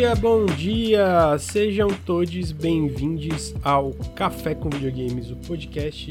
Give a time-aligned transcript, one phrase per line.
[0.00, 1.36] dia, bom dia!
[1.38, 6.10] Sejam todos bem-vindos ao Café com Videogames, o podcast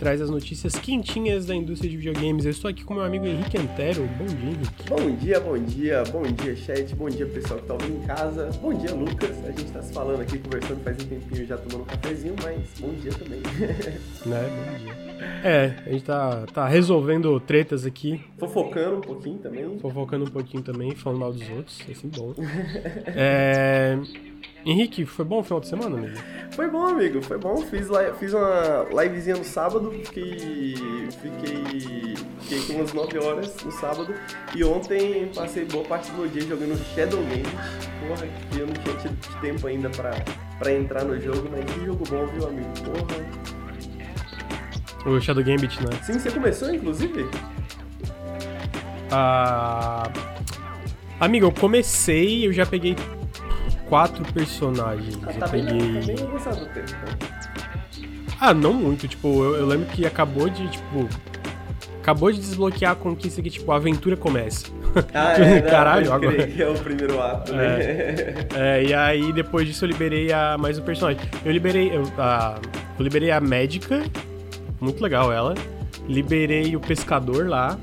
[0.00, 2.46] traz as notícias quentinhas da indústria de videogames.
[2.46, 4.08] Eu estou aqui com meu amigo Henrique Antero.
[4.16, 4.88] Bom dia, Henrique.
[4.88, 8.50] Bom dia, bom dia, bom dia, chat, bom dia, pessoal que tá ouvindo em casa.
[8.62, 9.44] Bom dia, Lucas.
[9.44, 12.60] A gente tá se falando aqui, conversando faz um tempinho já tomando um cafezinho, mas
[12.80, 13.42] bom dia também.
[14.24, 15.10] né, bom dia.
[15.44, 18.24] É, a gente tá, tá resolvendo tretas aqui.
[18.38, 19.78] Fofocando um pouquinho também.
[19.80, 22.32] Fofocando um pouquinho também, falando mal dos outros, é assim bom.
[23.14, 23.98] é...
[24.64, 26.18] Henrique, foi bom o final de semana, amigo?
[26.50, 27.56] Foi bom, amigo, foi bom.
[27.62, 33.72] Fiz, li fiz uma livezinha no sábado, fiquei, fiquei, fiquei com umas 9 horas no
[33.72, 34.14] sábado.
[34.54, 37.48] E ontem passei boa parte do meu dia jogando Shadow Games.
[38.06, 40.10] Porra, que eu não tinha tido tempo ainda pra,
[40.58, 42.68] pra entrar no jogo, mas que jogo bom, viu, amigo?
[42.84, 43.50] Porra.
[45.06, 45.98] O Shadow Gambit, né?
[46.02, 47.26] Sim, você começou, inclusive?
[49.10, 50.10] Ah...
[51.18, 52.96] Amigo, eu comecei, eu já peguei
[53.90, 55.18] quatro personagens.
[55.26, 55.72] Ah, eu tá peguei...
[55.72, 57.28] bem, tá bem avançado o tempo, então.
[58.40, 59.06] Ah, não muito.
[59.06, 61.08] Tipo, eu, eu, lembro que acabou de, tipo...
[62.00, 64.66] Acabou de desbloquear a conquista que, tipo, a aventura começa.
[65.14, 66.62] Ah, é, não, Caralho, pode agora...
[66.62, 67.78] é o primeiro ato, né?
[68.56, 71.20] É, e aí depois disso eu liberei a mais um personagem.
[71.44, 72.58] Eu liberei eu, a,
[72.98, 74.02] eu liberei a médica,
[74.80, 75.54] muito legal ela.
[76.08, 77.78] Liberei o pescador lá,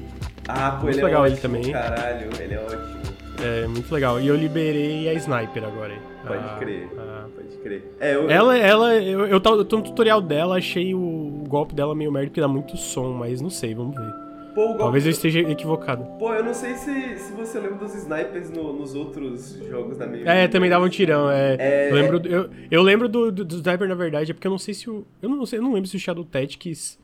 [0.50, 1.72] Ah, pô, Muito ele legal é ele ótimo, também.
[1.72, 2.97] Caralho, ele é ótimo.
[3.44, 4.20] É muito legal.
[4.20, 5.94] E eu liberei a sniper agora.
[6.26, 7.84] Pode A- crer, a- pode crer.
[8.00, 11.74] É, eu, Ela, ela, eu, eu, tô, eu tô no tutorial dela, achei o, golpe
[11.74, 14.12] dela meio merda porque dá muito som, mas não sei, vamos ver.
[14.54, 16.04] pô, Talvez eu esteja equivocado.
[16.20, 20.06] Pô, eu não sei se, se você lembra dos snipers no- nos outros jogos da
[20.08, 21.30] minha É, também dava um tirão.
[21.32, 21.90] É, É.
[21.92, 24.58] Eu lembro, eu, eu lembro do, do, do sniper, na verdade, é porque eu não
[24.58, 25.06] sei se o.
[25.22, 27.00] Eu não sei, eu não lembro se o Shadow Tactics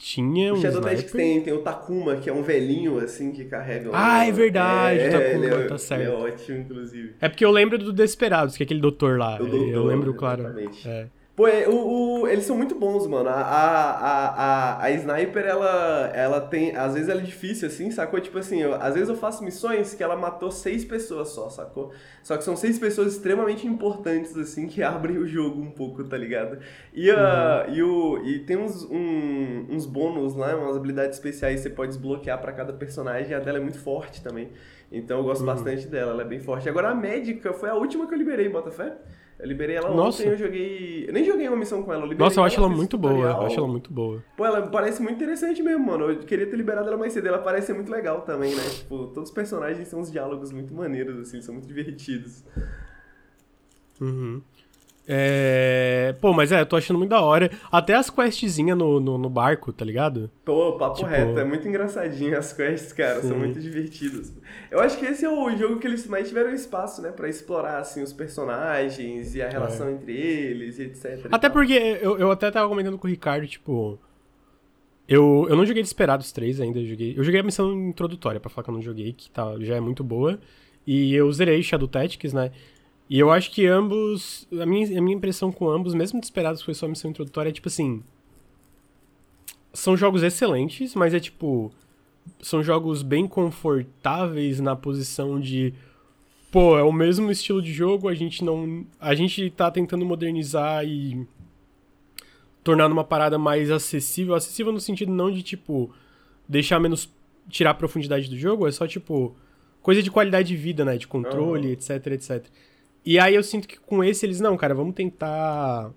[0.00, 0.96] tinha O um Shadow sniper.
[0.96, 3.90] Tactics tem, tem o Takuma, que é um velhinho, assim, que carrega...
[3.92, 6.02] Ah, é verdade, o Takuma, ele é, tá certo.
[6.02, 7.14] É ótimo, inclusive.
[7.20, 9.34] É porque eu lembro do Desperados, que é aquele doutor lá.
[9.34, 10.42] O doutor, eu lembro, claro.
[10.42, 10.88] exatamente.
[10.88, 11.06] É.
[11.40, 13.30] Pô, é, o, o- eles são muito bons, mano.
[13.30, 16.76] A, a, a, a, Sniper, ela, ela tem.
[16.76, 18.20] Às vezes ela é difícil, assim, sacou?
[18.20, 21.92] Tipo assim, eu- às vezes eu faço missões que ela matou seis pessoas só, sacou?
[22.22, 26.16] Só que são seis pessoas extremamente importantes, assim, que abrem o jogo um pouco, tá
[26.18, 26.58] ligado?
[26.92, 27.74] E, a, Uhum.
[27.74, 31.92] e, o, e tem uns, um- uns bônus lá, umas habilidades especiais que você pode
[31.92, 33.30] desbloquear pra cada personagem.
[33.30, 34.50] E a dela é muito forte também.
[34.92, 35.28] Então eu Uhum.
[35.30, 36.68] gosto bastante dela, ela é bem forte.
[36.68, 38.92] Agora a médica foi a última que eu liberei, Botafé.
[39.40, 40.22] Eu liberei ela Nossa.
[40.22, 41.06] ontem, eu joguei.
[41.08, 43.30] Eu nem joguei uma missão com ela, eu Nossa, eu acho ela fiz muito boa.
[43.30, 44.22] Eu acho ela muito boa.
[44.36, 46.10] Pô, ela parece muito interessante mesmo, mano.
[46.10, 47.28] Eu queria ter liberado ela mais cedo.
[47.28, 48.62] Ela parece ser muito legal também, né?
[48.62, 52.44] Tipo, todos os personagens têm uns diálogos muito maneiros, assim, são muito divertidos.
[53.98, 54.42] Uhum.
[55.12, 56.14] É...
[56.20, 57.50] Pô, mas é, eu tô achando muito da hora.
[57.70, 60.30] Até as questzinhas no, no, no barco, tá ligado?
[60.44, 63.36] Pô, papo Tipo- reto, é muito engraçadinho as quests, cara, são Sim.
[63.38, 64.32] muito divertidas.
[64.70, 67.78] Eu acho que esse é o jogo que eles mais tiveram espaço, né, pra explorar,
[67.80, 71.04] assim, os personagens e a relação entre eles e etc.
[71.04, 71.20] e É.
[71.32, 71.50] Até tal.
[71.50, 73.98] porque eu, eu até tava comentando com o Ricardo, tipo.
[75.08, 77.14] Eu, eu não joguei Desperados 3 ainda, eu joguei.
[77.18, 79.80] Eu joguei a missão introdutória, pra falar que eu não joguei, que tá, já é
[79.80, 80.38] muito boa.
[80.86, 82.52] E eu zerei Shadow Tactics, né?
[83.10, 84.46] E eu acho que ambos.
[84.52, 87.52] A minha, a minha impressão com ambos, mesmo Desperados foi só a missão introdutória, é
[87.52, 88.04] tipo assim.
[89.72, 91.72] São jogos excelentes, mas é tipo.
[92.40, 95.74] São jogos bem confortáveis na posição de.
[96.52, 98.86] Pô, é o mesmo estilo de jogo, a gente não.
[99.00, 101.26] A gente tá tentando modernizar e
[102.62, 104.36] tornar numa parada mais acessível.
[104.36, 105.92] Acessível no sentido não de, tipo,
[106.48, 107.12] deixar menos.
[107.48, 109.34] tirar a profundidade do jogo, é só, tipo,
[109.82, 110.96] coisa de qualidade de vida, né?
[110.96, 111.72] De controle, Aham.
[111.72, 112.46] etc, etc.
[113.04, 115.90] E aí eu sinto que com esse eles, não, cara, vamos tentar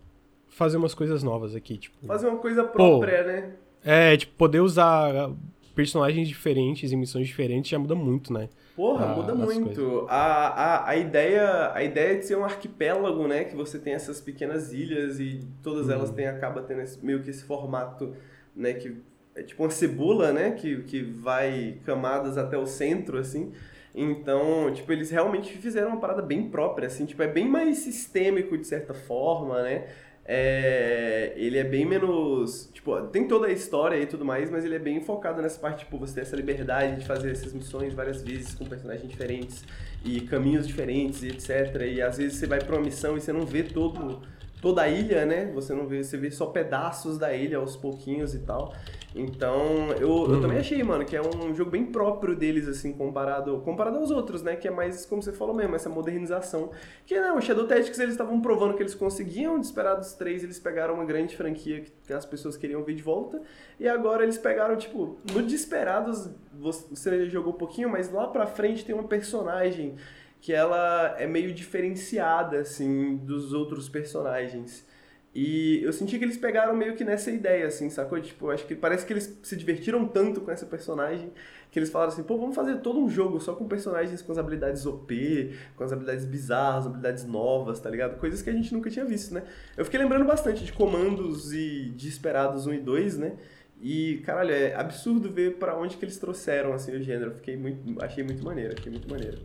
[0.50, 2.06] fazer umas coisas novas aqui, tipo.
[2.06, 3.52] Fazer uma coisa própria, né?
[3.84, 5.32] É, tipo, poder usar
[5.76, 8.48] personagens diferentes e missões diferentes já muda muito, né?
[8.76, 10.06] Porra, Ah, muda muito.
[10.10, 13.44] A, a, a, ideia, a ideia de ser um arquipélago, né?
[13.44, 16.16] Que você tem essas pequenas ilhas e todas elas Uhum.
[16.16, 18.16] têm, acaba tendo esse- meio que esse formato,
[18.56, 18.74] né?
[18.74, 18.96] Que
[19.36, 20.52] é tipo uma cebola, né?
[20.52, 23.52] Que, que vai camadas até o centro, assim.
[23.96, 27.06] Então, tipo, eles realmente fizeram uma parada bem própria, assim.
[27.06, 29.88] Tipo, é bem mais sistêmico, de certa forma, né?
[30.26, 32.70] É, ele é bem menos.
[32.74, 35.80] Tipo, tem toda a história e tudo mais, mas ele é bem focado nessa parte,
[35.86, 39.64] tipo, você ter essa liberdade de fazer essas missões várias vezes com personagens diferentes
[40.04, 41.82] e caminhos diferentes e etc.
[41.88, 44.22] E às vezes você vai pra uma missão e você não vê todo,
[44.64, 45.52] toda a ilha, né?
[45.54, 48.74] Você não vê, você vê só pedaços da ilha aos pouquinhos e tal.
[49.14, 50.42] Então, eu, eu Uhum.
[50.42, 54.42] também achei, mano, que é um jogo bem próprio deles, assim, comparado, comparado aos outros,
[54.42, 54.56] né?
[54.56, 56.72] Que é mais, como você falou mesmo, essa modernização.
[57.06, 60.94] Que, né, o Shadow Tactics, eles estavam provando que eles conseguiam, Desperados 3, eles pegaram
[60.94, 63.42] uma grande franquia que, que as pessoas queriam ver de volta,
[63.78, 68.86] e agora eles pegaram, tipo, no Desperados, você jogou um pouquinho, mas lá pra frente
[68.86, 69.96] tem uma personagem
[70.44, 74.86] que ela é meio diferenciada, assim, dos outros personagens.
[75.34, 78.20] E eu senti que eles pegaram meio que nessa ideia, assim, sacou?
[78.20, 81.32] Tipo, acho que parece que eles se divertiram tanto com essa personagem
[81.72, 84.38] que eles falaram assim, pô, vamos fazer todo um jogo só com personagens com as
[84.38, 88.20] habilidades OP, com as habilidades bizarras, habilidades novas, tá ligado?
[88.20, 89.44] Coisas que a gente nunca tinha visto, né?
[89.78, 93.38] Eu fiquei lembrando bastante de comandos e de esperados 1 e 2, né?
[93.82, 97.32] E, caralho, é absurdo ver para onde que eles trouxeram, assim, o gênero.
[97.32, 99.38] Fiquei muito, achei muito maneiro, achei muito maneiro.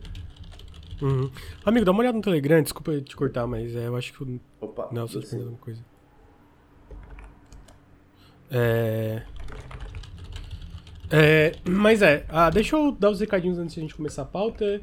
[1.01, 1.29] Uhum.
[1.65, 4.39] Amigo, dá uma olhada no Telegram, desculpa te cortar, mas é, eu acho que o
[4.59, 5.85] Opa, Nelson tá alguma coisa.
[8.51, 9.23] É...
[11.11, 14.25] É, mas é, ah, deixa eu dar os recadinhos antes de a gente começar a
[14.25, 14.81] pauta.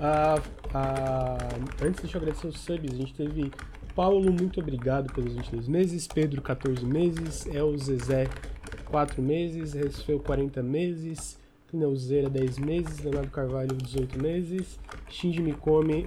[0.00, 0.40] Ah,
[0.72, 1.38] ah,
[1.82, 2.92] antes, deixa eu agradecer os subs.
[2.92, 3.50] A gente teve
[3.94, 6.06] Paulo, muito obrigado pelos 22 meses.
[6.06, 7.46] Pedro, 14 meses.
[7.46, 8.28] El Zezé,
[8.86, 9.72] 4 meses.
[9.72, 11.38] Resfeu, 40 meses.
[11.70, 12.98] Pneuzeira, 10 meses.
[13.00, 14.78] Leonardo Carvalho, 18 meses.
[15.08, 16.04] Shinji Mikome,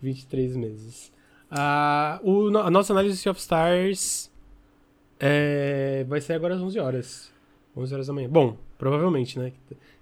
[0.00, 1.12] 23 meses.
[1.50, 4.30] Ah, o, a nossa análise de Sea of Stars
[5.18, 7.32] é, vai ser agora às 11 horas.
[7.76, 8.28] 11 horas da manhã.
[8.28, 9.52] Bom, provavelmente, né?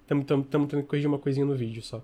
[0.09, 1.97] Estamos tendo que corrigir uma coisinha no vídeo só.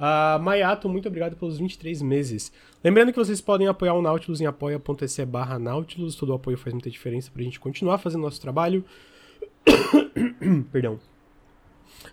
[0.00, 2.50] Uh, Mayato, muito obrigado pelos 23 meses.
[2.82, 6.14] Lembrando que vocês podem apoiar o Nautilus em apoia.se barra Nautilus.
[6.14, 8.82] Todo o apoio faz muita diferença pra gente continuar fazendo nosso trabalho.
[10.72, 10.98] Perdão.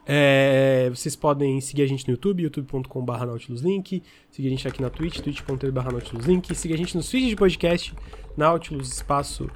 [0.05, 4.01] É, vocês podem seguir a gente no YouTube, youtube.com.br nautiluslink,
[4.31, 7.93] seguir a gente aqui na Twitch, twitch.tv nautiluslink, seguir a gente nos feeds de podcast,
[8.35, 9.49] Nautilus Espaço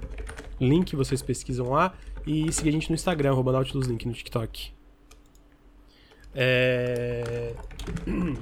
[0.59, 1.93] Link, vocês pesquisam lá,
[2.25, 4.71] e seguir a gente no Instagram, arroba nautiluslink, no TikTok.
[6.33, 7.53] É...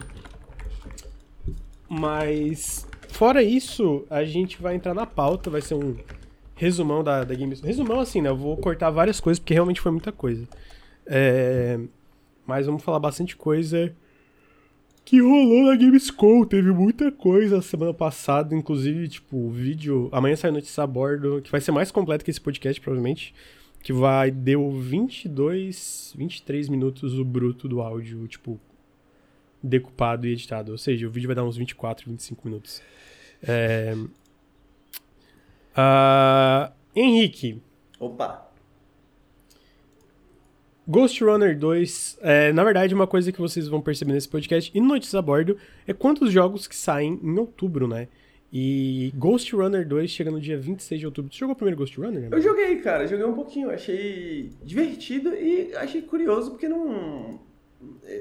[1.87, 5.97] Mas, fora isso, a gente vai entrar na pauta, vai ser um
[6.55, 7.61] resumão da, da Games.
[7.61, 8.29] Resumão assim, né?
[8.29, 10.47] Eu vou cortar várias coisas, porque realmente foi muita coisa.
[11.09, 11.79] É...
[12.45, 13.93] Mas vamos falar bastante coisa
[15.03, 16.45] que rolou na Gamescom.
[16.45, 20.07] Teve muita coisa semana passada, inclusive, tipo, o vídeo.
[20.11, 23.33] Amanhã sai notícia a bordo, que vai ser mais completo que esse podcast, provavelmente.
[23.81, 24.29] Que vai.
[24.29, 28.59] Deu 22, 23 minutos o bruto do áudio, tipo,
[29.63, 30.71] decupado e editado.
[30.71, 32.81] Ou seja, o vídeo vai dar uns 24, 25 minutos.
[33.41, 33.95] É...
[35.75, 36.71] Uh...
[36.95, 37.61] Henrique.
[37.99, 38.48] Opa!
[40.89, 44.81] Ghost Runner 2, é, na verdade, uma coisa que vocês vão perceber nesse podcast e
[44.81, 45.55] no Notícias a Bordo
[45.85, 48.07] é quantos jogos que saem em outubro, né?
[48.51, 51.31] E Ghost Runner 2 chega no dia 26 de outubro.
[51.31, 52.21] Você jogou o primeiro Ghost Runner?
[52.21, 52.29] Né?
[52.31, 53.05] Eu joguei, cara.
[53.05, 53.69] Joguei um pouquinho.
[53.69, 57.39] Achei divertido e achei curioso porque não...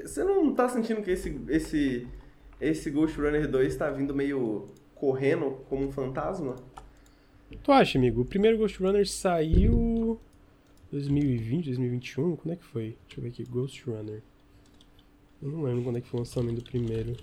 [0.03, 2.07] Você não tá sentindo que esse, esse,
[2.61, 6.55] esse Ghost Runner 2 tá vindo meio correndo como um fantasma?
[7.63, 8.21] Tu acha, amigo?
[8.21, 9.88] O primeiro Ghost Runner saiu
[10.91, 12.35] 2020, 2021?
[12.35, 12.97] Quando é que foi?
[13.07, 13.43] Deixa eu ver aqui.
[13.43, 14.21] Ghost Runner.
[15.41, 17.15] Eu não lembro quando é que foi o lançamento do primeiro.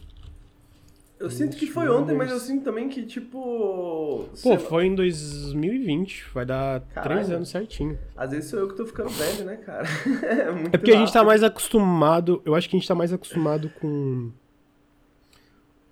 [1.19, 2.03] Eu Ghost sinto que foi Runners.
[2.03, 4.29] ontem, mas eu sinto também que, tipo.
[4.43, 6.27] Pô, foi em 2020.
[6.33, 7.15] Vai dar Caralho.
[7.15, 7.99] três anos certinho.
[8.17, 9.87] Às vezes sou eu que tô ficando velho, né, cara?
[10.23, 10.95] é, é porque rápido.
[10.95, 12.41] a gente tá mais acostumado.
[12.45, 14.31] Eu acho que a gente tá mais acostumado com.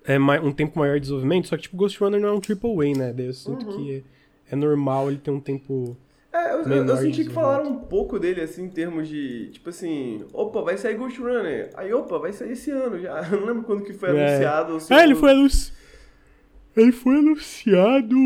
[0.07, 2.71] É um tempo maior de desenvolvimento, só que tipo, Ghost Runner não é um triple
[2.73, 3.13] A, né?
[3.15, 3.77] Daí eu sinto uhum.
[3.77, 4.05] que
[4.51, 5.97] é normal ele ter um tempo
[6.35, 9.71] é, eu, eu, eu senti que falaram um pouco dele, assim, em termos de, tipo
[9.71, 11.71] assim, opa, vai sair Ghost Runner.
[11.75, 13.21] Aí, opa, vai sair esse ano já.
[13.31, 14.27] Eu não lembro quando que foi é.
[14.27, 14.79] anunciado.
[14.91, 15.79] É, ele foi anunciado.
[16.77, 18.17] Ele foi anunciado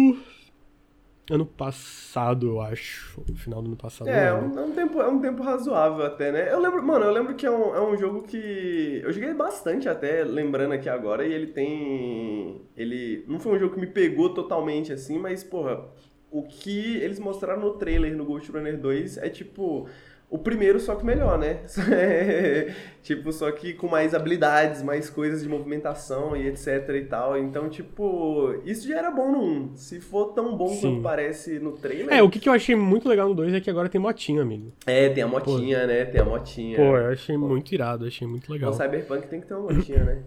[1.31, 3.23] ano passado, eu acho.
[3.29, 4.09] No final do ano passado.
[4.09, 6.53] É, um, é um, tempo, é um tempo razoável até, né?
[6.53, 9.00] Eu lembro, mano, eu lembro que é um, é um jogo que.
[9.05, 12.62] Eu joguei bastante até, lembrando aqui agora, e ele tem.
[12.77, 13.25] Ele.
[13.29, 15.85] Não foi um jogo que me pegou totalmente assim, mas, porra,
[16.30, 19.88] o que eles mostraram no trailer no Ghost Runner 2 é tipo
[20.30, 21.61] o primeiro, só que melhor, né?
[23.02, 27.38] tipo, só que com mais habilidades, mais coisas de movimentação e etc e tal.
[27.38, 29.76] Então, tipo, isso já era bom no 1.
[29.76, 30.80] Se for tão bom Sim.
[30.80, 32.12] quanto parece no trailer.
[32.12, 34.42] É, o que, que eu achei muito legal no 2 é que agora tem motinha,
[34.42, 34.70] amigo.
[34.87, 35.87] É, tem a motinha, Pô.
[35.87, 36.04] né?
[36.04, 36.76] Tem a motinha.
[36.76, 38.70] Pô, eu achei muito irado, achei muito legal.
[38.70, 40.23] O Cyberpunk tem que ter uma motinha, né?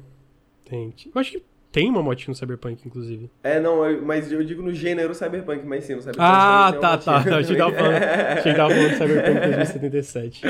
[0.65, 0.91] Tem.
[1.13, 3.29] Eu acho que tem uma motinha no Cyberpunk, inclusive.
[3.43, 6.25] É, não, eu, mas eu digo no gênero Cyberpunk, mas sim, no Cyberpunk.
[6.27, 7.37] Ah, tá, tá, tá.
[7.37, 10.41] Achei que tava falando, achei que tava falando do Cyberpunk 2077.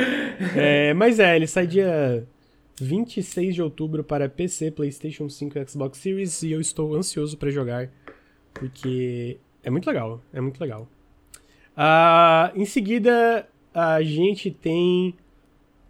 [0.58, 2.28] É, mas é, ele sai dia
[2.82, 7.52] 26 de outubro para PC, PlayStation 5 e Xbox Series e eu estou ansioso para
[7.52, 7.90] jogar,
[8.54, 10.90] porque é muito legal, é muito legal.
[11.78, 15.16] Uh, em seguida, a gente tem.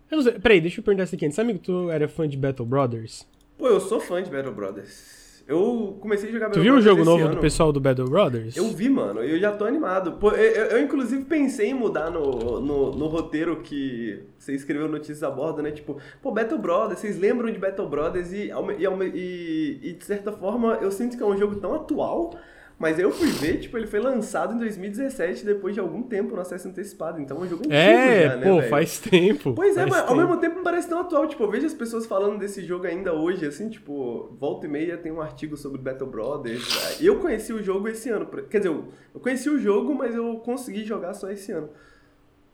[0.09, 1.39] Eu não sei, peraí, deixa eu perguntar isso aqui antes.
[1.39, 3.25] Amigo, tu era fã de Battle Brothers?
[3.57, 5.20] Pô, eu sou fã de Battle Brothers.
[5.47, 7.35] Eu comecei a jogar Battle Tu viu o jogo novo ano.
[7.35, 8.55] do pessoal do Battle Brothers?
[8.55, 9.21] Eu vi, mano.
[9.21, 10.13] Eu já tô animado.
[10.13, 14.87] Pô, eu, eu, eu, inclusive pensei em mudar no, no, no, roteiro que você escreveu
[14.87, 15.71] notícias a bordo, né?
[15.71, 20.31] Tipo, pô, Battle Brothers, vocês lembram de Battle Brothers e, e, e, e de certa
[20.31, 22.33] forma eu sinto que é um jogo tão atual
[22.81, 26.41] mas eu fui ver, tipo, ele foi lançado em 2017, depois de algum tempo no
[26.41, 27.21] acesso antecipado.
[27.21, 28.69] Então é um jogo antigo é, já, né, pô, véio?
[28.71, 29.53] faz tempo.
[29.53, 30.09] Pois é, mas tempo.
[30.09, 31.27] ao mesmo tempo não parece tão atual.
[31.27, 34.97] Tipo, eu vejo as pessoas falando desse jogo ainda hoje, assim, tipo, volta e meia
[34.97, 36.99] tem um artigo sobre Battle Brothers.
[36.99, 38.25] Eu conheci o jogo esse ano.
[38.25, 41.69] Quer dizer, eu conheci o jogo, mas eu consegui jogar só esse ano.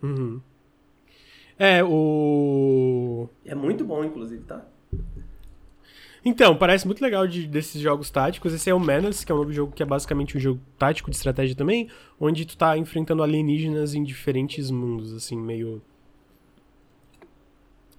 [0.04, 0.42] Uhum.
[1.58, 3.30] É, o...
[3.46, 4.66] É muito bom, inclusive, tá?
[6.24, 8.54] Então, parece muito legal de, desses jogos táticos.
[8.54, 11.10] Esse é o Menace, que é um novo jogo que é basicamente um jogo tático
[11.10, 15.82] de estratégia também, onde tu tá enfrentando alienígenas em diferentes mundos, assim, meio.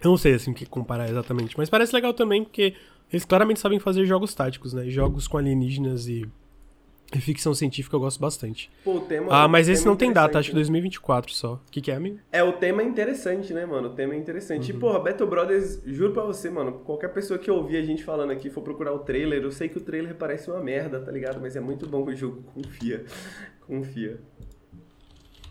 [0.03, 2.75] Eu não sei, assim, o que comparar exatamente, mas parece legal também, porque
[3.13, 4.89] eles claramente sabem fazer jogos táticos, né?
[4.89, 6.29] Jogos com alienígenas e e
[7.17, 8.71] ficção científica eu gosto bastante.
[8.85, 11.55] Pô, o tema, ah, mas esse não tem data, acho que 2024 só.
[11.55, 12.19] O que, que é, amigo?
[12.31, 13.89] É, o tema é interessante, né, mano?
[13.89, 14.71] O tema é interessante.
[14.71, 14.77] Uhum.
[14.77, 18.31] E, porra, Battle Brothers, juro pra você, mano, qualquer pessoa que ouvir a gente falando
[18.31, 21.41] aqui for procurar o trailer, eu sei que o trailer parece uma merda, tá ligado?
[21.41, 23.05] Mas é muito bom o jogo, confia.
[23.67, 24.21] confia.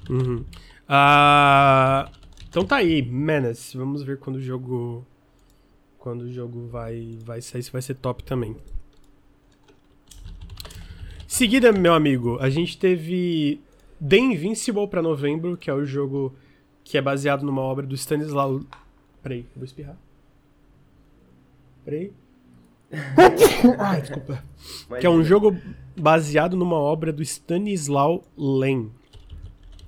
[0.10, 0.46] Uhum.
[0.88, 2.10] Ah,
[2.48, 3.76] então tá aí, Menace.
[3.78, 5.06] Vamos ver quando o jogo.
[5.98, 8.56] Quando o jogo vai, vai sair, se vai ser top também.
[11.28, 13.60] Seguida, meu amigo, a gente teve
[14.06, 16.34] The Invincible pra novembro, que é o jogo
[16.86, 18.62] que é baseado numa obra do Stanislaw.
[19.22, 19.98] Peraí, vou espirrar.
[21.84, 22.14] Peraí.
[23.78, 24.42] Ai, desculpa.
[25.02, 25.58] que é um jogo
[26.00, 28.90] baseado numa obra do Stanislaw Lem.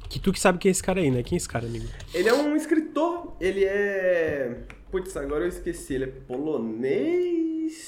[0.10, 1.24] Que tu que sabe quem é esse cara aí, né?
[1.24, 1.88] Quem é esse cara, amigo?
[2.13, 4.63] Ele é um escritor, ele é.
[4.91, 7.79] Putz, agora eu esqueci, ele é polonês.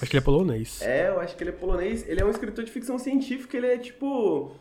[0.00, 0.82] Acho que ele é polonês.
[0.82, 2.08] É, eu acho que ele é polonês.
[2.08, 4.52] Ele é um escritor de ficção científica, ele é tipo.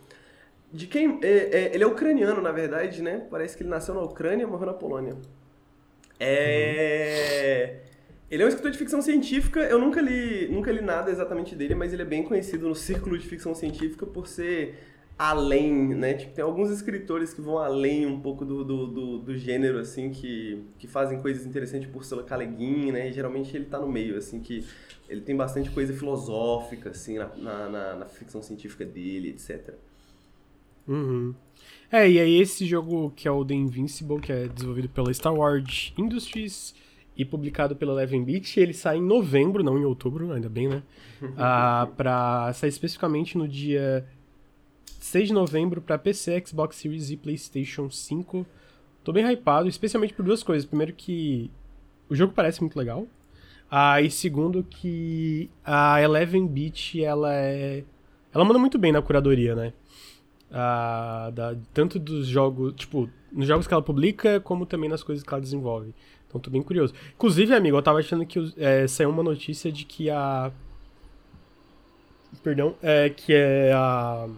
[0.71, 1.19] De quem.
[1.21, 3.25] É, é, ele é ucraniano, na verdade, né?
[3.29, 5.15] Parece que ele nasceu na Ucrânia e morreu na Polônia.
[6.19, 7.79] É.
[8.29, 9.59] Ele é um escritor de ficção científica.
[9.59, 13.17] Eu nunca li, nunca li nada exatamente dele, mas ele é bem conhecido no círculo
[13.17, 14.75] de ficção científica por ser
[15.17, 16.15] além, né?
[16.15, 20.09] Tipo, tem alguns escritores que vão além um pouco do, do, do, do gênero, assim,
[20.09, 22.37] que, que fazem coisas interessantes por Ursula K.
[22.37, 23.09] né?
[23.09, 24.65] E geralmente ele tá no meio, assim, que
[25.13, 29.75] ele tem bastante coisa filosófica, assim, na, na, na, na ficção científica dele, etc.
[30.87, 31.33] Uhum.
[31.91, 35.33] É, e aí esse jogo que é o The Invincible, que é desenvolvido pela Star
[35.33, 36.73] Wars Industries
[37.15, 40.81] e publicado pela Eleven Beat, ele sai em novembro, não em outubro, ainda bem, né?
[41.37, 44.05] ah, pra sair especificamente no dia
[44.99, 48.45] 6 de novembro para PC, Xbox Series e PlayStation 5.
[49.03, 50.65] Tô bem hypado, especialmente por duas coisas.
[50.65, 51.51] Primeiro que
[52.09, 53.05] o jogo parece muito legal.
[53.75, 57.83] Ah, e segundo que a Eleven Beat, ela é...
[58.31, 59.73] Ela manda muito bem na curadoria, né?
[60.51, 65.23] Ah, da, tanto dos jogos, tipo, nos jogos que ela publica, como também nas coisas
[65.23, 65.91] que ela desenvolve.
[66.27, 66.93] Então tô bem curioso.
[67.15, 70.51] Inclusive, amigo, eu tava achando que é, saiu uma notícia de que a.
[72.43, 74.29] Perdão, é que é a.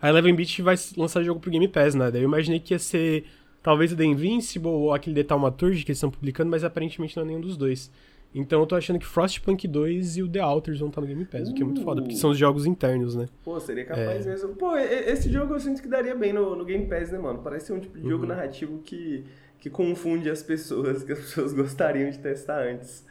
[0.00, 2.12] A Eleven Beat vai lançar jogo pro Game Pass, né?
[2.12, 3.24] Daí eu imaginei que ia ser
[3.66, 7.24] Talvez o The Invincible ou aquele The Thaumaturge que eles estão publicando, mas aparentemente não
[7.24, 7.90] é nenhum dos dois.
[8.32, 11.24] Então eu tô achando que Frostpunk 2 e o The Alters vão estar no Game
[11.24, 11.50] Pass, uh.
[11.50, 13.26] o que é muito foda, porque são os jogos internos, né?
[13.42, 14.30] Pô, seria capaz é.
[14.30, 14.54] mesmo.
[14.54, 17.40] Pô, esse jogo eu sinto que daria bem no, no Game Pass, né, mano?
[17.40, 18.28] Parece ser um tipo de jogo uhum.
[18.28, 19.24] narrativo que,
[19.58, 23.04] que confunde as pessoas, que as pessoas gostariam de testar antes.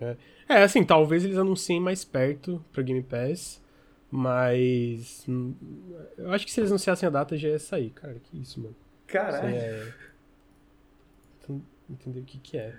[0.00, 0.16] É.
[0.48, 3.60] é, assim, talvez eles anunciem mais perto pro Game Pass,
[4.08, 5.24] mas.
[5.28, 5.52] Hum,
[6.16, 8.14] eu acho que se eles anunciassem a data já ia sair, cara.
[8.22, 8.85] Que isso, mano.
[9.06, 9.54] Caralho.
[9.54, 9.92] É...
[11.88, 12.70] Entender o que que é.
[12.70, 12.72] O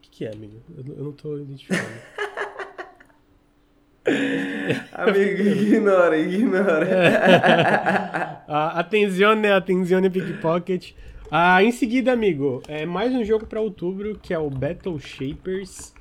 [0.00, 0.62] que que é, amigo?
[0.76, 1.84] Eu, eu não tô identificando.
[4.92, 6.88] amigo, ignora, ignora.
[6.88, 8.42] É.
[8.48, 10.94] atenzione, atenzione pickpocket.
[11.30, 15.92] Ah, em seguida, amigo, é mais um jogo para outubro que é o Battle Shapers,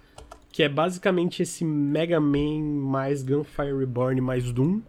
[0.50, 4.82] que é basicamente esse Mega Man mais Gunfire Reborn mais Doom.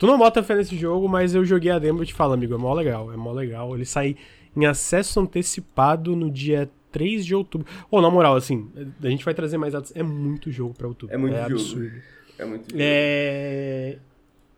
[0.00, 2.54] Tu não bota fé nesse jogo, mas eu joguei a demo e te falo, amigo,
[2.54, 3.74] é mó legal, é mó legal.
[3.74, 4.16] Ele sai
[4.56, 7.66] em acesso antecipado no dia 3 de outubro.
[7.90, 8.70] Ou, oh, na moral, assim,
[9.02, 9.92] a gente vai trazer mais dados.
[9.94, 11.14] É muito jogo pra outubro.
[11.14, 11.52] É muito é jogo.
[11.52, 11.92] absurdo.
[12.38, 12.78] É muito jogo.
[12.82, 13.98] É...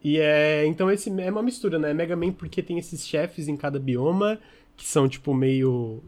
[0.04, 0.64] E é...
[0.64, 1.92] Então esse é uma mistura, né?
[1.92, 4.38] Mega Man porque tem esses chefes em cada bioma,
[4.76, 6.00] que são, tipo, meio...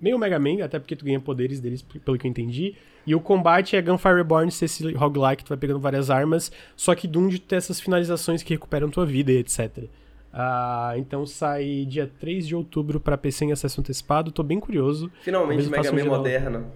[0.00, 2.74] Meio Mega Man, até porque tu ganha poderes deles, pelo que eu entendi.
[3.06, 6.94] E o combate é Gunfire Reborn, ser esse roguelike, tu vai pegando várias armas, só
[6.94, 9.84] que Doom de ter essas finalizações que recuperam tua vida e etc.
[10.32, 15.10] Ah, então sai dia 3 de outubro para PC em acesso antecipado, tô bem curioso.
[15.22, 16.66] Finalmente Mega Man moderno.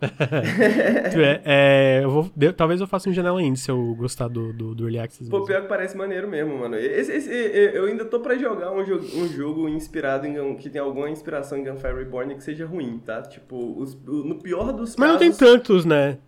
[1.20, 4.52] é, é, eu vou, de, talvez eu faça um janela indie se eu gostar do,
[4.52, 5.28] do, do Early Access.
[5.28, 6.76] Pô, pior que parece maneiro mesmo, mano.
[6.76, 10.56] Esse, esse, eu ainda tô pra jogar um jogo, um jogo inspirado em.
[10.56, 13.22] que tem alguma inspiração em Gunfire Reborn que seja ruim, tá?
[13.22, 15.12] Tipo, os, no pior dos Mas casos.
[15.12, 16.18] não tem tantos, né?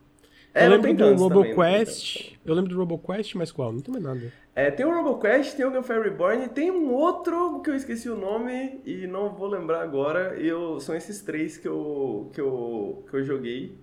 [0.53, 2.39] É, eu lembro do RoboQuest.
[2.45, 3.73] Eu lembro do RoboQuest, mas qual?
[3.73, 4.33] Não tem mais nada.
[4.61, 8.17] É, tem o RoboQuest, tem o Gunfire Reborn, tem um outro que eu esqueci o
[8.17, 10.35] nome e não vou lembrar agora.
[10.38, 13.79] Eu, são esses três que eu, que eu, que eu joguei.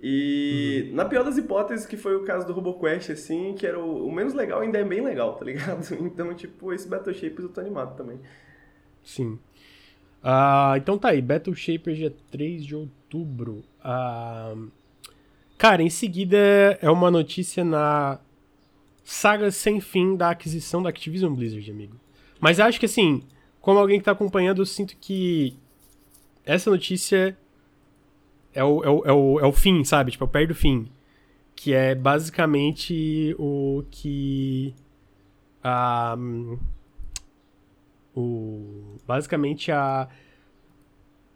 [0.00, 4.06] E na pior das hipóteses, que foi o caso do RoboQuest, assim, que era o,
[4.06, 5.84] o menos legal, ainda é bem legal, tá ligado?
[6.00, 8.20] Então, tipo, esse Battle Shapers eu tô animado também.
[9.02, 9.36] Sim.
[10.22, 13.64] Ah, então tá aí, Battle Shaper dia 3 de outubro.
[13.82, 14.54] Ah,
[15.58, 16.38] cara, em seguida
[16.80, 18.20] é uma notícia na
[19.04, 21.96] saga sem fim da aquisição da Activision Blizzard, amigo.
[22.38, 23.22] Mas acho que assim,
[23.60, 25.56] como alguém que tá acompanhando, eu sinto que
[26.44, 27.36] essa notícia
[28.52, 30.10] é o, é o, é o, é o fim, sabe?
[30.10, 30.90] Tipo, é o perto do fim.
[31.54, 34.74] Que é basicamente o que.
[35.62, 36.16] ah,
[38.14, 40.08] o, basicamente a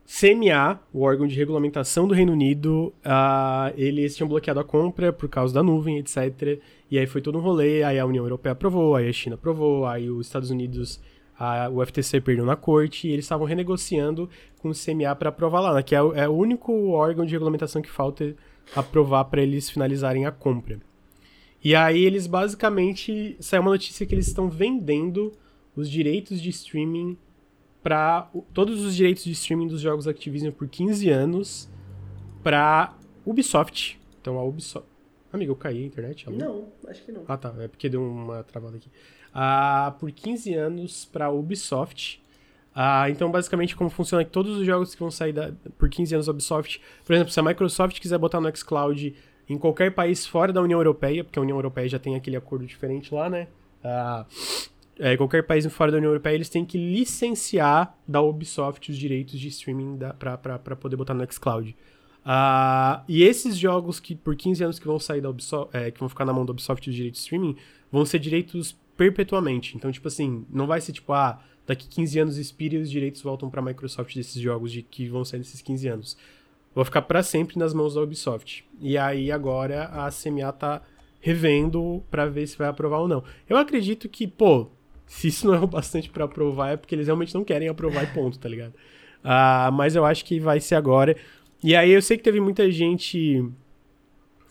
[0.07, 5.29] CMA, o órgão de regulamentação do Reino Unido, ah, eles tinham bloqueado a compra por
[5.29, 6.61] causa da nuvem, etc.
[6.91, 9.87] E aí foi todo um rolê, aí a União Europeia aprovou, aí a China aprovou,
[9.87, 11.01] aí os Estados Unidos,
[11.39, 15.61] a, o FTC perdeu na corte, e eles estavam renegociando com o CMA para aprovar
[15.61, 18.37] lá, né, que é, é o único órgão de regulamentação que falta
[18.77, 20.79] aprovar para eles finalizarem a compra.
[21.63, 25.33] E aí eles basicamente, saiu uma notícia que eles estão vendendo
[25.75, 27.17] os direitos de streaming
[27.85, 31.69] para todos os direitos de streaming dos jogos Activision por 15 anos
[32.43, 34.01] para Ubisoft.
[34.21, 34.87] Então a Ubisoft.
[35.33, 36.27] Amigo, eu caí a internet?
[36.29, 36.37] Alô?
[36.39, 37.23] Não, acho que não.
[37.29, 37.55] Ah, tá.
[37.59, 38.89] É porque deu uma travada aqui.
[39.33, 42.23] Ah, por 15 anos para Ubisoft.
[42.75, 45.89] Ah, então, basicamente, como funciona é que todos os jogos que vão sair da- por
[45.89, 46.81] 15 anos da Ubisoft.
[47.05, 49.15] Por exemplo, se a Microsoft quiser botar no xCloud
[49.49, 52.65] em qualquer país fora da União Europeia, porque a União Europeia já tem aquele acordo
[52.65, 53.47] diferente lá, né?
[53.83, 54.25] Ah,
[54.99, 59.39] é, qualquer país fora da União Europeia, eles têm que licenciar da Ubisoft os direitos
[59.39, 61.77] de streaming pra poder botar no xCloud.
[62.25, 66.01] Ah, e esses jogos que por 15 anos que vão sair da Ubisoft, é, que
[66.01, 67.57] vão ficar na mão da Ubisoft os direitos de streaming,
[67.93, 69.77] vão ser direitos perpetuamente.
[69.77, 73.21] Então, tipo assim, não vai ser tipo, ah, daqui 15 anos expira e os direitos
[73.21, 76.17] voltam pra Microsoft desses jogos de que vão sair nesses 15 anos.
[76.75, 78.65] Vão ficar pra sempre nas mãos da Ubisoft.
[78.81, 80.83] E aí agora a CMA tá
[81.21, 83.23] revendo pra ver se vai aprovar ou não.
[83.49, 84.69] Eu acredito que, pô,
[85.07, 88.05] se isso não é o bastante pra aprovar, é porque eles realmente não querem aprovar
[88.05, 88.75] e ponto, tá ligado?
[89.23, 91.17] Ah, mas eu acho que vai ser agora.
[91.63, 93.45] E aí eu sei que teve muita gente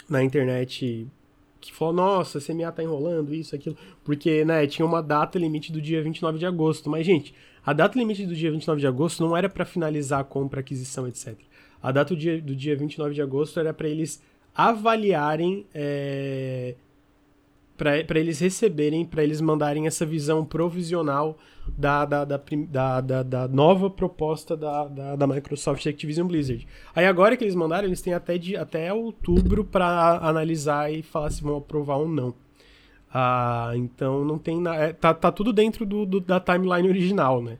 [0.09, 1.07] na internet
[1.61, 5.81] que falou, nossa, CMA tá enrolando isso, aquilo, porque, né, tinha uma data limite do
[5.81, 6.89] dia 29 de agosto.
[6.89, 7.33] Mas, gente,
[7.65, 11.07] a data limite do dia 29 de agosto não era pra finalizar a compra, aquisição,
[11.07, 11.37] etc.
[11.81, 14.21] A data do dia, do dia 29 de agosto era pra eles
[14.53, 16.75] avaliarem, é,
[17.77, 21.37] para eles receberem, pra eles mandarem essa visão provisional
[21.77, 22.39] da, da, da,
[23.01, 26.67] da, da- nova proposta da, da, da Microsoft Activision Blizzard.
[26.95, 31.29] Aí agora que eles mandaram, eles têm até, de, até outubro pra analisar e falar
[31.31, 32.33] se vão aprovar ou não.
[33.13, 34.93] Ah, então não tem nada.
[34.93, 37.57] tá, tá tudo dentro do, do- da timeline original, né?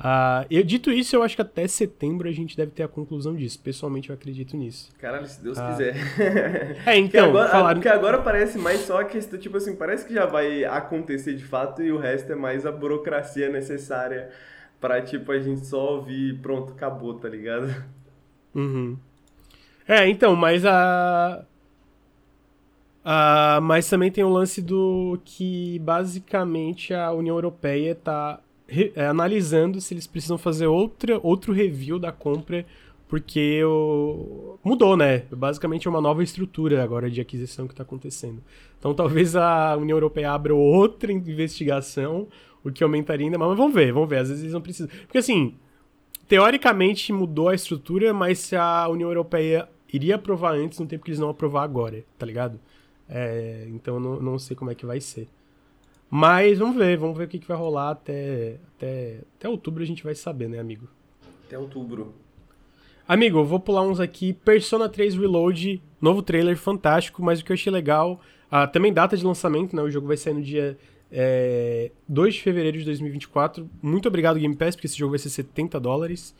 [0.00, 3.34] Ah, eu, dito isso, eu acho que até setembro a gente deve ter a conclusão
[3.34, 3.58] disso.
[3.58, 4.90] Pessoalmente, eu acredito nisso.
[4.98, 5.70] Caralho, se Deus Ah.
[5.70, 5.96] quiser.
[6.16, 7.74] É, Porque então, agora, falaram.
[7.80, 11.44] porque agora parece mais só a questão, tipo assim, parece que já vai acontecer de
[11.44, 14.30] fato e o resto é mais a burocracia necessária
[14.80, 17.74] pra, tipo, a gente só ouvir e pronto, acabou, tá ligado?
[18.54, 18.96] Uhum.
[19.86, 21.44] É, então, mas a.
[23.04, 29.06] a mas também tem o lance do que basicamente a União Europeia tá re- é,
[29.06, 32.64] analisando se eles precisam fazer outra, outro review da compra,
[33.08, 33.62] porque
[34.62, 35.24] mudou, né?
[35.30, 38.42] Basicamente é uma nova estrutura agora de aquisição que tá acontecendo.
[38.78, 42.28] Então talvez a União Europeia abra outra investigação,
[42.62, 43.50] o que aumentaria ainda mais.
[43.50, 44.18] Mas vamos ver, vamos ver.
[44.18, 44.90] Às vezes eles não precisam.
[45.06, 45.54] Porque assim,
[46.28, 51.10] teoricamente mudou a estrutura, mas se a União Europeia iria aprovar antes, não tem porque
[51.10, 52.60] eles não aprovar agora, tá ligado?
[53.08, 55.26] É, então não, não sei como é que vai ser.
[56.10, 59.86] Mas vamos ver, vamos ver o que, que vai rolar até, até, até outubro a
[59.86, 60.88] gente vai saber, né, amigo?
[61.46, 62.14] Até outubro.
[63.06, 64.32] Amigo, eu vou pular uns aqui.
[64.32, 68.20] Persona 3 Reload, novo trailer fantástico, mas o que eu achei legal.
[68.50, 69.82] Ah, também data de lançamento, né?
[69.82, 70.78] O jogo vai sair no dia
[71.10, 73.68] é, 2 de fevereiro de 2024.
[73.82, 76.34] Muito obrigado, Game Pass, porque esse jogo vai ser 70 dólares.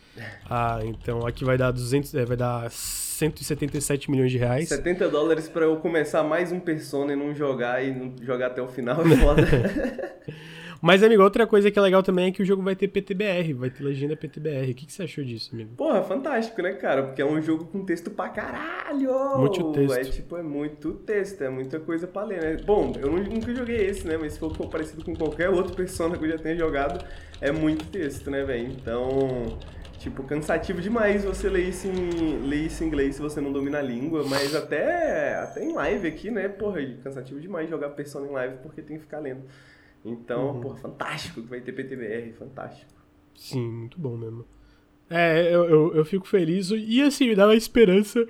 [0.49, 2.71] Ah, então aqui vai dar 200, é, vai dar
[3.19, 4.69] 177 milhões de reais.
[4.69, 8.63] 70 dólares pra eu começar mais um Persona e não jogar e não jogar até
[8.63, 9.43] o final é foda.
[10.81, 13.53] Mas, amigo, outra coisa que é legal também é que o jogo vai ter PTBR,
[13.53, 14.71] vai ter legenda PTBR.
[14.71, 15.75] O que, que você achou disso, amigo?
[15.77, 17.03] Porra, fantástico, né, cara?
[17.03, 19.39] Porque é um jogo com texto pra caralho!
[19.39, 19.97] Muito texto.
[19.97, 22.57] É tipo, é muito texto, é muita coisa pra ler, né?
[22.65, 24.17] Bom, eu nunca joguei esse, né?
[24.17, 27.05] Mas se for parecido com qualquer outro persona que eu já tenha jogado,
[27.41, 28.69] é muito texto, né, velho?
[28.69, 29.59] Então.
[30.09, 33.79] Tipo, cansativo demais você ler isso, em, ler isso em inglês se você não domina
[33.79, 36.49] a língua, mas até, até em live aqui, né?
[36.49, 39.43] Porra, cansativo demais jogar Persona em live porque tem que ficar lendo.
[40.03, 40.61] Então, uhum.
[40.63, 42.91] porra, fantástico que vai ter PTBR, fantástico.
[43.35, 44.47] Sim, muito bom mesmo.
[45.11, 48.27] É, eu, eu, eu fico feliz e assim, me dá uma esperança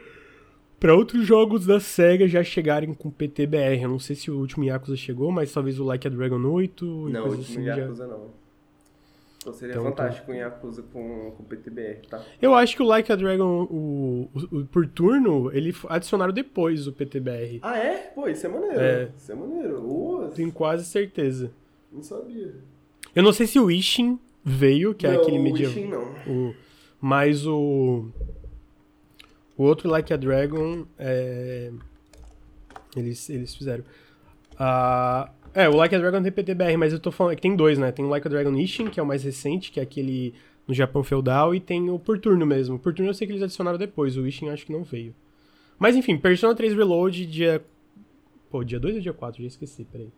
[0.80, 3.82] para outros jogos da SEGA já chegarem com PTBR.
[3.82, 7.08] Eu não sei se o último Yakuza chegou, mas talvez o Like a Dragon 8.
[7.08, 8.12] Não, o último assim Yakuza já...
[8.12, 8.30] não.
[9.40, 10.34] Então seria então, fantástico tá.
[10.34, 12.22] em Yakuza com, com PTBR, tá?
[12.42, 16.86] Eu acho que o Like a Dragon, o, o, o, por turno, ele adicionaram depois
[16.88, 17.60] o PTBR.
[17.62, 18.12] Ah, é?
[18.14, 18.80] Pô, isso é maneiro.
[18.80, 19.08] É.
[19.16, 20.32] Isso é maneiro.
[20.34, 21.52] Tenho quase certeza.
[21.92, 22.54] Não sabia.
[23.14, 25.74] Eu não sei se o Ishin veio, que é não, é aquele medieval.
[25.74, 26.12] O Ishin não.
[26.26, 26.54] O,
[27.00, 28.08] mas o.
[29.56, 31.72] O outro Like a Dragon, é,
[32.96, 33.84] eles, eles fizeram.
[34.54, 37.78] Uh, é, o Like a Dragon tem PTBR, mas eu tô falando que tem dois,
[37.78, 37.90] né?
[37.90, 40.32] Tem o Like a Dragon Ishin, que é o mais recente, que é aquele
[40.68, 42.78] no Japão feudal, e tem o por turno mesmo.
[42.78, 45.14] Por turno eu sei que eles adicionaram depois, o Ishin acho que não veio.
[45.76, 47.60] Mas enfim, Persona 3 Reload, dia.
[48.50, 49.42] Pô, dia 2 ou dia 4?
[49.42, 50.10] Já esqueci, peraí.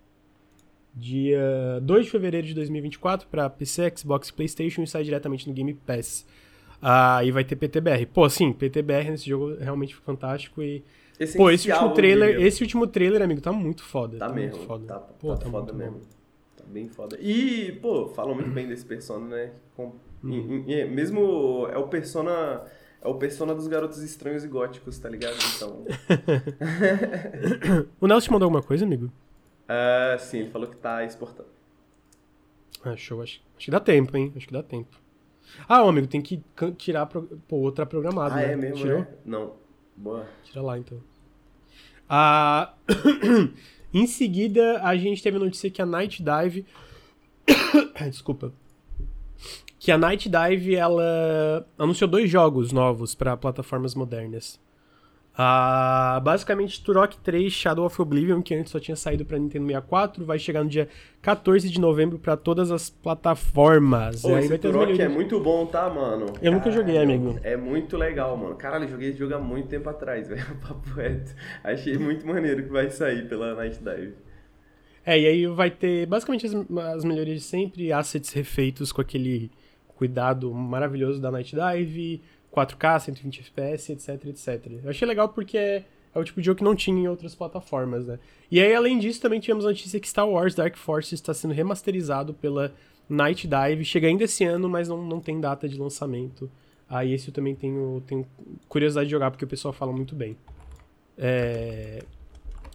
[0.94, 5.54] Dia 2 de fevereiro de 2024 para PC, Xbox e PlayStation e sai diretamente no
[5.54, 6.26] Game Pass.
[6.82, 8.06] Ah, vai ter PTBR.
[8.06, 10.82] Pô, sim, PTBR nesse jogo é realmente fantástico e
[11.20, 14.16] Essencial, Pô, esse último trailer, esse último trailer, amigo, tá muito foda.
[14.16, 14.56] Tá, tá mesmo.
[14.56, 14.86] Muito foda.
[14.86, 15.98] Tá, pô, tá, tá foda mesmo.
[15.98, 16.04] Bom.
[16.56, 17.18] Tá bem foda.
[17.20, 19.52] E, pô, falam muito bem desse Persona, né?
[19.76, 19.92] Com,
[20.24, 20.64] hum.
[20.66, 22.64] e, e, mesmo é o Persona...
[23.02, 25.36] É o Persona dos garotos estranhos e góticos, tá ligado?
[25.56, 25.84] Então...
[28.00, 29.06] o Nelson te mandou alguma coisa, amigo?
[29.06, 31.50] Uh, sim, ele falou que tá exportando.
[32.82, 33.20] Ah, show.
[33.20, 34.32] Acho, acho que dá tempo, hein?
[34.34, 34.98] Acho que dá tempo.
[35.68, 36.42] Ah, amigo, tem que
[36.78, 37.22] tirar pro...
[37.46, 38.52] Pô, outra programada, ah, né?
[38.52, 39.00] é mesmo, Tirou?
[39.00, 39.08] É?
[39.24, 39.52] Não.
[39.94, 40.26] Boa.
[40.44, 41.09] Tira lá, então.
[42.12, 42.74] Ah,
[43.94, 46.66] em seguida, a gente teve a notícia que a Night Dive.
[48.10, 48.52] Desculpa.
[49.78, 54.58] Que a Night Dive ela anunciou dois jogos novos para plataformas modernas.
[55.40, 60.22] Uh, basicamente, Turok 3 Shadow of Oblivion, que antes só tinha saído para Nintendo 64,
[60.22, 60.86] vai chegar no dia
[61.22, 64.20] 14 de novembro para todas as plataformas.
[64.20, 66.26] Pô, esse Turok é muito bom, tá, mano?
[66.26, 67.40] Eu Caralho, nunca joguei, amigo.
[67.42, 68.54] É muito legal, mano.
[68.54, 70.44] Caralho, joguei esse jogo há muito tempo atrás, velho.
[70.56, 71.34] Papo reto.
[71.64, 74.12] Achei muito maneiro que vai sair pela Night Dive.
[75.06, 76.54] É, e aí vai ter basicamente as,
[76.94, 79.50] as melhorias de sempre, assets refeitos com aquele
[79.96, 82.20] cuidado maravilhoso da Night Dive
[82.52, 84.72] 4K, 120 FPS, etc, etc.
[84.84, 85.84] Eu achei legal porque é,
[86.14, 88.18] é o tipo de jogo que não tinha em outras plataformas, né?
[88.50, 91.54] E aí, além disso, também tivemos a notícia que Star Wars Dark Forces está sendo
[91.54, 92.74] remasterizado pela
[93.08, 93.84] Night Dive.
[93.84, 96.50] Chega ainda esse ano, mas não, não tem data de lançamento.
[96.88, 98.26] Aí esse eu também tenho, tenho
[98.68, 100.36] curiosidade de jogar, porque o pessoal fala muito bem.
[101.16, 102.02] É...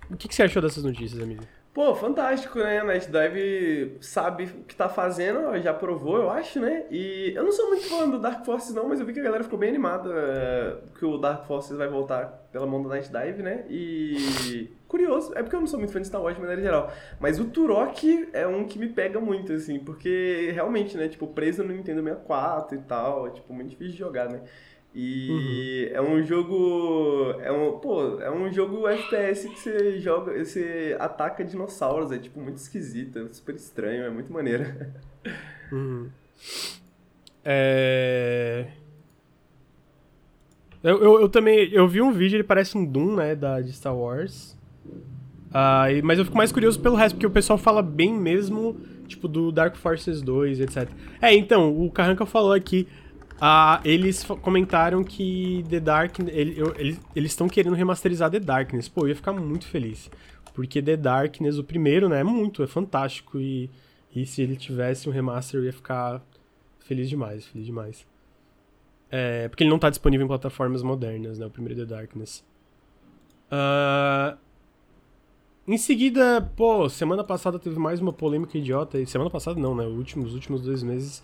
[0.10, 1.44] O que, que você achou dessas notícias, amigo?
[1.76, 2.80] Pô, fantástico, né?
[2.80, 6.86] A Dive sabe o que tá fazendo, já provou, eu acho, né?
[6.90, 9.24] E eu não sou muito fã do Dark Forces, não, mas eu vi que a
[9.24, 13.12] galera ficou bem animada é, que o Dark Forces vai voltar pela mão da Night
[13.12, 13.66] Dive, né?
[13.70, 14.74] E.
[14.88, 16.94] Curioso, é porque eu não sou muito fã de Star Wars de maneira geral.
[17.20, 21.10] Mas o Turok é um que me pega muito, assim, porque realmente, né?
[21.10, 24.40] Tipo, preso no Nintendo 64 e tal, é tipo, muito difícil de jogar, né?
[24.98, 25.98] E uhum.
[25.98, 27.36] é um jogo.
[27.42, 30.42] É um, pô, é um jogo FPS que você joga.
[30.42, 32.14] Você ataca dinossauros.
[32.14, 34.64] É tipo muito esquisito, é super estranho, é muito maneiro.
[35.72, 36.10] Uhum.
[37.44, 38.68] É.
[40.84, 41.68] Eu, eu, eu, também.
[41.72, 43.36] Eu vi um vídeo, ele parece um Doom, né?
[43.36, 44.56] Da, de Star Wars.
[45.52, 48.78] Ah, e, mas eu fico mais curioso pelo resto, porque o pessoal fala bem mesmo,
[49.08, 50.88] tipo, do Dark Forces 2, etc.
[51.20, 52.88] É, então, o Carranca falou aqui
[53.40, 56.20] ah, eles comentaram que The Dark.
[56.20, 58.88] Ele, ele, eles estão querendo remasterizar The Darkness.
[58.88, 60.10] Pô, eu ia ficar muito feliz.
[60.54, 63.40] Porque The Darkness, o primeiro, né, é muito, é fantástico.
[63.40, 63.70] E,
[64.16, 66.24] e se ele tivesse um remaster, eu ia ficar
[66.80, 68.08] feliz demais, feliz demais.
[69.12, 71.46] É, porque ele não tá disponível em plataformas modernas, né?
[71.46, 72.44] O primeiro The Darkness.
[73.52, 74.38] Uh,
[75.68, 78.98] em seguida, pô, semana passada teve mais uma polêmica idiota.
[78.98, 79.86] E semana passada não, né?
[79.86, 81.22] Últimos, os últimos dois meses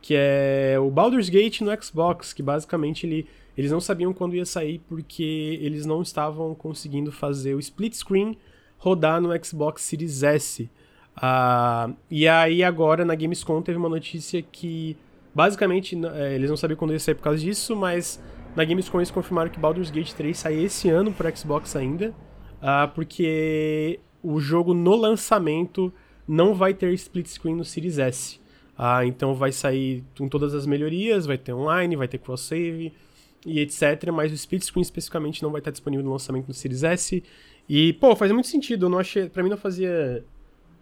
[0.00, 4.46] que é o Baldur's Gate no Xbox, que basicamente ele, eles não sabiam quando ia
[4.46, 8.36] sair porque eles não estavam conseguindo fazer o split screen
[8.78, 10.70] rodar no Xbox Series S.
[11.16, 14.96] Uh, e aí agora na Gamescom teve uma notícia que
[15.34, 18.20] basicamente é, eles não sabiam quando ia sair por causa disso, mas
[18.56, 22.14] na Gamescom eles confirmaram que Baldur's Gate 3 sai esse ano para Xbox ainda,
[22.62, 25.92] uh, porque o jogo no lançamento
[26.26, 28.39] não vai ter split screen no Series S.
[28.82, 32.90] Ah, então vai sair com todas as melhorias, vai ter online, vai ter cross save
[33.44, 36.82] e etc, mas o split screen especificamente não vai estar disponível no lançamento do Series
[36.82, 37.22] S.
[37.68, 40.24] E, pô, faz muito sentido, eu não achei, para mim não fazia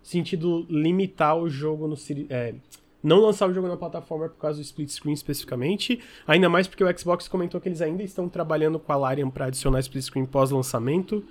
[0.01, 2.55] sentido limitar o jogo no Series, é,
[3.03, 6.85] não lançar o jogo na plataforma por causa do split screen especificamente, ainda mais porque
[6.85, 10.25] o Xbox comentou que eles ainda estão trabalhando com a Larian para adicionar split screen
[10.25, 11.25] pós-lançamento.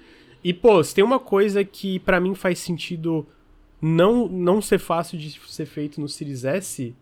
[0.44, 3.26] E pô, se tem uma coisa que para mim faz sentido
[3.82, 6.96] não não ser fácil de ser feito no Series S,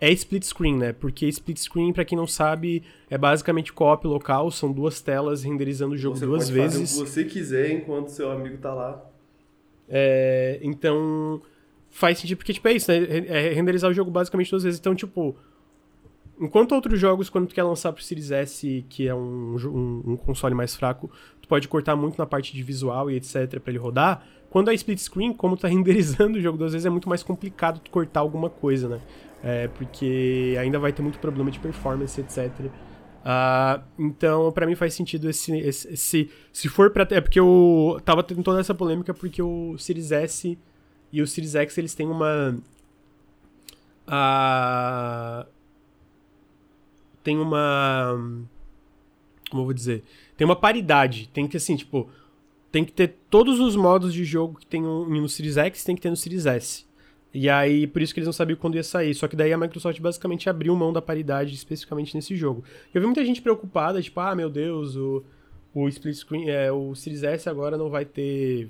[0.00, 0.92] é split screen, né?
[0.92, 5.94] Porque split screen, para quem não sabe, é basicamente co-op local, são duas telas renderizando
[5.94, 6.90] o jogo você duas pode vezes.
[6.90, 9.04] Fazer o que você quiser enquanto seu amigo tá lá.
[9.88, 11.40] É, então,
[11.90, 12.98] faz sentido, porque, tipo, é isso, né?
[13.28, 14.80] É renderizar o jogo basicamente duas vezes.
[14.80, 15.36] Então, tipo,
[16.40, 20.16] enquanto outros jogos, quando tu quer lançar pro Series S, que é um, um, um
[20.16, 21.10] console mais fraco,
[21.40, 24.26] tu pode cortar muito na parte de visual e etc para ele rodar.
[24.54, 27.80] Quando é split screen, como tá renderizando o jogo duas vezes, é muito mais complicado
[27.80, 29.00] tu cortar alguma coisa, né?
[29.42, 32.52] É, porque ainda vai ter muito problema de performance, etc.
[32.60, 32.70] Uh,
[33.24, 37.04] ah, então, para mim faz sentido esse, esse, esse, Se for pra.
[37.10, 40.56] É porque eu tava tendo toda essa polêmica porque o Series S
[41.12, 42.56] e o Series X eles têm uma.
[44.06, 45.48] Uh,
[47.24, 48.12] tem uma.
[49.50, 50.04] Como eu vou dizer?
[50.36, 51.28] Tem uma paridade.
[51.34, 52.08] Tem que, assim, tipo.
[52.74, 56.02] Tem que ter todos os modos de jogo que tem no Series X, tem que
[56.02, 56.84] ter no Series S.
[57.32, 59.14] E aí, por isso que eles não sabiam quando ia sair.
[59.14, 62.64] Só que daí a Microsoft basicamente abriu mão da paridade especificamente nesse jogo.
[62.92, 65.22] Eu vi muita gente preocupada, tipo, ah, meu Deus, o,
[65.72, 68.68] o split screen, é, o Series S agora não vai ter.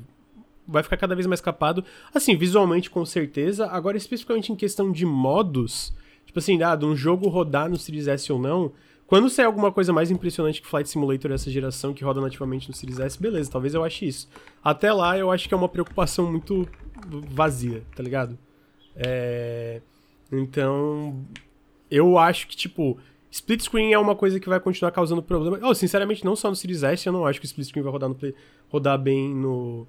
[0.69, 1.83] Vai ficar cada vez mais capado.
[2.13, 3.69] Assim, visualmente, com certeza.
[3.69, 5.95] Agora, especificamente em questão de modos,
[6.27, 8.71] tipo assim, ah, de um jogo rodar no Series S ou não.
[9.15, 12.75] Quando sair alguma coisa mais impressionante que Flight Simulator dessa geração, que roda nativamente no
[12.75, 14.29] Series S, beleza, talvez eu ache isso.
[14.61, 16.69] Até lá, eu acho que é uma preocupação muito
[17.31, 18.37] vazia, tá ligado?
[18.97, 19.81] É...
[20.33, 21.25] Então,
[21.89, 22.99] eu acho que, tipo,
[23.31, 25.61] split screen é uma coisa que vai continuar causando problema.
[25.63, 27.93] Oh, sinceramente, não só no Series S, eu não acho que o split screen vai
[27.93, 28.35] rodar, no play...
[28.69, 29.87] rodar bem no...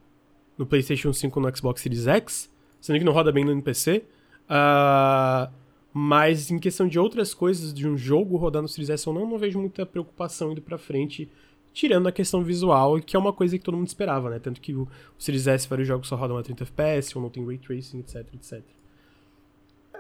[0.56, 2.48] no PlayStation 5 no Xbox Series X,
[2.80, 4.04] sendo que não roda bem no NPC.
[4.48, 5.65] Uh...
[5.98, 9.26] Mas em questão de outras coisas, de um jogo rodar no Series S ou não,
[9.26, 11.32] não vejo muita preocupação indo pra frente
[11.72, 14.38] tirando a questão visual, que é uma coisa que todo mundo esperava, né?
[14.38, 17.30] Tanto que o, o Series S, vários jogos só rodam a 30 FPS, ou não
[17.30, 18.62] tem Ray Tracing, etc, etc.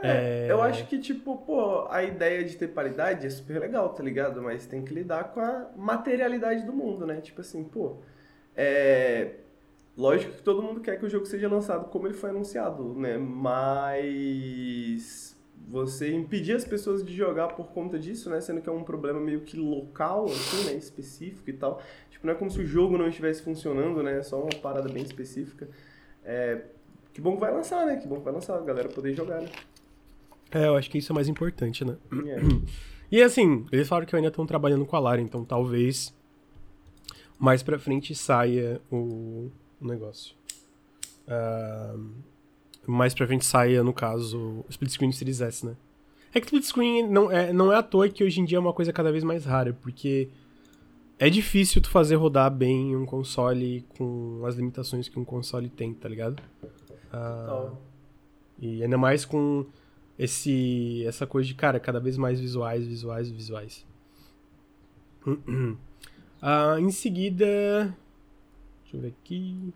[0.03, 3.87] É, é, eu acho que, tipo, pô, a ideia de ter paridade é super legal,
[3.87, 4.41] tá ligado?
[4.41, 7.21] Mas tem que lidar com a materialidade do mundo, né?
[7.21, 7.95] Tipo assim, pô,
[8.53, 9.35] é...
[9.97, 13.17] Lógico que todo mundo quer que o jogo seja lançado como ele foi anunciado, né?
[13.17, 15.34] Mas
[15.67, 18.39] você impedir as pessoas de jogar por conta disso, né?
[18.39, 20.73] Sendo que é um problema meio que local, assim, né?
[20.73, 21.81] Específico e tal.
[22.09, 24.19] Tipo, não é como se o jogo não estivesse funcionando, né?
[24.19, 25.67] É só uma parada bem específica.
[26.23, 26.61] É...
[27.13, 27.95] Que bom que vai lançar, né?
[27.95, 29.49] Que bom que vai lançar, a galera poder jogar, né?
[30.51, 31.97] É, eu acho que isso é mais importante, né?
[32.27, 32.37] É.
[33.11, 36.13] E assim, eles falaram que ainda estão trabalhando com a Lara, então talvez
[37.37, 40.35] mais pra frente saia o, o negócio.
[41.27, 42.09] Uh,
[42.87, 45.75] mais pra frente saia, no caso, o split screen do Series S, né?
[46.33, 48.59] É que split screen não é, não é à toa que hoje em dia é
[48.59, 50.29] uma coisa cada vez mais rara, porque
[51.17, 55.93] é difícil tu fazer rodar bem um console com as limitações que um console tem,
[55.93, 56.41] tá ligado?
[57.13, 57.75] Uh,
[58.59, 59.65] e ainda mais com
[60.19, 63.85] esse essa coisa de, cara, cada vez mais visuais, visuais, visuais.
[65.25, 65.77] Uh,
[66.79, 67.95] em seguida.
[68.83, 69.73] Deixa eu ver aqui.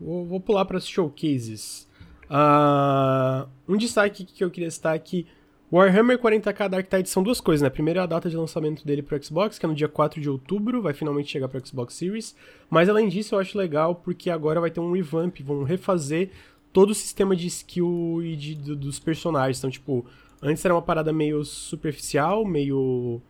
[0.00, 1.88] Vou, vou pular para os showcases.
[2.30, 5.26] Uh, um destaque que eu queria citar aqui.
[5.70, 7.68] Warhammer 40k Dark Tide são duas coisas, né?
[7.68, 10.30] Primeiro é a data de lançamento dele pro Xbox, que é no dia 4 de
[10.30, 12.34] outubro, vai finalmente chegar pro Xbox Series.
[12.70, 16.30] Mas além disso, eu acho legal porque agora vai ter um revamp, vão refazer
[16.72, 19.58] todo o sistema de skill e de, de, dos personagens.
[19.58, 20.06] Então, tipo,
[20.40, 23.20] antes era uma parada meio superficial, meio,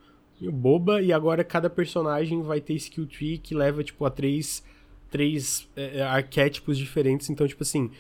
[0.40, 4.62] meio boba, e agora cada personagem vai ter skill tree que leva, tipo, a três,
[5.10, 7.30] três é, é arquétipos diferentes.
[7.30, 7.90] Então, tipo assim,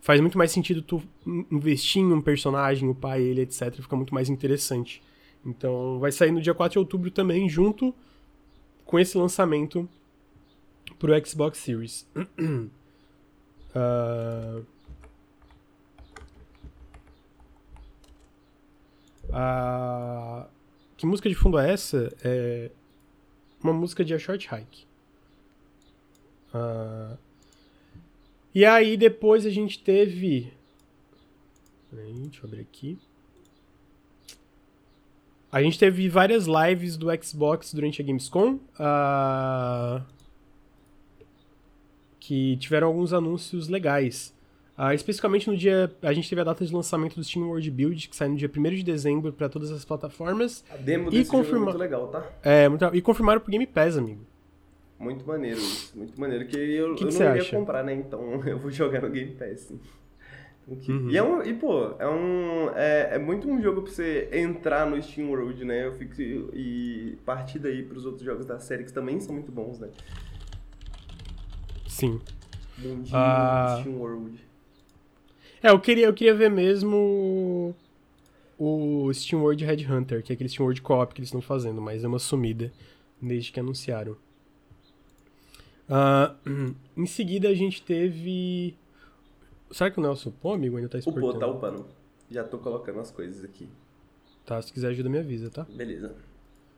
[0.00, 1.02] faz muito mais sentido tu
[1.50, 3.74] investir em um personagem, upar ele, etc.
[3.74, 5.02] Fica muito mais interessante.
[5.44, 7.94] Então, vai sair no dia 4 de outubro também, junto
[8.84, 9.88] com esse lançamento
[10.98, 12.06] pro Xbox Series.
[13.74, 14.64] uh...
[19.30, 20.46] A...
[20.96, 22.12] Que música de fundo é essa?
[22.24, 22.70] É
[23.62, 24.87] uma música de A Short Hike.
[26.54, 27.16] Uh...
[28.54, 30.52] E aí depois a gente teve.
[31.90, 32.98] Peraí, deixa eu abrir aqui.
[35.50, 38.58] A gente teve várias lives do Xbox durante a Gamescom.
[38.78, 40.02] Uh...
[42.20, 44.34] Que tiveram alguns anúncios legais.
[44.78, 45.92] Uh, especificamente no dia.
[46.02, 48.48] A gente teve a data de lançamento do Steam World Build, que sai no dia
[48.48, 50.64] 1 de dezembro para todas as plataformas.
[50.70, 51.58] A demo desse confirma...
[51.58, 52.30] jogo é muito legal, tá?
[52.44, 52.84] É, muito...
[52.94, 54.24] e confirmaram pro Game Pass, amigo.
[54.98, 56.46] Muito maneiro isso, muito maneiro.
[56.46, 57.56] Que eu, Que eu que não iria acha?
[57.56, 57.94] comprar, né?
[57.94, 59.60] Então eu vou jogar no Game Pass.
[59.60, 59.80] sim.
[60.70, 60.94] Ok.
[60.94, 61.10] Uhum.
[61.10, 62.68] E, é um, e, pô, é um.
[62.76, 65.86] É, é muito um jogo pra você entrar no Steam World, né?
[65.86, 66.14] Eu fico.
[66.20, 69.88] E partir daí pros outros jogos da série, que também são muito bons, né?
[71.86, 72.20] Sim.
[72.76, 73.78] Mundinho Ah.
[73.80, 74.38] Steam World.
[75.62, 77.74] É, eu queria, eu queria ver mesmo
[78.58, 82.04] o Steam World Headhunter, que é aquele Steam World Co-op que eles estão fazendo, mas
[82.04, 82.70] é uma sumida
[83.22, 84.16] desde que anunciaram.
[85.88, 86.34] Ah,
[86.96, 88.74] em seguida a gente teve.
[89.70, 91.32] Será que o Nelson Pô, amigo, ainda tá O exportando?
[91.32, 91.86] pô, tá upando.
[92.30, 93.68] Já tô colocando as coisas aqui.
[94.44, 95.66] Tá, se quiser ajuda, me avisa, tá?
[95.68, 96.14] Beleza.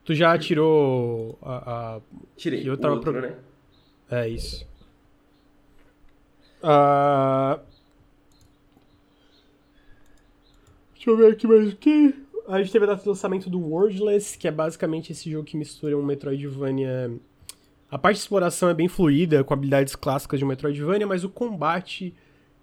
[0.05, 1.97] Tu já tirou a.
[1.97, 2.01] a-
[2.37, 2.69] Tirei.
[2.69, 3.37] Eu o tava outro, pro- né?
[4.11, 4.67] É isso.
[6.63, 7.61] Ah,
[10.95, 12.15] Deixa eu ver aqui mais o que.
[12.47, 15.57] A gente teve a data de lançamento do Wordless, que é basicamente esse jogo que
[15.57, 17.13] mistura um Metroidvania.
[17.91, 22.15] A parte de exploração é bem fluida, com habilidades clássicas de Metroidvania, mas o combate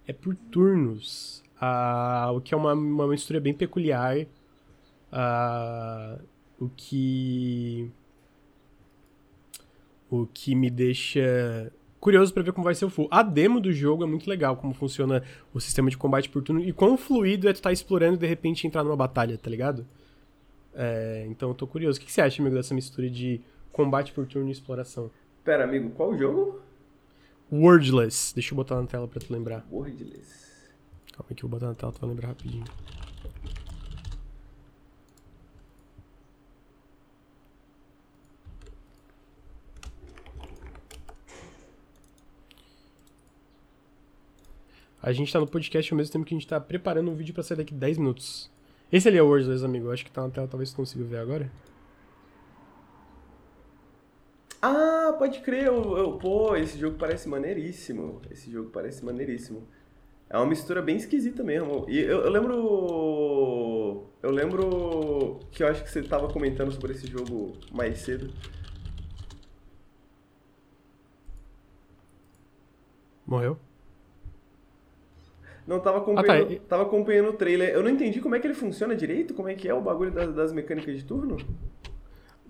[0.06, 1.44] é por turnos.
[1.60, 4.26] Ah, o que é uma, uma mistura bem peculiar.
[5.12, 6.18] Ah,
[6.58, 7.90] o que.
[10.10, 13.08] O que me deixa curioso pra ver como vai ser o full.
[13.10, 16.62] A demo do jogo é muito legal, como funciona o sistema de combate por turno
[16.62, 19.86] e quão fluido é tu estar explorando e de repente entrar numa batalha, tá ligado?
[20.74, 21.98] É, então eu tô curioso.
[21.98, 23.42] O que que você acha, amigo, dessa mistura de
[23.78, 25.08] combate por turno e exploração?
[25.44, 26.60] Pera, amigo, qual jogo?
[27.50, 28.34] Wordless.
[28.34, 29.64] Deixa eu botar na tela pra tu lembrar.
[29.70, 30.74] Wordless.
[31.12, 32.64] Calma aí que eu vou botar na tela, tu vai lembrar rapidinho.
[45.00, 47.32] A gente tá no podcast ao mesmo tempo que a gente tá preparando um vídeo
[47.32, 48.50] pra sair daqui 10 minutos.
[48.90, 49.86] Esse ali é o Wordless, amigo.
[49.86, 51.48] Eu acho que tá na tela, talvez tu consiga ver agora.
[54.60, 55.66] Ah, pode crer.
[55.66, 58.20] Eu, eu- pô, esse jogo parece maneiríssimo.
[58.30, 59.66] Esse jogo parece maneiríssimo.
[60.30, 61.86] É uma mistura bem esquisita mesmo.
[61.88, 64.06] E eu, eu lembro.
[64.22, 68.30] Eu lembro que eu acho que você tava comentando sobre esse jogo mais cedo.
[73.26, 73.58] Morreu?
[75.66, 77.68] Não, tava acompanhando, e- tava acompanhando o trailer.
[77.70, 80.10] Eu não entendi como é que ele funciona direito, como é que é o bagulho
[80.10, 81.36] das, das mecânicas de turno.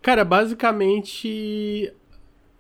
[0.01, 1.93] Cara, basicamente.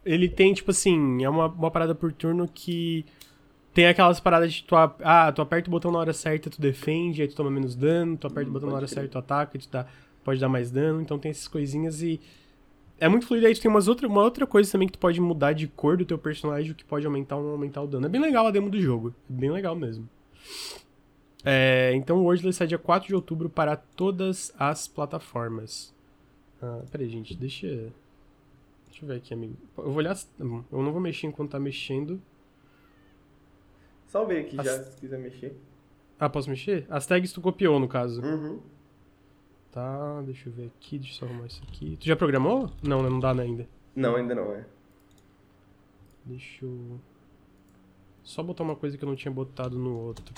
[0.09, 3.05] Ele tem, tipo assim, é uma, uma parada por turno que
[3.75, 7.21] tem aquelas paradas de tu, ah, tu aperta o botão na hora certa, tu defende,
[7.21, 9.57] aí tu toma menos dano, tu aperta Hum, o botão na hora certa, tu ataca,
[9.57, 9.87] e tu dá,
[10.25, 12.19] pode dar mais dano, então tem essas coisinhas e.
[12.99, 15.21] É muito fluido, aí tu tem umas outra, uma outra coisa também que tu pode
[15.21, 18.07] mudar de cor do teu personagem, o que pode aumentar ou não aumentar o dano.
[18.07, 20.09] É bem legal a demo do jogo, é bem legal mesmo.
[21.45, 25.95] É, então o Wordless sai dia 4 de outubro para todas as plataformas.
[26.61, 27.93] Ah, peraí, gente, deixa.
[28.99, 29.57] Deixa eu ver aqui, amigo.
[29.77, 30.11] Eu vou olhar.
[30.11, 32.21] as- Eu não vou mexer enquanto tá mexendo.
[34.09, 35.57] Salvei aqui já, As- se quiser mexer.
[36.19, 36.85] Ah, posso mexer?
[36.91, 38.21] As tags tu copiou, no caso.
[38.21, 38.61] Uhum.
[39.71, 41.97] Tá, deixa eu ver aqui, deixa eu só arrumar isso aqui.
[42.01, 42.71] Tu já programou?
[42.83, 43.69] Não, né, não dá né, ainda.
[43.95, 44.67] Não, ainda não é.
[46.25, 46.99] Deixa eu.
[48.25, 50.35] Só botar uma coisa que eu não tinha botado no outro.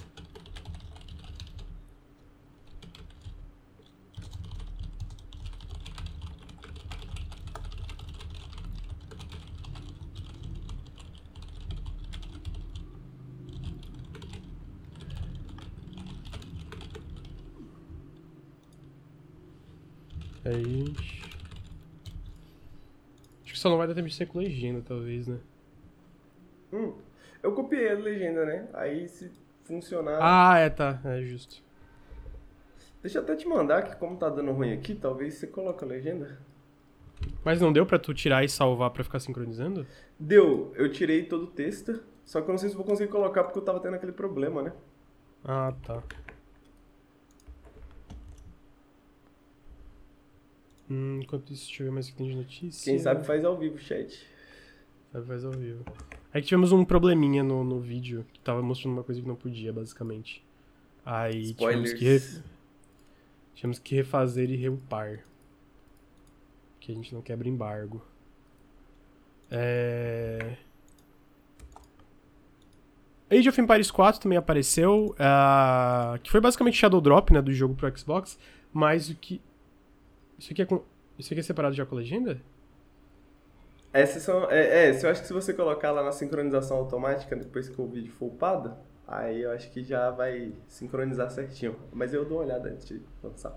[20.45, 20.95] Aí.
[23.45, 25.39] Acho que só não vai dar tempo de ser com legenda, talvez, né?
[26.73, 26.95] Hum,
[27.43, 28.69] eu copiei a legenda, né?
[28.73, 29.31] Aí se
[29.65, 30.19] funcionar.
[30.21, 31.01] Ah, é, tá.
[31.05, 31.63] É justo.
[33.03, 35.87] Deixa eu até te mandar que como tá dando ruim aqui, talvez você coloque a
[35.87, 36.39] legenda.
[37.45, 39.87] Mas não deu pra tu tirar e salvar pra ficar sincronizando?
[40.19, 43.45] Deu, eu tirei todo o texto, só que eu não sei se vou conseguir colocar
[43.45, 44.73] porque eu tava tendo aquele problema, né?
[45.45, 46.03] Ah, tá.
[50.91, 52.91] Hum, enquanto isso, deixa eu ver mais o que tem de notícia.
[52.91, 54.27] Quem sabe faz ao vivo, chat.
[55.13, 55.85] Sabe, faz ao vivo.
[56.33, 59.37] É que tivemos um probleminha no, no vídeo, que tava mostrando uma coisa que não
[59.37, 60.45] podia, basicamente.
[61.05, 62.37] Aí tivemos que, Spoilers.
[62.37, 62.43] re...
[63.55, 65.25] tivemos que refazer e reupar.
[66.81, 68.05] Que a gente não quebra embargo.
[69.51, 70.57] É...
[73.31, 77.77] Age of Empires 4 também apareceu, ah, que foi basicamente Shadow Drop, né, do jogo
[77.77, 78.37] pro Xbox,
[78.73, 79.41] mas o que...
[80.41, 80.83] Isso aqui é com...
[81.17, 82.41] Isso aqui é separado já com a legenda?
[83.93, 84.51] Essas são.
[84.51, 87.81] É, é, se eu acho que se você colocar lá na sincronização automática, depois que
[87.81, 88.75] o vídeo for upado,
[89.11, 91.75] Aí eu acho que já vai sincronizar certinho.
[91.93, 93.53] Mas eu dou uma olhada antes de lançar.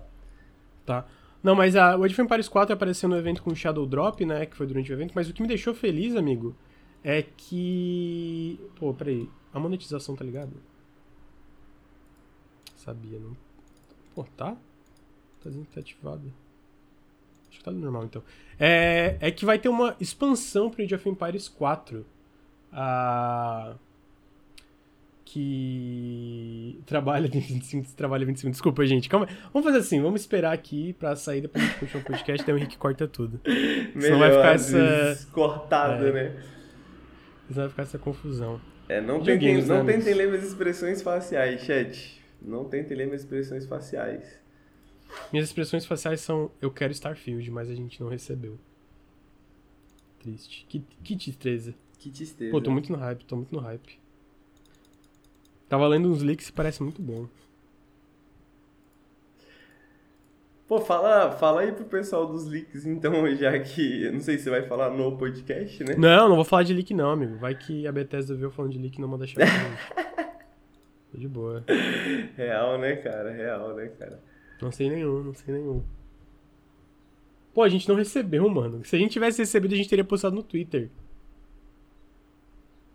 [0.84, 1.06] Tá.
[1.40, 4.46] Não, mas a, o Age of Empires 4 apareceu no evento com Shadow Drop, né?
[4.46, 5.12] Que foi durante o evento.
[5.14, 6.56] Mas o que me deixou feliz, amigo,
[7.04, 8.58] é que.
[8.80, 9.30] Pô, peraí.
[9.52, 10.50] A monetização tá ligada?
[12.74, 13.36] Sabia, não.
[14.12, 14.56] Pô, tá?
[15.40, 16.32] Tá tá ativado.
[17.54, 18.22] Acho que tá normal então.
[18.58, 22.04] É, é que vai ter uma expansão pro Age of Empires 4.
[22.72, 23.76] Ah,
[25.24, 28.50] que trabalha 25, trabalha 25.
[28.50, 29.08] Desculpa, gente.
[29.08, 29.28] Calma.
[29.52, 32.54] Vamos fazer assim, vamos esperar aqui pra sair depois a gente continuar o podcast, daí
[32.54, 33.40] o Henrique corta tudo.
[33.46, 35.28] Melhor, Senão vai ficar essa.
[35.30, 36.42] Cortado, é, né?
[37.46, 38.60] Senão vai ficar essa confusão.
[38.88, 42.20] É, não tentem, não né, tentem ler minhas expressões faciais, chat.
[42.42, 44.43] Não tentem ler minhas expressões faciais.
[45.32, 48.58] Minhas expressões faciais são eu quero Starfield, mas a gente não recebeu.
[50.20, 50.64] Triste.
[50.68, 51.74] Que, que tristeza.
[51.98, 52.50] Que tristeza.
[52.50, 53.98] Pô, tô muito no hype, tô muito no hype.
[55.68, 57.26] Tava lendo uns leaks e parece muito bom.
[60.66, 64.10] Pô, fala, fala aí pro pessoal dos leaks, então, já que.
[64.10, 65.94] Não sei se você vai falar no podcast, né?
[65.96, 67.36] Não, não vou falar de leak, não, amigo.
[67.36, 69.46] Vai que a Bethesda viu falando de leak e não manda chave.
[71.12, 71.64] Tô de boa.
[72.36, 73.30] Real, né, cara?
[73.30, 74.20] Real, né, cara?
[74.64, 75.82] Não sei nenhum, não sei nenhum.
[77.52, 78.82] Pô, a gente não recebeu, mano.
[78.82, 80.88] Se a gente tivesse recebido, a gente teria postado no Twitter.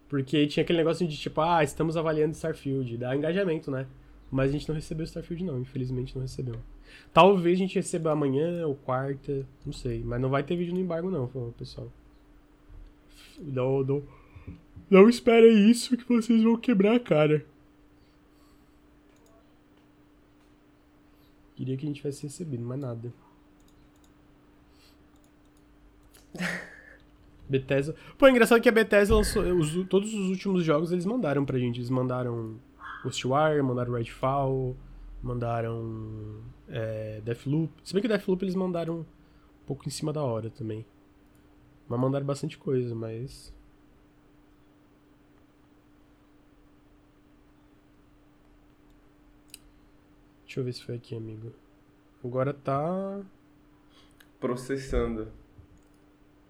[0.07, 3.85] Porque tinha aquele negócio de tipo, ah, estamos avaliando Starfield, dá engajamento, né?
[4.31, 6.55] Mas a gente não recebeu Starfield, não, infelizmente não recebeu.
[7.13, 10.03] Talvez a gente receba amanhã ou quarta, não sei.
[10.03, 11.91] Mas não vai ter vídeo no embargo, não, pessoal.
[13.37, 14.03] Não, não.
[14.89, 17.45] Não esperem isso que vocês vão quebrar a cara.
[21.59, 23.13] Queria que a gente tivesse recebido, mas nada.
[27.49, 27.93] Bethesda.
[28.17, 29.43] Pô, é engraçado que a Bethesda lançou.
[29.43, 31.81] Os, todos os últimos jogos eles mandaram pra gente.
[31.81, 32.55] Eles mandaram
[33.03, 34.77] Ghostwire, mandaram Redfall,
[35.21, 36.37] mandaram
[36.69, 37.73] é, Deathloop.
[37.83, 39.05] Se bem que Deathloop eles mandaram um
[39.67, 40.85] pouco em cima da hora também.
[41.89, 43.53] Mas mandaram bastante coisa, mas.
[50.49, 51.53] Deixa eu ver se foi aqui, amigo.
[52.25, 53.21] Agora tá.
[54.39, 55.27] Processando.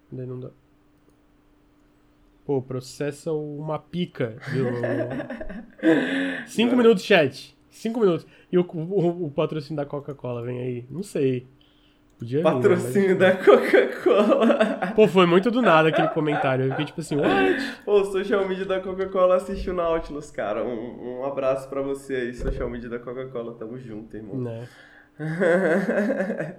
[0.10, 0.52] Daí não dá.
[2.46, 4.38] Pô, processa uma pica.
[4.54, 4.68] Viu?
[6.48, 7.54] Cinco minutos, chat.
[7.70, 8.26] Cinco minutos.
[8.50, 10.86] E o, o, o patrocínio da Coca-Cola, vem aí.
[10.90, 11.46] Não sei.
[12.20, 13.32] Podia Patrocínio vir, né?
[13.32, 14.94] da Coca-Cola.
[14.94, 16.66] Pô, foi muito do nada aquele comentário.
[16.66, 17.82] Eu fiquei tipo assim, what?
[17.86, 20.66] Pô, o social media da Coca-Cola assistiu na Nautilus, cara.
[20.66, 23.54] Um, um abraço pra você aí, social media da Coca-Cola.
[23.54, 24.38] Tamo junto, irmão.
[24.38, 24.68] Né?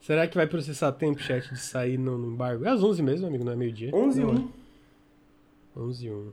[0.00, 2.64] Será que vai processar tempo, chat, de sair no, no embargo?
[2.64, 3.90] É às 11 mesmo, amigo, não é meio-dia?
[3.92, 4.48] 11 e 1.
[5.76, 6.32] 11 e 1.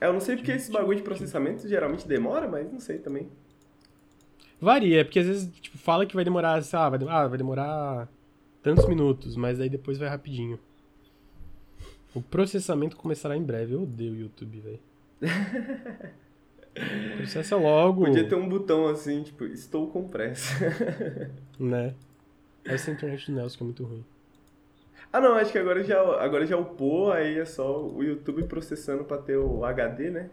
[0.00, 3.28] Eu não sei porque esse bagulho de processamento geralmente demora, mas não sei também.
[4.60, 8.08] Varia, porque às vezes tipo, fala que vai demorar, sei lá, vai, ah, vai demorar
[8.62, 10.58] tantos minutos, mas aí depois vai rapidinho.
[12.14, 13.74] O processamento começará em breve.
[13.74, 14.80] Eu odeio o YouTube, velho.
[17.16, 18.04] Processa logo.
[18.04, 20.54] Podia ter um botão assim, tipo, estou com pressa.
[21.58, 21.94] né?
[22.64, 24.04] Essa internet do Nelson que é muito ruim.
[25.12, 29.04] Ah não, acho que agora já, agora já upou, aí é só o YouTube processando
[29.04, 30.30] pra ter o HD, né?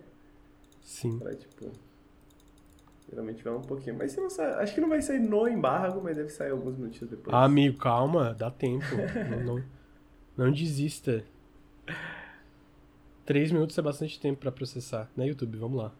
[0.81, 1.17] Sim.
[1.17, 1.71] Pra, tipo,
[3.09, 3.95] geralmente vai um pouquinho.
[3.97, 6.99] Mas não sai, acho que não vai sair no embargo, mas deve sair alguns minutos
[7.07, 7.33] depois.
[7.33, 8.85] Ah, amigo, calma, dá tempo.
[9.29, 9.63] não, não,
[10.37, 11.23] não desista.
[13.25, 15.57] Três minutos é bastante tempo para processar, né, YouTube?
[15.57, 15.91] Vamos lá.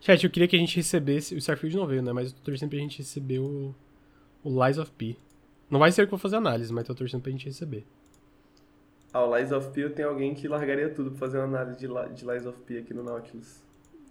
[0.00, 1.34] Chat, eu queria que a gente recebesse.
[1.34, 2.12] O Starfield não veio, né?
[2.12, 3.74] Mas eu tô torcendo pra gente receber o.
[4.42, 5.16] O Lies of P.
[5.70, 7.86] Não vai ser que eu vou fazer análise, mas tô torcendo pra gente receber.
[9.12, 11.78] Ah, o Lies of P eu tenho alguém que largaria tudo pra fazer uma análise
[11.78, 13.62] de, de Lies of P aqui no Nautilus.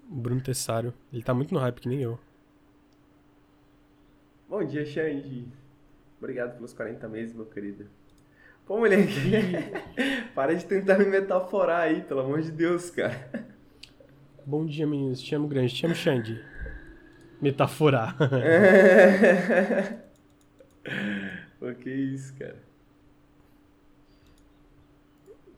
[0.10, 0.94] O Bruno Tessário.
[1.12, 2.18] Ele tá muito no hype, que nem eu.
[4.48, 5.48] Bom dia, Xande.
[6.18, 7.88] Obrigado pelos 40 meses, meu querido.
[8.66, 9.14] Pô, moleque,
[10.36, 13.30] para de tentar me metaforar aí, pelo amor de Deus, cara.
[14.46, 15.22] Bom dia, meninos.
[15.22, 15.74] Te amo grande.
[15.74, 16.44] Te amo, Xande.
[17.42, 18.16] Metaforar.
[21.60, 22.58] Pô, que isso, cara.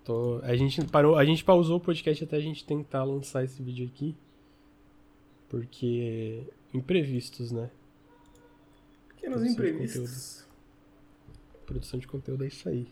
[0.04, 0.40] Tô...
[0.44, 3.86] A gente parou, a gente pausou o podcast até a gente tentar lançar esse vídeo
[3.88, 4.16] aqui.
[5.48, 6.44] Porque
[6.74, 7.70] imprevistos, né?
[9.10, 10.48] Pequenos Produção imprevistos.
[11.54, 12.88] De Produção de conteúdo é isso aí.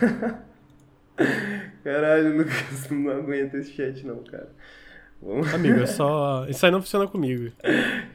[1.82, 4.50] Caralho, Lucas, não aguento esse chat não, cara.
[5.20, 5.52] Vamos...
[5.52, 6.46] Amigo, é só.
[6.48, 7.52] Isso aí não funciona comigo.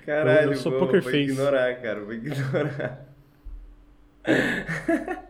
[0.06, 1.24] Caralho, eu, eu sou vou, poker vou face.
[1.24, 3.06] ignorar, cara, vou ignorar.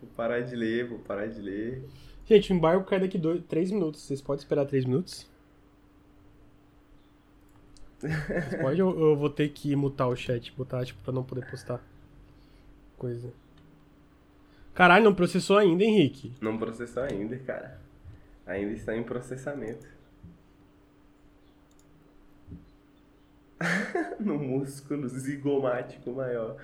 [0.00, 1.82] vou parar de ler, vou parar de ler.
[2.26, 4.02] Gente, o embargo cai daqui 3 minutos.
[4.02, 5.26] Vocês podem esperar 3 minutos?
[8.00, 11.48] Vocês podem ou eu vou ter que mutar o chat, botar, tipo, pra não poder
[11.48, 11.80] postar
[12.96, 13.32] coisa?
[14.74, 16.32] Caralho, não processou ainda, Henrique.
[16.40, 17.78] Não processou ainda, cara.
[18.46, 19.86] Ainda está em processamento.
[24.18, 26.56] no músculo zigomático maior.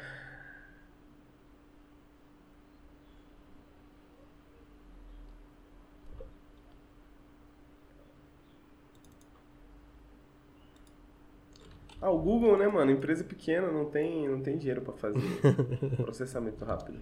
[12.01, 12.93] Ah, o Google, né, mano?
[12.93, 15.21] Empresa pequena não tem, não tem dinheiro para fazer
[15.99, 17.01] processamento rápido.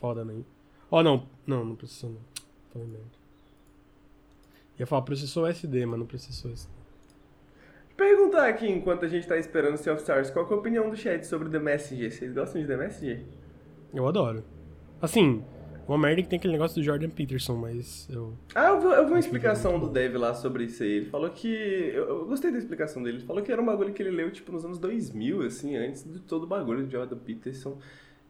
[0.00, 0.34] Foda, né?
[0.90, 1.26] Ó, oh, não.
[1.46, 2.20] Não, não processou não.
[2.72, 3.18] Falei merda.
[4.78, 6.72] Ia falar processou SD, mas não processou SD.
[7.96, 10.88] Perguntar aqui, enquanto a gente tá esperando o Sea of Stars, qual é a opinião
[10.88, 12.12] do chat sobre The Messenger?
[12.12, 13.24] Vocês gostam de The Messenger?
[13.92, 14.44] Eu adoro.
[15.02, 15.42] Assim,
[15.88, 18.34] uma merda que tem aquele negócio do Jordan Peterson, mas eu.
[18.54, 20.90] Ah, eu vi, eu vi uma explicação do Dev lá sobre isso aí.
[20.90, 21.48] Ele falou que.
[21.48, 23.16] Eu, eu, gostei da explicação dele.
[23.16, 26.04] Ele falou que era um bagulho que ele leu, tipo, nos anos 2000, assim, antes
[26.04, 27.78] de todo o bagulho do Jordan Peterson.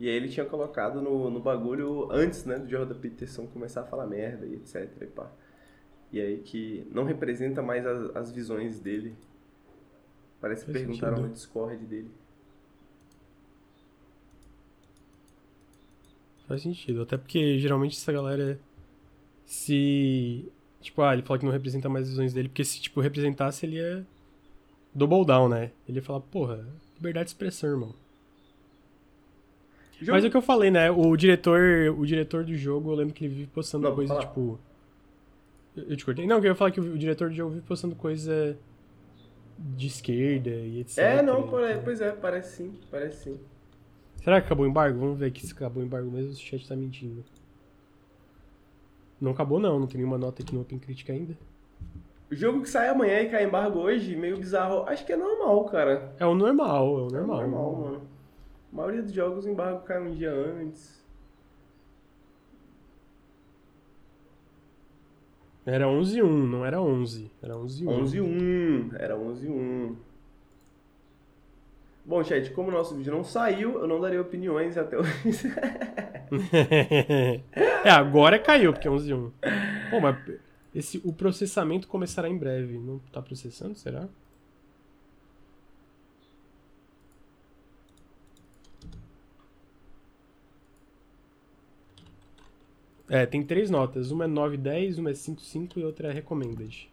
[0.01, 3.85] E aí ele tinha colocado no, no bagulho antes, né, do Jordan Peterson começar a
[3.85, 4.91] falar merda e etc.
[5.01, 5.31] E pá.
[6.13, 9.15] E aí que não representa mais as, as visões dele.
[10.41, 11.29] Parece que Faz perguntaram sentido.
[11.29, 12.11] no Discord dele.
[16.47, 18.59] Faz sentido, até porque geralmente essa galera
[19.45, 20.51] se.
[20.81, 23.67] Tipo, ah, ele fala que não representa mais as visões dele, porque se, tipo, representasse,
[23.67, 24.07] ele ia
[24.95, 25.73] double down, né?
[25.89, 26.65] Ele ia falar, porra,
[26.97, 27.95] liberdade de expressão, irmão.
[30.01, 30.13] Jogo...
[30.13, 30.91] Mas é o que eu falei, né?
[30.91, 31.61] O diretor,
[31.97, 34.59] o diretor do jogo, eu lembro que ele vive postando não, coisa, tipo.
[35.77, 36.27] Eu te cortei.
[36.27, 38.57] Não, eu ia falar que o diretor do jogo vive postando coisa
[39.59, 40.99] de esquerda e etc.
[40.99, 43.41] É, não, pois é, parece sim, parece sim.
[44.23, 44.99] Será que acabou o embargo?
[44.99, 47.25] Vamos ver aqui se acabou o embargo mesmo, o chat tá mentindo.
[49.21, 51.37] Não acabou não, não tem nenhuma nota aqui no Open Critic ainda.
[52.31, 54.85] O jogo que sai amanhã e cai embargo hoje, meio bizarro.
[54.87, 56.15] Acho que é normal, cara.
[56.19, 57.43] É o normal, é o normal.
[57.43, 58.18] É o normal, mano.
[58.73, 60.99] A maioria dos jogos o embargo cai um dia antes.
[65.65, 67.31] Era 11 1, não era 11.
[67.43, 67.91] Era 11 1.
[67.91, 68.91] 11 1.
[68.99, 69.97] Era 11 1.
[72.07, 75.13] Bom, chat, como o nosso vídeo não saiu, eu não darei opiniões até hoje.
[77.85, 79.33] é, agora caiu, porque é 11 1.
[79.91, 80.17] Pô, mas
[80.75, 82.79] esse, o processamento começará em breve.
[82.79, 84.09] Não tá processando, será?
[93.09, 94.11] É, tem três notas.
[94.11, 96.91] Uma é 9, 10, uma é 5, 5 e outra é recommended.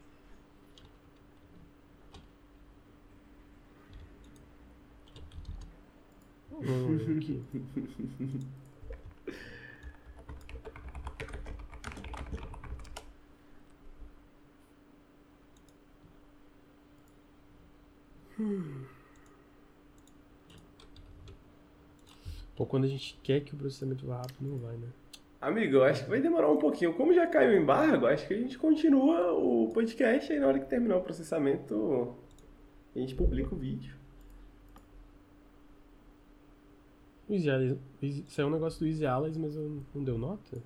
[7.18, 7.44] Aqui.
[22.56, 24.88] Pô, quando a gente quer que o processamento vá rápido, não vai, né?
[25.42, 26.94] Amigo, eu acho que vai demorar um pouquinho.
[26.94, 30.60] Como já caiu o embargo, acho que a gente continua o podcast e na hora
[30.60, 32.16] que terminar o processamento,
[32.96, 33.96] a gente publica o vídeo.
[37.28, 37.78] O Easy Allies,
[38.28, 40.62] saiu um negócio do Easy Allies, mas eu não deu nota?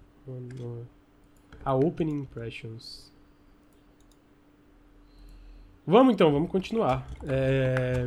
[1.64, 3.12] A Opening Impressions.
[5.86, 7.08] Vamos então, vamos continuar.
[7.24, 8.04] É...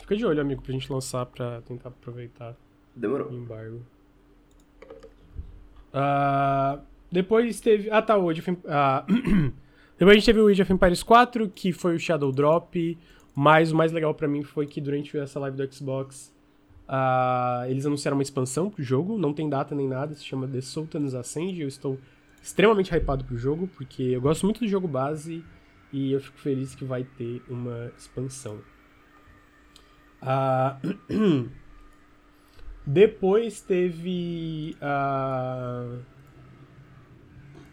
[0.00, 2.56] Fica de olho, amigo, pra gente lançar pra tentar aproveitar
[2.96, 3.30] Demorou.
[3.30, 3.80] o embargo.
[5.92, 6.80] Uh,
[7.10, 7.90] depois teve.
[7.90, 9.52] Ah, tá, o Age of, uh,
[9.98, 12.98] Depois a gente teve o Age of Empires 4, que foi o Shadow Drop.
[13.34, 16.34] Mas o mais legal para mim foi que durante essa live do Xbox,
[16.88, 19.16] uh, eles anunciaram uma expansão pro jogo.
[19.16, 21.60] Não tem data nem nada, se chama The Sultan's Ascend.
[21.60, 21.98] Eu estou
[22.42, 25.44] extremamente hypado pro jogo, porque eu gosto muito do jogo base
[25.92, 28.58] e eu fico feliz que vai ter uma expansão.
[30.22, 31.48] Uh,
[32.86, 35.98] Depois teve uh,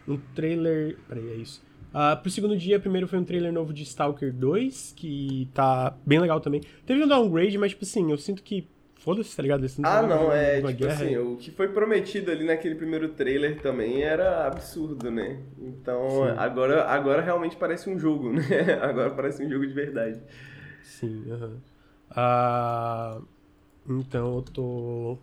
[0.06, 0.96] um trailer.
[1.08, 1.62] Peraí, é isso.
[1.92, 6.20] Uh, pro segundo dia, primeiro foi um trailer novo de Stalker 2, que tá bem
[6.20, 6.60] legal também.
[6.86, 8.68] Teve um downgrade, mas, tipo assim, eu sinto que.
[9.00, 9.64] Foda-se, tá ligado?
[9.82, 10.56] Ah, não, é.
[10.56, 10.92] Tipo guerra.
[10.92, 15.38] assim, o que foi prometido ali naquele primeiro trailer também era absurdo, né?
[15.58, 18.42] Então, agora, agora realmente parece um jogo, né?
[18.82, 20.20] Agora parece um jogo de verdade.
[20.82, 21.46] Sim, aham.
[21.46, 23.22] Uh -huh.
[23.22, 23.28] uh...
[23.90, 25.18] Então eu tô.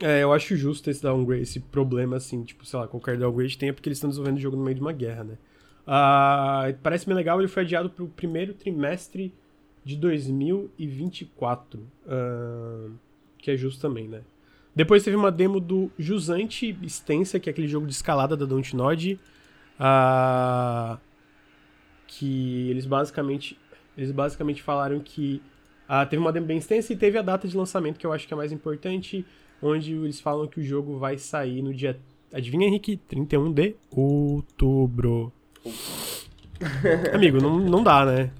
[0.00, 3.68] É, eu acho justo esse downgrade, esse problema, assim, tipo, sei lá, qualquer downgrade tem,
[3.68, 5.38] é porque eles estão desenvolvendo o jogo no meio de uma guerra, né?
[5.86, 9.32] Uh, parece bem legal, ele foi adiado pro primeiro trimestre
[9.84, 11.80] de 2024.
[11.80, 12.92] Uh,
[13.38, 14.22] que é justo também, né?
[14.74, 19.20] Depois teve uma demo do Jusante Extensa, que é aquele jogo de escalada da Dontnod.
[19.78, 20.98] Uh,
[22.06, 23.58] que eles basicamente.
[23.96, 25.40] Eles basicamente falaram que
[25.88, 28.26] uh, teve uma demo bem extensa e teve a data de lançamento, que eu acho
[28.26, 29.24] que é mais importante,
[29.62, 31.98] onde eles falam que o jogo vai sair no dia.
[32.32, 32.96] Adivinha, Henrique?
[32.96, 35.32] 31 de outubro.
[37.12, 38.30] Amigo, não, não dá, né?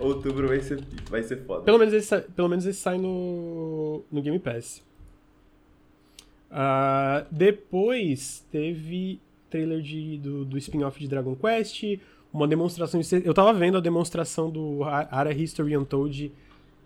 [0.00, 1.62] Outubro vai ser, vai ser foda.
[1.62, 4.82] Pelo menos esse, pelo menos esse sai no, no Game Pass.
[6.50, 9.20] Uh, depois teve
[9.50, 11.82] trailer de, do, do spin-off de Dragon Quest,
[12.34, 13.00] uma demonstração.
[13.00, 16.32] De, eu tava vendo a demonstração do Ara History Untold,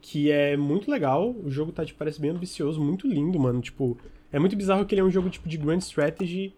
[0.01, 1.35] que é muito legal.
[1.43, 3.61] O jogo tá, tipo, parece bem ambicioso, muito lindo, mano.
[3.63, 3.97] Tipo,
[4.31, 6.55] é muito bizarro que ele é um jogo tipo de Grand Strategy,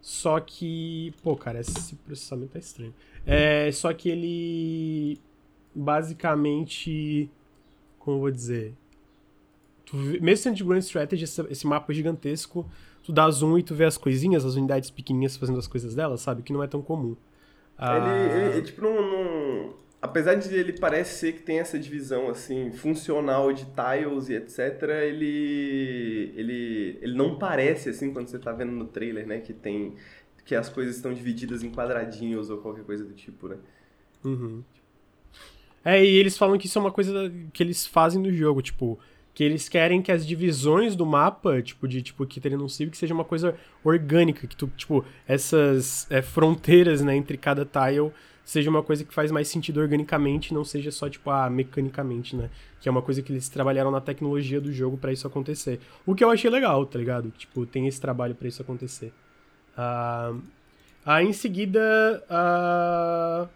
[0.00, 1.14] só que.
[1.22, 2.92] Pô, cara, esse processamento tá estranho.
[3.24, 5.20] É, só que ele
[5.72, 7.30] basicamente.
[8.00, 8.74] Como eu vou dizer?
[9.86, 12.68] Tu, mesmo sendo de Grand Strategy, esse, esse, mapa gigantesco,
[13.04, 16.20] tu dá zoom e tu vê as coisinhas, as unidades pequenininhas fazendo as coisas delas,
[16.20, 16.42] sabe?
[16.42, 17.16] Que não é tão comum.
[17.84, 17.96] Ah...
[17.96, 22.70] Ele, ele, tipo, não, não, Apesar de ele parecer ser que tem essa divisão, assim,
[22.70, 28.72] funcional de tiles e etc., ele, ele, ele não parece, assim, quando você tá vendo
[28.72, 29.40] no trailer, né?
[29.40, 29.94] Que tem...
[30.44, 33.56] Que as coisas estão divididas em quadradinhos ou qualquer coisa do tipo, né?
[34.24, 34.64] Uhum.
[35.84, 38.98] É, e eles falam que isso é uma coisa que eles fazem no jogo, tipo,
[39.34, 42.96] que eles querem que as divisões do mapa, tipo, de tipo que teria num Civic,
[42.96, 48.12] seja uma coisa orgânica, que tu, tipo, essas é, fronteiras, né, entre cada tile
[48.44, 52.50] seja uma coisa que faz mais sentido organicamente, não seja só, tipo, ah, mecanicamente, né?
[52.80, 55.80] Que é uma coisa que eles trabalharam na tecnologia do jogo para isso acontecer.
[56.04, 57.30] O que eu achei legal, tá ligado?
[57.30, 59.12] Tipo, tem esse trabalho para isso acontecer.
[59.78, 60.42] Uh,
[61.06, 61.80] aí, em seguida,
[62.28, 63.48] uh,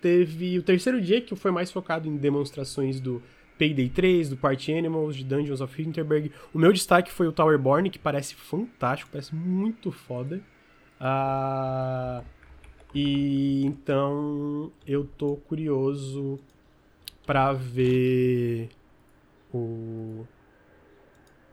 [0.00, 3.22] teve o terceiro dia, que foi mais focado em demonstrações do
[3.58, 6.30] Payday 3, do Party Animals, de Dungeons of Hinterberg.
[6.52, 10.40] O meu destaque foi o Towerborn, que parece fantástico, parece muito foda.
[11.00, 12.24] Uh,
[12.94, 16.38] e então eu tô curioso
[17.26, 18.68] para ver
[19.52, 20.26] o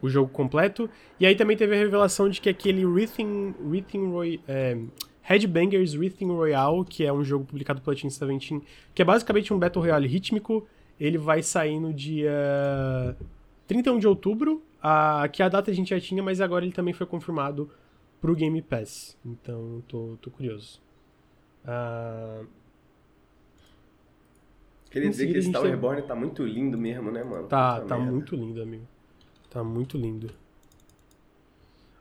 [0.02, 0.90] o jogo completo.
[1.20, 4.78] E aí também teve a revelação de que aquele Rhythm, Rhythm Roy, é,
[5.22, 8.62] Headbangers Rhythm Royale, que é um jogo publicado pela Team 17,
[8.96, 10.68] que é basicamente um Battle Royale rítmico,
[11.02, 13.18] ele vai sair no dia
[13.66, 16.94] 31 de outubro, a, que a data a gente já tinha, mas agora ele também
[16.94, 17.72] foi confirmado
[18.22, 19.18] pro Game Pass.
[19.26, 20.80] Então, tô, tô curioso.
[21.66, 22.46] Uh...
[24.92, 27.48] Queria dizer que esse Star Reborn tá muito lindo mesmo, né, mano?
[27.48, 28.12] Tá, Puta tá merda.
[28.12, 28.88] muito lindo, amigo.
[29.50, 30.28] Tá muito lindo.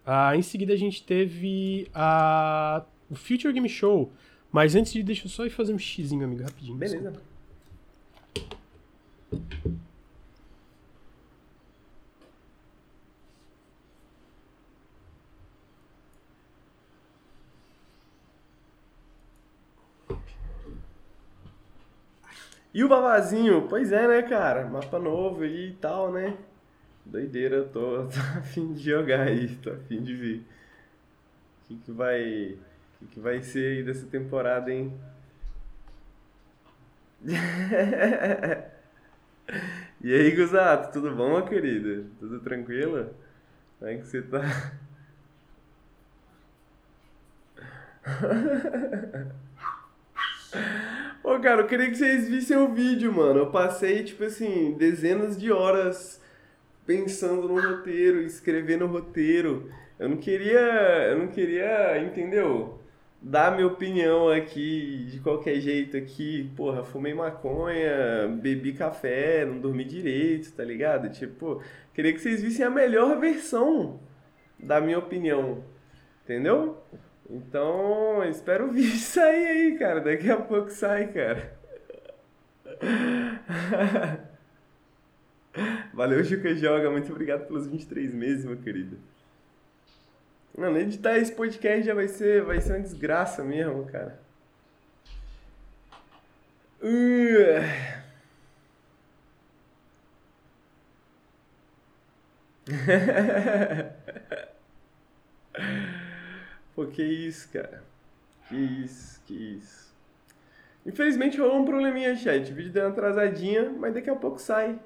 [0.04, 4.12] Uh, em seguida a gente teve a o Future Game Show.
[4.52, 6.76] Mas antes de deixa eu só ir fazer um xizinho, amigo, rapidinho.
[6.76, 7.12] Beleza.
[7.12, 8.59] Desculpa.
[22.72, 23.66] E o Babazinho?
[23.68, 24.66] Pois é, né, cara?
[24.66, 26.36] Mapa novo e tal, né?
[27.04, 27.96] Doideira, eu tô,
[28.38, 30.44] a fim de jogar aí, tô a fim de ver.
[31.64, 32.58] O que, que vai
[33.00, 34.92] o que vai ser aí dessa temporada, hein?
[40.02, 42.06] e aí, Guzato, tudo bom, meu querido?
[42.18, 43.14] Tudo tranquilo?
[43.78, 44.40] Como é que você tá?
[51.22, 53.40] Ô, cara, eu queria que vocês vissem o vídeo, mano.
[53.40, 56.20] Eu passei, tipo assim, dezenas de horas
[56.86, 59.70] pensando no roteiro, escrevendo o roteiro.
[59.98, 60.58] Eu não queria,
[61.10, 62.79] eu não queria, entendeu?
[63.22, 69.84] Dar minha opinião aqui de qualquer jeito aqui, porra, fumei maconha, bebi café, não dormi
[69.84, 71.10] direito, tá ligado?
[71.10, 71.62] Tipo,
[71.94, 74.00] queria que vocês vissem a melhor versão
[74.58, 75.62] da minha opinião,
[76.24, 76.82] entendeu?
[77.28, 81.58] Então, espero o vídeo sair aí, cara, daqui a pouco sai, cara.
[85.92, 88.98] Valeu, Juca Joga, muito obrigado pelos 23 meses, meu querido.
[90.56, 94.18] Mano, editar esse podcast já vai ser, vai ser uma desgraça mesmo, cara.
[96.82, 97.60] Uh.
[106.74, 107.82] Pô, que isso, cara.
[108.48, 109.90] Que isso, que isso.
[110.86, 112.50] Infelizmente rolou um probleminha, chat.
[112.50, 114.78] O vídeo deu uma atrasadinha, mas daqui a pouco sai.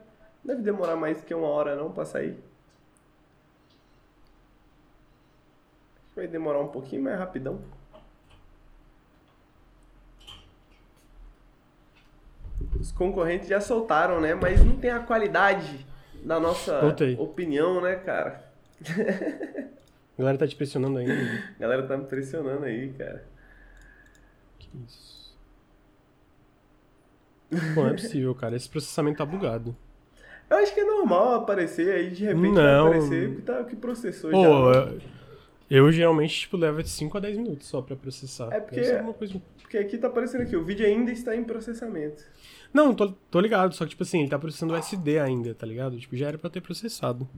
[0.45, 2.37] Deve demorar mais que uma hora não pra sair.
[6.15, 7.61] Vai demorar um pouquinho, mas é rapidão.
[12.79, 14.35] Os concorrentes já soltaram, né?
[14.35, 15.85] Mas não tem a qualidade
[16.23, 17.17] da nossa Voltei.
[17.19, 18.45] opinião, né, cara?
[20.17, 21.13] A galera tá te pressionando ainda.
[21.57, 23.25] A galera tá me pressionando aí, cara.
[24.59, 25.37] Que isso.
[27.77, 28.57] Não é possível, cara.
[28.57, 29.77] Esse processamento tá bugado.
[30.51, 32.91] Eu acho que é normal aparecer aí, de repente Não.
[32.91, 34.81] vai aparecer o que, tá, que processou Pô, já.
[34.81, 35.01] eu,
[35.71, 38.53] eu geralmente, tipo, levo de 5 a 10 minutos só pra processar.
[38.53, 39.41] É porque- alguma coisa...
[39.61, 42.23] Porque aqui tá aparecendo aqui, o vídeo ainda está em processamento.
[42.73, 45.67] Não, tô, tô ligado, só que, tipo assim, ele tá processando o SD ainda, tá
[45.67, 45.99] ligado?
[45.99, 47.29] Tipo, já era pra ter processado.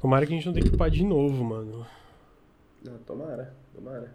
[0.00, 1.86] Tomara que a gente não tenha que upar de novo, mano.
[2.84, 4.12] Não, tomara, tomara.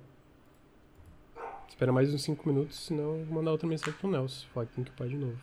[1.68, 4.46] Espera mais uns 5 minutos, senão eu vou mandar outra mensagem pro Nelson.
[4.54, 5.38] Falar que tem que upar de novo.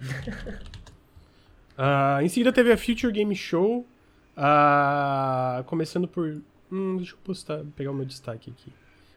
[1.80, 3.86] Ah, em seguida teve a Future Game Show.
[4.36, 6.40] ah, começando por.
[6.72, 8.72] Hum, deixa eu postar, pegar o meu destaque aqui.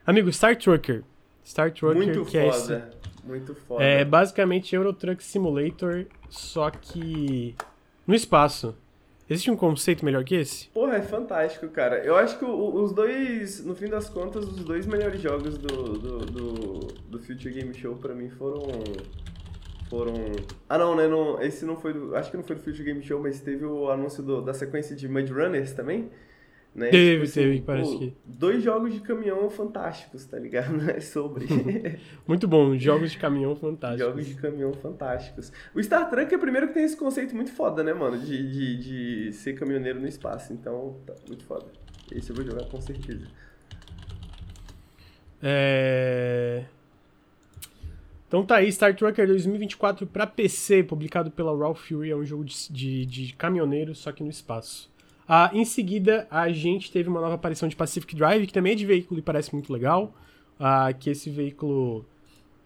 [0.06, 1.04] Amigo, Star Trucker.
[1.44, 2.62] Star Trucker, Muito que é esse.
[2.68, 2.92] foda.
[3.24, 3.84] Muito foda.
[3.84, 7.56] É basicamente Euro Truck Simulator, só que
[8.06, 8.76] no espaço.
[9.30, 10.68] Existe um conceito melhor que esse?
[10.70, 12.04] Porra, é fantástico, cara.
[12.04, 15.68] Eu acho que os dois, no fim das contas, os dois melhores jogos do,
[15.98, 16.80] do, do,
[17.10, 18.62] do Future Game Show pra mim foram.
[19.92, 20.14] Foram.
[20.68, 21.06] Ah, não, né?
[21.08, 22.16] Não, esse não foi do.
[22.16, 24.96] Acho que não foi do Future Game Show, mas teve o anúncio do- da sequência
[24.96, 26.10] de Mud Runners também.
[26.74, 26.88] Né?
[26.88, 30.74] Teve, teve, parece que- Dois jogos de caminhão fantásticos, tá ligado?
[30.90, 31.46] É sobre.
[32.26, 34.08] Muito bom, jogos de caminhão fantásticos.
[34.08, 35.52] Jogos de caminhão fantásticos.
[35.76, 38.18] O Star Trek é o primeiro que tem esse conceito muito foda, né, mano?
[38.18, 40.54] De, de, de ser caminhoneiro no espaço.
[40.54, 41.66] Então, tá muito foda.
[42.10, 43.28] Esse eu vou jogar com certeza.
[45.44, 46.64] É...
[48.32, 52.46] Então tá aí, Star Trucker 2024 pra PC, publicado pela Raw Fury, é um jogo
[52.46, 54.90] de, de, de caminhoneiro, só que no espaço.
[55.28, 58.76] Ah, em seguida, a gente teve uma nova aparição de Pacific Drive, que também é
[58.76, 60.14] de veículo e parece muito legal.
[60.58, 62.06] Ah, que esse veículo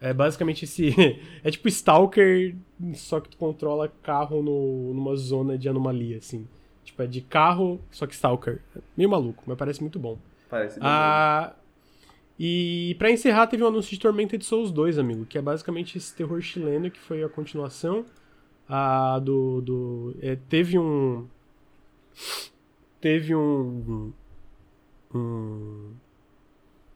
[0.00, 0.94] é basicamente esse.
[1.42, 2.54] é tipo Stalker,
[2.94, 6.46] só que tu controla carro no, numa zona de anomalia, assim.
[6.84, 8.60] Tipo, é de carro, só que Stalker.
[8.96, 10.16] Meio maluco, mas parece muito bom.
[10.48, 11.56] Parece bem Ah,
[12.38, 16.14] e pra encerrar, teve o anúncio de Tormented Souls 2, amigo, que é basicamente esse
[16.14, 18.04] terror chileno que foi a continuação
[18.68, 19.60] ah, do.
[19.60, 21.26] do é, teve um.
[23.00, 24.12] Teve um.
[25.14, 25.92] Um.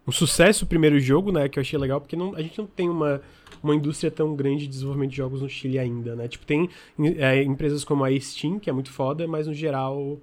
[0.06, 1.48] Um sucesso o primeiro jogo, né?
[1.48, 3.22] Que eu achei legal, porque não, a gente não tem uma,
[3.62, 6.26] uma indústria tão grande de desenvolvimento de jogos no Chile ainda, né?
[6.26, 6.68] Tipo, tem
[7.16, 10.18] é, empresas como a Steam, que é muito foda, mas no geral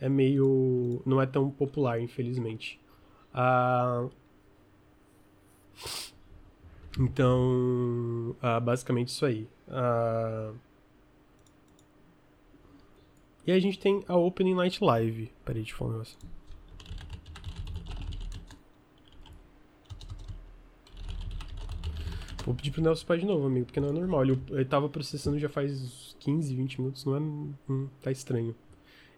[0.00, 1.02] é meio.
[1.04, 2.78] não é tão popular, infelizmente.
[3.32, 4.06] Ah,
[6.98, 9.48] então, ah, basicamente isso aí.
[9.68, 10.52] Ah,
[13.46, 15.30] e a gente tem a Opening Night Live.
[15.44, 16.18] Peraí, deixa eu falar um negócio.
[22.44, 24.22] Vou pedir pro Nelson para de novo, amigo, porque não é normal.
[24.22, 27.20] Ele, ele tava processando já faz 15, 20 minutos, não é.
[27.20, 28.54] Hum, tá estranho.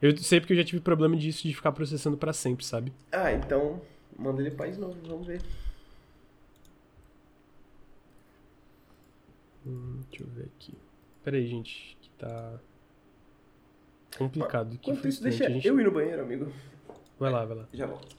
[0.01, 2.93] Eu sei porque eu já tive problema disso de ficar processando pra sempre, sabe?
[3.11, 3.81] Ah, então
[4.17, 5.41] manda ele de novo, vamos ver.
[9.67, 10.75] Hum, deixa eu ver aqui.
[11.25, 12.61] Pera aí, gente, que tá
[14.17, 14.79] complicado.
[14.79, 15.67] Que Enquanto isso, deixa gente...
[15.67, 16.53] eu ir no banheiro, amigo.
[17.19, 17.69] Vai lá, vai lá.
[17.73, 18.17] Já volto.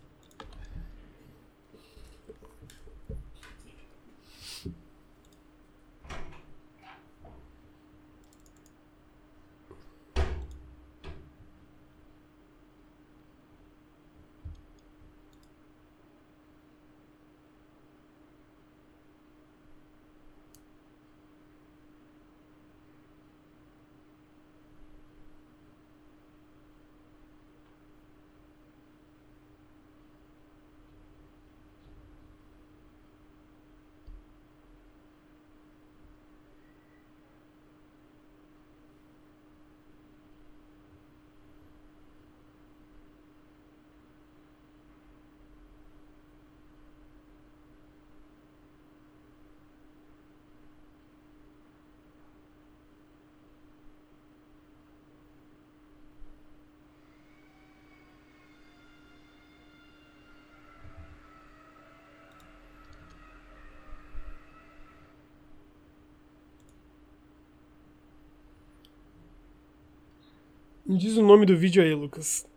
[70.88, 72.48] Me diz o nome do vídeo aí, Lucas.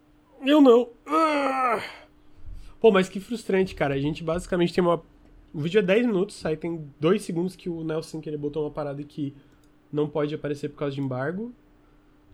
[0.47, 0.89] Eu não.
[1.05, 1.83] Ah!
[2.81, 3.95] Pô, mas que frustrante, cara.
[3.95, 5.03] A gente basicamente tem uma
[5.53, 8.63] O vídeo é 10 minutos, aí tem 2 segundos que o Nelson que ele botou
[8.63, 9.35] uma parada que
[9.93, 11.53] não pode aparecer por causa de embargo.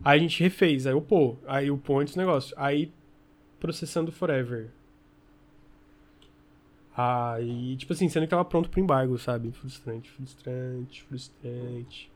[0.05, 2.55] Aí a gente refez, aí pô, aí pô antes do negócio.
[2.59, 2.93] Aí
[3.59, 4.71] processando forever.
[6.95, 9.51] Aí, tipo assim, sendo que tava pronto pro embargo, sabe?
[9.53, 12.11] Frustrante, frustrante, frustrante.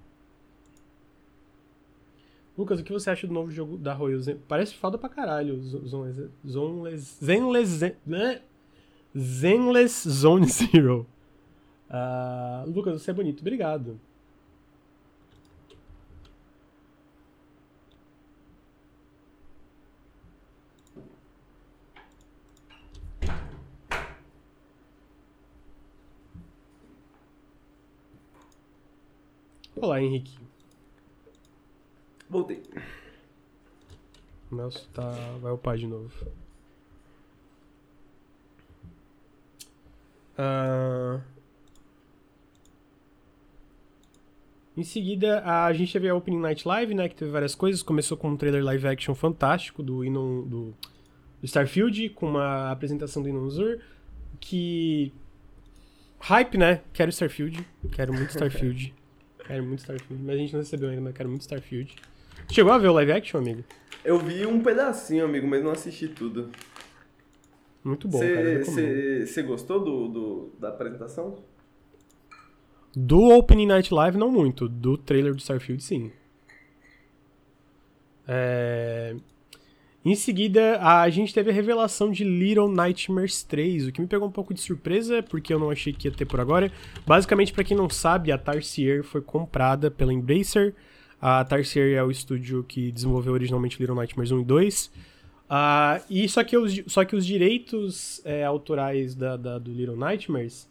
[2.60, 4.36] Lucas, o que você acha do novo jogo da Royal Zen?
[4.46, 5.58] Parece foda pra caralho.
[6.46, 7.18] Zoneless.
[7.24, 7.96] Zenless.
[8.06, 8.42] Né?
[9.16, 11.06] Zenless Zone Zero.
[11.88, 13.40] Uh, Lucas, você é bonito.
[13.40, 13.98] Obrigado.
[29.80, 30.49] Olá, Henrique.
[32.30, 32.62] Voltei.
[34.50, 35.10] O Nelson tá...
[35.40, 36.10] vai upar de novo.
[40.38, 41.20] Uh...
[44.76, 47.08] Em seguida, a gente teve a Opening Night Live, né?
[47.08, 47.82] Que teve várias coisas.
[47.82, 50.74] Começou com um trailer live action fantástico do Inon, do,
[51.40, 53.80] do Starfield, com uma apresentação do Inon Zur.
[54.38, 55.12] Que.
[56.20, 56.82] Hype, né?
[56.92, 57.66] Quero Starfield.
[57.90, 58.94] Quero muito Starfield.
[59.44, 60.22] Quero muito Starfield.
[60.22, 61.94] Mas a gente não recebeu ainda, mas quero muito Starfield.
[62.48, 63.64] Chegou a ver o live action, amigo?
[64.04, 66.50] Eu vi um pedacinho, amigo, mas não assisti tudo.
[67.82, 68.18] Muito bom.
[68.18, 71.36] Você gostou do, do, da apresentação?
[72.94, 74.68] Do Opening Night Live, não muito.
[74.68, 76.10] Do trailer do Starfield, sim.
[78.26, 79.14] É...
[80.02, 84.26] Em seguida, a gente teve a revelação de Little Nightmares 3, o que me pegou
[84.26, 86.72] um pouco de surpresa, porque eu não achei que ia ter por agora.
[87.06, 90.74] Basicamente, para quem não sabe, a Tarsier foi comprada pela Embracer.
[91.20, 94.86] A Tarsier é o estúdio que desenvolveu originalmente Little Nightmares 1 e 2.
[94.86, 94.90] Uh,
[95.50, 99.96] ah, e só que os, só que os direitos é, autorais da, da, do Little
[99.96, 100.70] Nightmares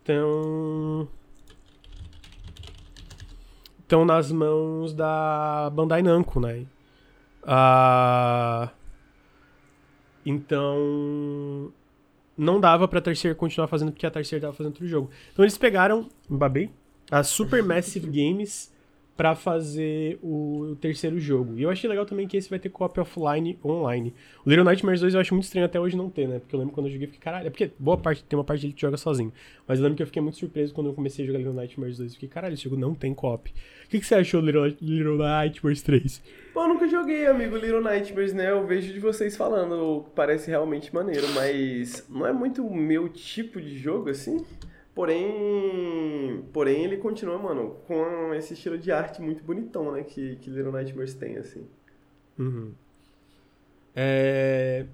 [0.00, 1.08] estão
[3.80, 6.66] estão nas mãos da Bandai Namco, né?
[7.44, 8.68] Uh,
[10.26, 11.72] então,
[12.36, 15.10] não dava pra Terceira continuar fazendo porque a Terceira tava fazendo outro jogo.
[15.32, 16.70] Então eles pegaram, babei,
[17.10, 18.73] a Supermassive Games
[19.16, 21.56] para fazer o, terceiro jogo.
[21.56, 24.12] E eu achei legal também que esse vai ter co-op offline online.
[24.44, 26.40] O Little Nightmares 2 eu acho muito estranho até hoje não ter, né?
[26.40, 28.62] Porque eu lembro quando eu joguei, fiquei, caralho, é porque boa parte, tem uma parte
[28.62, 29.32] dele que joga sozinho.
[29.68, 31.98] Mas eu lembro que eu fiquei muito surpreso quando eu comecei a jogar Little Nightmares
[31.98, 32.10] 2.
[32.10, 33.50] Eu fiquei, caralho, esse jogo não tem co-op.
[33.50, 36.22] O que, que você achou do Little, Little Nightmares 3?
[36.52, 38.50] Pô, eu nunca joguei, amigo, Little Nightmares, né?
[38.50, 43.60] Eu vejo de vocês falando, parece realmente maneiro, mas não é muito o meu tipo
[43.60, 44.44] de jogo, assim?
[44.94, 50.04] Porém, porém ele continua, mano, com esse estilo de arte muito bonitão, né?
[50.04, 51.66] Que, que Little Nightmares tem, assim.
[52.38, 52.72] Uhum.
[53.94, 54.86] É...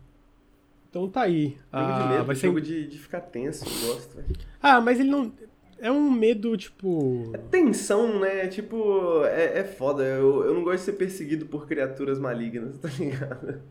[0.88, 1.48] Então tá aí.
[1.50, 2.46] Jogo ah, de medo, vai ser...
[2.46, 4.16] jogo de, de ficar tenso, eu gosto.
[4.16, 4.28] Véio.
[4.62, 5.32] Ah, mas ele não...
[5.78, 7.30] É um medo, tipo...
[7.32, 8.48] É tensão, né?
[8.48, 10.02] Tipo, é, é foda.
[10.02, 13.62] Eu, eu não gosto de ser perseguido por criaturas malignas, tá ligado?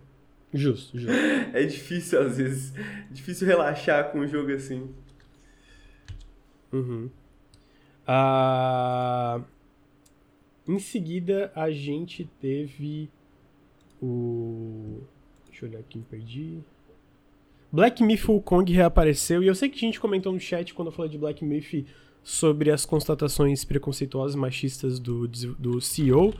[0.53, 1.15] Justo, justo.
[1.53, 2.73] É difícil, às vezes.
[2.75, 4.89] É difícil relaxar com um jogo assim.
[6.71, 7.09] Uhum.
[8.07, 9.41] Ah,
[10.67, 13.09] em seguida, a gente teve
[14.01, 15.01] o.
[15.47, 16.59] Deixa eu olhar aqui, perdi.
[17.71, 20.91] Black Myth Kong reapareceu, e eu sei que a gente comentou no chat quando eu
[20.91, 21.85] falei de Black Myth
[22.23, 26.33] sobre as constatações preconceituosas machistas do, do CEO,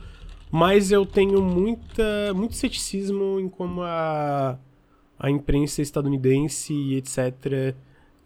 [0.50, 4.58] mas eu tenho muita, muito ceticismo em como a,
[5.18, 7.76] a imprensa estadunidense e etc.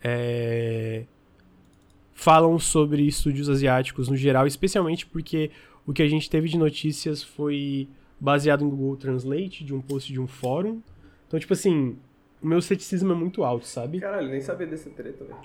[0.03, 1.05] É,
[2.15, 5.51] falam sobre estúdios asiáticos no geral, especialmente porque
[5.85, 7.89] o que a gente teve de notícias foi
[8.19, 10.81] baseado em Google Translate, de um post de um fórum.
[11.27, 11.97] Então, tipo assim,
[12.41, 14.01] o meu ceticismo é muito alto, sabe?
[14.01, 15.37] Caralho, nem sabia desse treta, velho.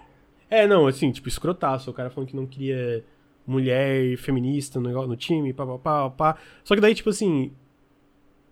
[0.50, 1.90] É, não, assim, tipo, escrotaço.
[1.92, 3.04] O cara falando que não queria
[3.46, 6.38] mulher feminista no, no time, pá, pá, pá, pá.
[6.64, 7.52] Só que daí, tipo assim,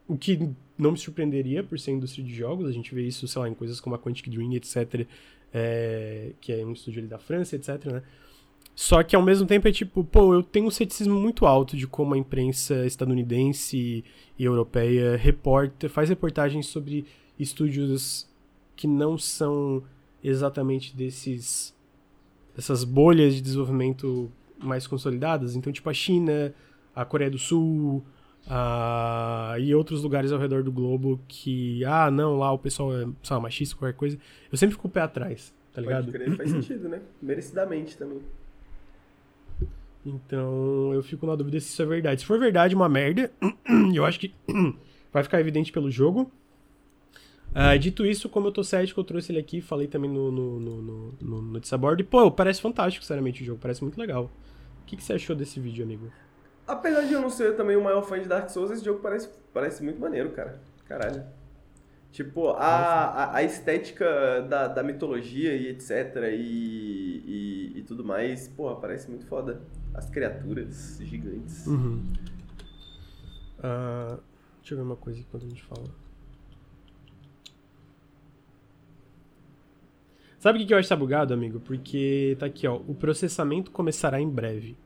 [0.07, 3.41] o que não me surpreenderia por ser indústria de jogos, a gente vê isso, sei
[3.41, 5.07] lá, em coisas como a Quantic Dream, etc.,
[5.53, 8.03] é, que é um estúdio ali da França, etc, né?
[8.75, 11.87] Só que ao mesmo tempo é tipo, pô, eu tenho um ceticismo muito alto de
[11.87, 14.05] como a imprensa estadunidense
[14.37, 17.05] e europeia reporta, faz reportagens sobre
[17.39, 18.29] estúdios
[18.75, 19.83] que não são
[20.23, 21.75] exatamente desses
[22.55, 25.55] dessas bolhas de desenvolvimento mais consolidadas.
[25.55, 26.53] Então, tipo a China,
[26.95, 28.03] a Coreia do Sul,
[28.47, 33.05] Uh, e outros lugares ao redor do globo que, ah, não, lá o pessoal é,
[33.21, 34.17] sei machista, qualquer coisa.
[34.49, 36.05] Eu sempre fico o pé atrás, tá ligado?
[36.05, 37.01] Pode crer, faz sentido, né?
[37.21, 38.21] Merecidamente também.
[40.05, 42.21] Então, eu fico na dúvida se isso é verdade.
[42.21, 43.29] Se for verdade, uma merda,
[43.93, 44.33] eu acho que
[45.11, 46.31] vai ficar evidente pelo jogo.
[47.49, 50.59] Uh, dito isso, como eu tô cético, eu trouxe ele aqui, falei também no, no,
[50.59, 52.01] no, no, no Board.
[52.01, 53.59] E, pô, parece fantástico, sinceramente, o jogo.
[53.61, 54.31] Parece muito legal.
[54.83, 56.09] O que, que você achou desse vídeo, amigo?
[56.67, 59.29] Apesar de eu não ser também o maior fã de Dark Souls, esse jogo parece,
[59.53, 60.59] parece muito maneiro, cara.
[60.85, 61.23] Caralho.
[62.11, 66.15] Tipo, a, a, a, estética da, da mitologia e etc.
[66.33, 69.61] E, e, e, tudo mais, porra, parece muito foda.
[69.93, 71.65] As criaturas gigantes.
[71.67, 72.03] Uhum.
[73.59, 74.19] Uh,
[74.59, 75.87] deixa eu ver uma coisa aqui quando a gente fala.
[80.39, 81.59] Sabe o que eu acho que tá bugado, amigo?
[81.59, 82.75] Porque tá aqui, ó.
[82.75, 84.77] O processamento começará em breve.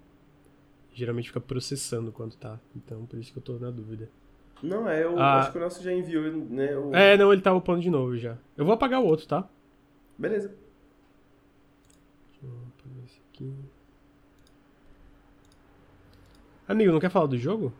[0.94, 2.60] Geralmente fica processando quando tá.
[2.76, 4.10] Então, por isso que eu tô na dúvida.
[4.62, 6.78] Não, é, eu ah, acho que o nosso já enviou, né?
[6.78, 6.94] O...
[6.94, 8.38] É, não, ele tá upando de novo já.
[8.56, 9.48] Eu vou apagar o outro, tá?
[10.18, 10.50] Beleza.
[12.30, 13.54] Deixa eu apagar esse aqui.
[16.68, 17.74] Amigo, não quer falar do jogo?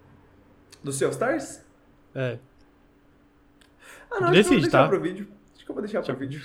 [0.84, 1.64] Do Sea Stars?
[2.16, 2.40] É.
[4.10, 4.88] Ah, não, Decide, acho que eu vou deixar tá?
[4.90, 5.28] pro vídeo.
[5.54, 6.42] Acho que eu vou deixar pro vídeo.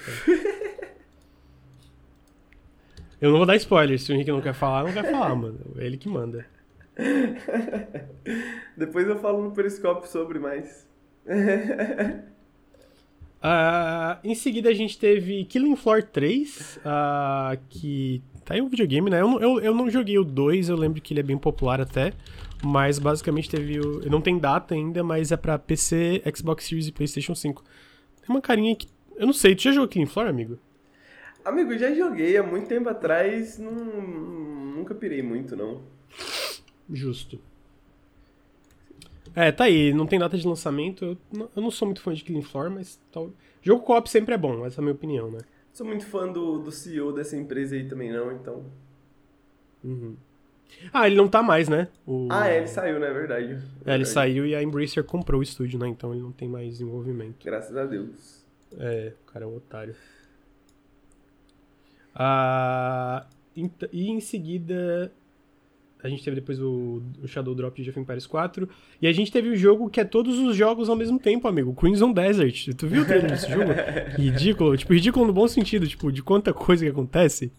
[3.18, 3.98] Eu não vou dar spoiler.
[3.98, 5.58] Se o Henrique não quer falar, não quer falar, mano.
[5.76, 6.46] É ele que manda.
[8.76, 10.86] Depois eu falo no Periscope sobre mais.
[13.42, 18.68] uh, em seguida a gente teve Killing Floor 3, uh, ah, que tá em um
[18.68, 19.20] videogame, né?
[19.20, 22.12] Eu, eu, eu não joguei o 2, eu lembro que ele é bem popular até,
[22.64, 24.08] mas basicamente teve o...
[24.08, 27.62] Não tem data ainda, mas é pra PC, Xbox Series e Playstation 5.
[27.62, 28.88] Tem uma carinha que...
[29.16, 30.58] Eu não sei, tu já jogou Killing Floor, amigo?
[31.44, 35.82] Amigo, já joguei há muito tempo atrás, não, nunca pirei muito, não.
[36.90, 37.40] Justo.
[39.34, 41.04] É, tá aí, não tem data de lançamento.
[41.04, 43.30] Eu não, eu não sou muito fã de Killing Floor, mas tal...
[43.60, 45.40] jogo co-op sempre é bom, essa é a minha opinião, né?
[45.72, 48.64] Sou muito fã do, do CEO dessa empresa aí também, não, então.
[49.84, 50.16] Uhum.
[50.92, 51.88] Ah, ele não tá mais, né?
[52.06, 52.28] O...
[52.30, 53.08] Ah, é, ele saiu, né?
[53.08, 53.46] É verdade.
[53.46, 53.72] verdade.
[53.84, 55.86] É, ele saiu e a Embracer comprou o estúdio, né?
[55.86, 57.44] Então ele não tem mais envolvimento.
[57.44, 58.44] Graças a Deus.
[58.78, 59.94] É, o cara é um otário.
[62.14, 63.26] Ah,
[63.92, 65.12] e em seguida
[66.02, 68.68] a gente teve depois o, o Shadow Drop de Jeff Empires 4.
[69.00, 71.74] E a gente teve o jogo que é todos os jogos ao mesmo tempo, amigo.
[71.74, 72.74] Crimson Desert.
[72.76, 73.70] Tu viu o trailer desse jogo?
[74.16, 74.76] Ridículo.
[74.76, 75.86] Tipo, ridículo no bom sentido.
[75.86, 77.50] Tipo, de quanta coisa que acontece.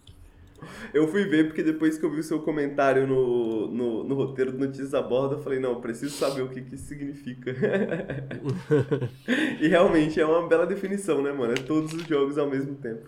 [0.92, 4.52] Eu fui ver porque depois que eu vi o seu comentário no, no, no roteiro
[4.52, 7.54] do Notícias a Bordo, eu falei, não, preciso saber o que, que isso significa.
[9.60, 11.52] e realmente é uma bela definição, né, mano?
[11.52, 13.06] É todos os jogos ao mesmo tempo.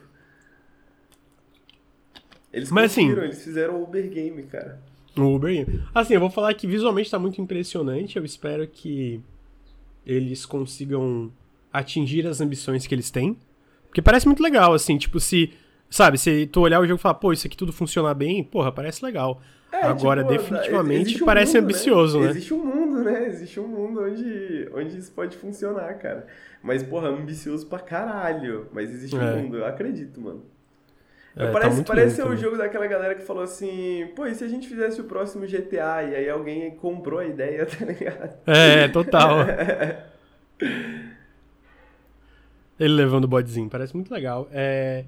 [2.53, 4.81] Eles Mas, assim, eles fizeram o Uber Game, cara.
[5.17, 5.67] O Uber.
[5.95, 8.17] Assim, eu vou falar que visualmente tá muito impressionante.
[8.17, 9.21] Eu espero que
[10.07, 11.31] eles consigam
[11.73, 13.37] atingir as ambições que eles têm.
[13.87, 15.53] Porque parece muito legal, assim, tipo, se.
[15.89, 18.71] Sabe, se tu olhar o jogo e falar, pô, isso aqui tudo funciona bem, porra,
[18.71, 19.43] parece legal.
[19.73, 21.65] É, Agora, tipo, definitivamente, um parece mundo, né?
[21.65, 22.25] ambicioso, né?
[22.27, 22.31] né?
[22.31, 23.27] Existe um mundo, né?
[23.27, 26.29] Existe um mundo onde, onde isso pode funcionar, cara.
[26.63, 28.69] Mas, porra, ambicioso pra caralho.
[28.73, 29.37] Mas existe um é.
[29.37, 30.45] mundo, eu acredito, mano.
[31.37, 34.43] É, parece tá parece ser o jogo daquela galera que falou assim, pô, e se
[34.43, 36.03] a gente fizesse o próximo GTA?
[36.03, 38.37] E aí alguém comprou a ideia, tá ligado?
[38.47, 39.39] É, total.
[42.79, 44.49] Ele levando o bodezinho, parece muito legal.
[44.53, 45.05] É...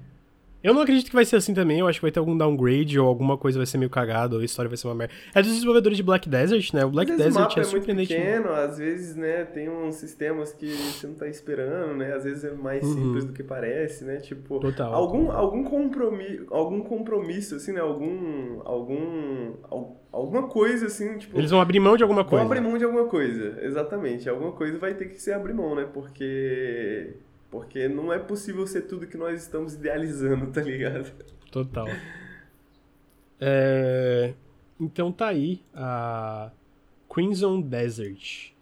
[0.63, 2.97] Eu não acredito que vai ser assim também, eu acho que vai ter algum downgrade
[2.97, 5.13] ou alguma coisa vai ser meio cagada, ou a história vai ser uma merda.
[5.35, 6.85] É dos desenvolvedores de Black Desert, né?
[6.85, 8.13] O Black Desert o é, é surpreendente.
[8.13, 12.13] Muito pequeno, às vezes, né, tem uns sistemas que você não tá esperando, né?
[12.13, 12.93] Às vezes é mais uhum.
[12.93, 14.17] simples do que parece, né?
[14.17, 14.93] Tipo, Total.
[14.93, 17.81] algum algum compromisso, algum compromisso assim, né?
[17.81, 19.53] Algum algum
[20.11, 22.45] alguma coisa assim, tipo Eles vão abrir mão de alguma coisa.
[22.45, 24.29] Vão abrir mão de alguma coisa, exatamente.
[24.29, 25.87] Alguma coisa vai ter que ser abrir mão, né?
[25.93, 27.15] Porque
[27.53, 31.13] porque não é possível ser tudo que nós estamos idealizando, tá ligado?
[31.51, 31.85] Total.
[33.39, 34.33] É...
[34.79, 36.51] Então tá aí a
[37.07, 38.53] Crimson Desert.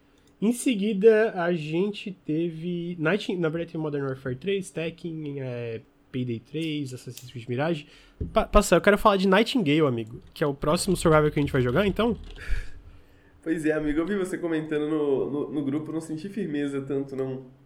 [0.42, 2.94] Em seguida, a gente teve.
[2.98, 3.34] Night...
[3.34, 5.80] Na verdade, tem Modern Warfare 3, Tekken, é...
[6.12, 7.86] Payday 3, Assassin's Creed Mirage.
[8.30, 11.42] Pa passa, eu quero falar de Nightingale, amigo, que é o próximo Survivor que a
[11.42, 12.14] gente vai jogar, então.
[13.42, 17.16] Pois é, amigo, eu vi você comentando no, no, no grupo, não senti firmeza tanto,
[17.16, 17.61] não.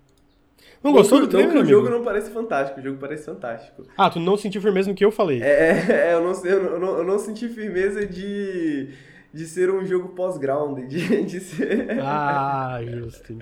[0.83, 3.83] Não gostou do trailer, O jogo não parece fantástico, o jogo parece fantástico.
[3.97, 5.43] Ah, tu não sentiu firmeza no que eu falei.
[5.43, 8.91] É, é, é eu, não, eu, não, eu não senti firmeza de,
[9.33, 11.99] de ser um jogo pós-ground, de, de ser...
[12.01, 13.37] Ah, justo.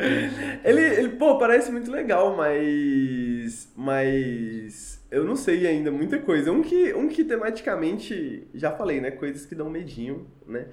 [0.65, 3.71] Ele, ele, pô, parece muito legal, mas...
[3.77, 5.03] Mas...
[5.11, 6.51] Eu não sei ainda muita coisa.
[6.51, 9.13] Um que, um que tematicamente, já falei, né?
[9.13, 10.67] Coisas que dão medinho, né?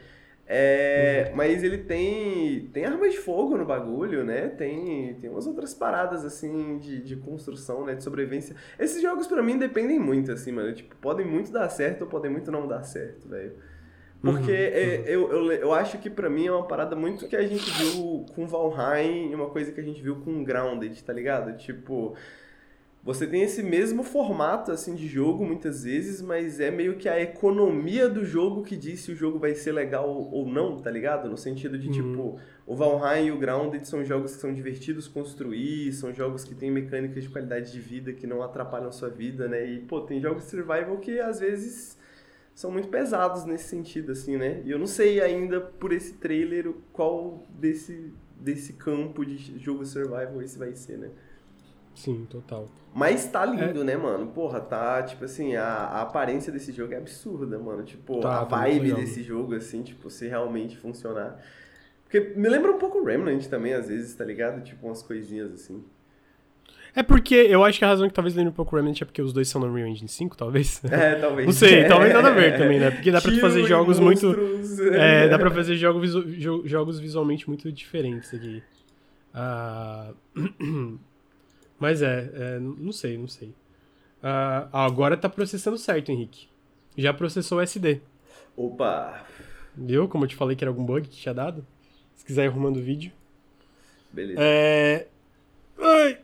[0.53, 1.37] É, uhum.
[1.37, 4.49] Mas ele tem, tem arma de fogo no bagulho, né?
[4.49, 7.95] Tem, tem umas outras paradas, assim, de, de construção, né?
[7.95, 8.53] De sobrevivência.
[8.77, 10.73] Esses jogos, para mim, dependem muito, assim, mano.
[10.73, 13.53] Tipo, podem muito dar certo ou podem muito não dar certo, velho.
[14.21, 17.47] Porque é, eu, eu, eu acho que pra mim é uma parada muito que a
[17.47, 21.55] gente viu com Valheim e uma coisa que a gente viu com Grounded, tá ligado?
[21.57, 22.13] Tipo,
[23.03, 27.19] você tem esse mesmo formato assim de jogo muitas vezes, mas é meio que a
[27.19, 31.27] economia do jogo que diz se o jogo vai ser legal ou não, tá ligado?
[31.27, 35.91] No sentido de tipo, o Valheim e o Grounded são jogos que são divertidos construir,
[35.93, 39.47] são jogos que têm mecânicas de qualidade de vida que não atrapalham a sua vida,
[39.47, 39.65] né?
[39.65, 41.97] E pô, tem jogos de survival que às vezes
[42.53, 44.61] são muito pesados nesse sentido assim, né?
[44.63, 50.41] E eu não sei ainda por esse trailer qual desse desse campo de jogo survival
[50.41, 51.09] esse vai ser, né?
[51.95, 52.67] Sim, total.
[52.93, 53.83] Mas tá lindo, é.
[53.83, 54.27] né, mano?
[54.27, 57.83] Porra, tá, tipo assim, a, a, aparência desse jogo é absurda, mano.
[57.83, 61.39] Tipo, tá, a tá vibe desse jogo, assim, tipo, se realmente funcionar.
[62.03, 64.61] Porque me lembra um pouco o Remnant também, às vezes, tá ligado?
[64.61, 65.81] Tipo, umas coisinhas assim.
[66.93, 69.05] É porque eu acho que a razão que talvez lembre um pouco o Remnant é
[69.05, 70.81] porque os dois são no Unreal Engine 5, talvez.
[70.91, 71.45] É, talvez.
[71.45, 72.91] Não sei, talvez nada a ver também, né?
[72.91, 74.35] Porque dá pra fazer jogos muito.
[74.93, 76.67] É, dá pra fazer jogos, visu...
[76.67, 78.61] jogos visualmente muito diferentes aqui.
[79.33, 80.11] Ah.
[80.35, 80.99] Uh...
[81.81, 83.49] Mas é, é, não sei, não sei.
[84.21, 86.47] Uh, agora tá processando certo, Henrique.
[86.95, 87.99] Já processou o SD.
[88.55, 89.25] Opa!
[89.75, 90.07] Viu?
[90.07, 91.65] Como eu te falei que era algum bug que tinha dado.
[92.15, 93.11] Se quiser ir arrumando o vídeo.
[94.13, 94.39] Beleza.
[94.39, 95.07] É...
[95.79, 96.19] Ai,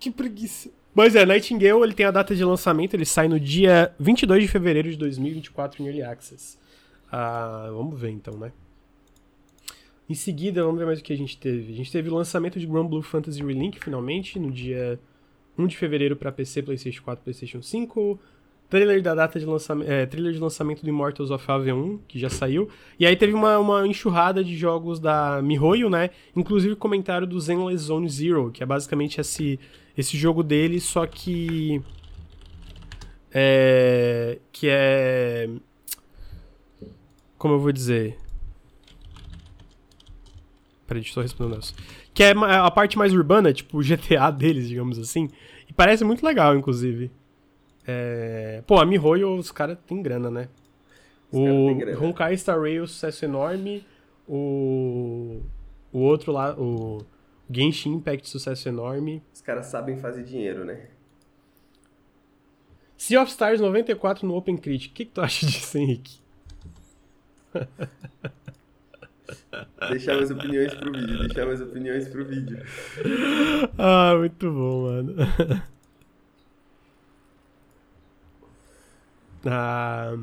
[0.00, 0.70] que preguiça.
[0.94, 4.48] Mas é, Nightingale ele tem a data de lançamento, ele sai no dia 22 de
[4.48, 6.58] fevereiro de 2024 em Early Access.
[7.12, 8.52] Ah, vamos ver então, né?
[10.08, 11.72] Em seguida, vamos ver mais o que a gente teve.
[11.72, 14.98] A gente teve o lançamento de Grand Blue Fantasy Relink, finalmente, no dia
[15.58, 18.18] 1 de fevereiro para PC, PlayStation 4 PlayStation 5.
[18.70, 19.90] Trailer da data de lançamento.
[19.90, 22.70] É, trailer de lançamento do Immortals of AV1, que já saiu.
[22.98, 26.10] E aí teve uma, uma enxurrada de jogos da MiHoYo, né?
[26.34, 29.60] Inclusive comentário do Zenless Zone Zero, que é basicamente esse,
[29.96, 31.82] esse jogo dele, só que.
[33.30, 34.38] É.
[34.52, 35.50] Que é.
[37.36, 38.16] Como eu vou dizer?
[40.88, 41.76] Peraí, deixa eu só responder um negócio.
[42.14, 45.28] Que é a parte mais urbana, tipo o GTA deles, digamos assim.
[45.68, 47.10] E parece muito legal, inclusive.
[47.86, 48.62] É...
[48.66, 50.48] Pô, a MiHoYo, os caras têm grana, né?
[51.30, 53.86] Os o Honkai Star Rail, sucesso enorme.
[54.26, 55.42] O...
[55.92, 57.04] O outro lá, o
[57.50, 59.22] Genshin Impact, sucesso enorme.
[59.32, 60.88] Os caras sabem fazer dinheiro, né?
[62.96, 64.90] Sea of Stars 94 no Open Critic.
[64.90, 66.18] O que, que tu acha disso, Henrique?
[69.88, 72.62] Deixar minhas opiniões pro vídeo, deixar minhas opiniões pro vídeo.
[73.76, 75.14] Ah, muito bom, mano.
[79.46, 80.14] Ah,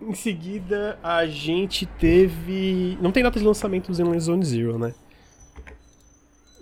[0.00, 2.98] em seguida, a gente teve.
[3.00, 4.94] Não tem data de lançamento do Xenoblade Zone Zero, né?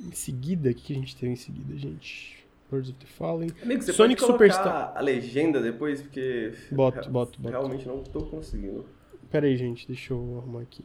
[0.00, 2.41] Em seguida, o que a gente teve em seguida, gente?
[2.72, 3.50] Birds of the Fallen.
[3.62, 4.92] Amigo, você Sonic pode Superstar.
[4.96, 6.54] a legenda depois, porque.
[6.70, 7.52] Boto, boto, boto.
[7.52, 8.86] Realmente não tô conseguindo.
[9.30, 10.82] Pera aí, gente, deixa eu arrumar aqui.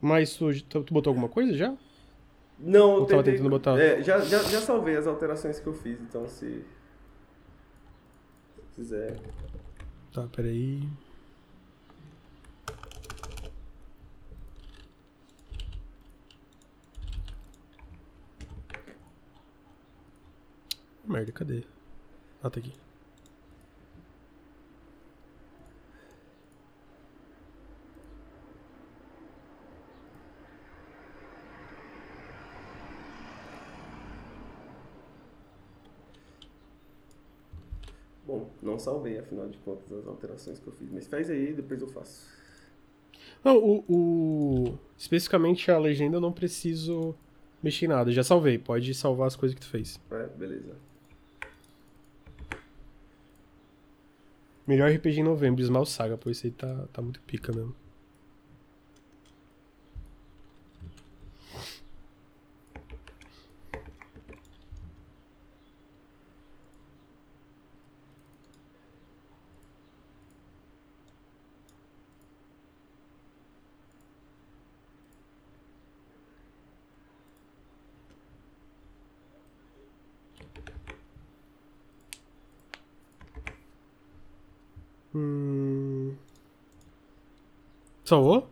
[0.00, 0.52] Mas tu,
[0.84, 1.74] tu botou alguma coisa já?
[2.58, 3.78] Não, eu tava tentando botar.
[3.80, 6.64] É, já, já, já salvei as alterações que eu fiz, então se.
[8.54, 9.18] Se quiser.
[10.12, 10.52] Tá, peraí.
[10.82, 11.03] aí.
[21.06, 21.62] Merda, cadê?
[22.42, 22.72] Ah, tá aqui.
[38.26, 40.90] Bom, não salvei, afinal de contas, as alterações que eu fiz.
[40.90, 42.26] Mas faz aí, depois eu faço.
[43.44, 44.78] Não, o, o...
[44.96, 47.14] Especificamente a legenda eu não preciso
[47.62, 48.10] mexer em nada.
[48.10, 48.58] Já salvei.
[48.58, 50.00] Pode salvar as coisas que tu fez.
[50.10, 50.74] É, beleza.
[54.66, 57.74] Melhor RPG em novembro, Small Saga, pô, esse aí tá, tá muito pica mesmo.
[88.04, 88.48] Salvou?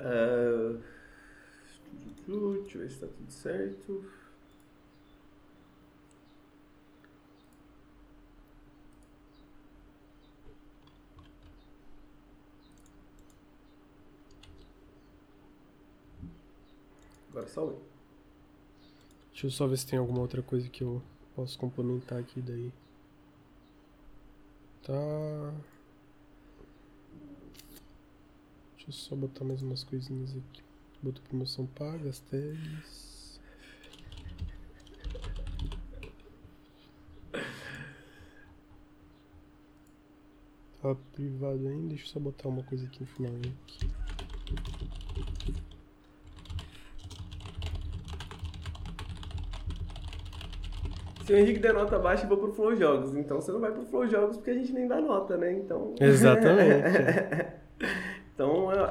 [0.00, 0.80] Uh...
[2.26, 4.04] Deixa eu ver se tá tudo certo.
[17.30, 17.78] Agora salvei.
[19.30, 21.00] Deixa eu só ver se tem alguma outra coisa que eu
[21.36, 22.72] Posso complementar aqui daí.
[24.82, 25.54] Tá.
[28.86, 30.62] Deixa eu só botar mais umas coisinhas aqui.
[31.02, 33.40] Botou promoção paga, as tags.
[40.80, 43.32] Tá privado ainda, deixa eu só botar uma coisa aqui no final.
[43.34, 43.90] Aqui.
[51.24, 53.16] Se o Henrique der nota baixa, eu vou pro Flow Jogos.
[53.16, 55.52] Então você não vai pro Flow Jogos porque a gente nem dá nota, né?
[55.54, 55.96] Então.
[56.00, 57.56] Exatamente.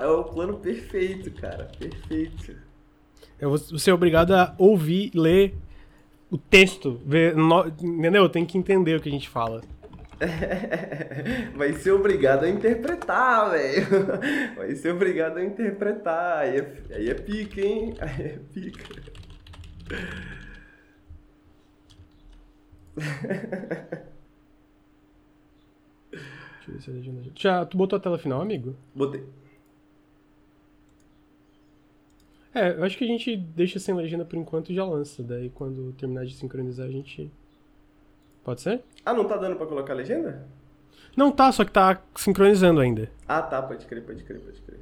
[0.01, 1.71] é, o plano perfeito, cara.
[1.77, 2.55] Perfeito.
[3.39, 5.55] Eu vou ser obrigado a ouvir, ler
[6.29, 7.01] o texto.
[7.05, 8.29] Ver, no, entendeu?
[8.29, 9.61] Tem que entender o que a gente fala.
[11.55, 13.85] Vai ser obrigado a interpretar, velho.
[14.55, 16.39] Vai ser obrigado a interpretar.
[16.39, 17.93] Aí é, aí é pica, hein?
[17.99, 19.15] Aí é pica.
[26.67, 27.65] Deixa eu ver se a legenda já.
[27.65, 28.75] Tu botou a tela final, amigo?
[28.95, 29.23] Botei.
[32.55, 35.21] É, eu acho que a gente deixa sem legenda por enquanto e já lança.
[35.21, 37.29] Daí quando terminar de sincronizar a gente.
[38.45, 38.81] Pode ser?
[39.05, 40.47] Ah, não tá dando pra colocar legenda?
[41.17, 43.11] Não tá, só que tá sincronizando ainda.
[43.27, 44.79] Ah, tá, pode crer, pode crer, pode crer.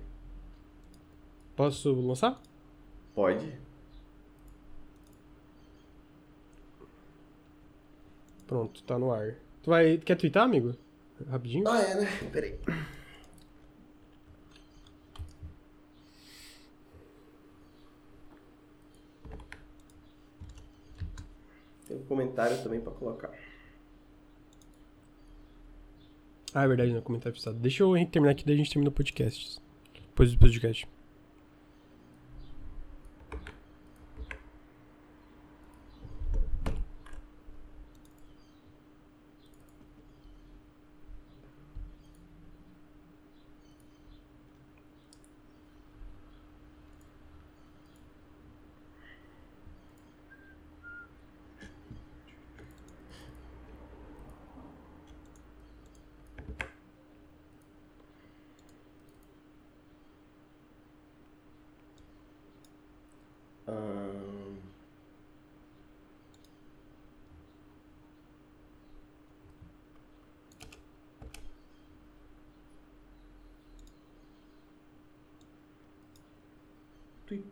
[1.56, 2.40] Posso lançar?
[3.16, 3.52] Pode.
[8.46, 9.34] Pronto, tá no ar.
[9.64, 9.98] Tu vai.
[9.98, 10.76] Quer twittar, amigo?
[11.28, 11.68] Rapidinho?
[11.68, 12.08] Ah, é, né?
[12.32, 12.60] Peraí.
[21.94, 23.32] Tem um comentário também pra colocar.
[26.52, 27.02] Ah, é verdade, no né?
[27.02, 27.60] comentário fixado.
[27.60, 29.62] Deixa eu terminar aqui, daí a gente termina o podcast.
[30.08, 30.88] Depois do podcast.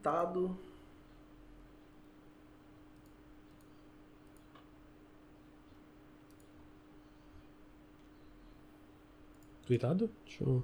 [0.01, 0.57] Tweetado.
[9.65, 10.11] Tweetado?
[10.25, 10.63] Deixa eu.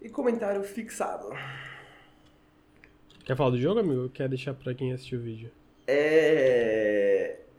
[0.00, 1.28] E comentário fixado.
[3.26, 4.02] Quer falar do jogo, amigo?
[4.02, 5.50] Ou quer deixar pra quem assistiu o vídeo?
[5.84, 7.40] É.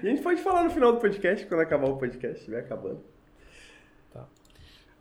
[0.00, 3.00] a gente pode falar no final do podcast, quando acabar o podcast, estiver acabando.
[4.12, 4.28] Tá.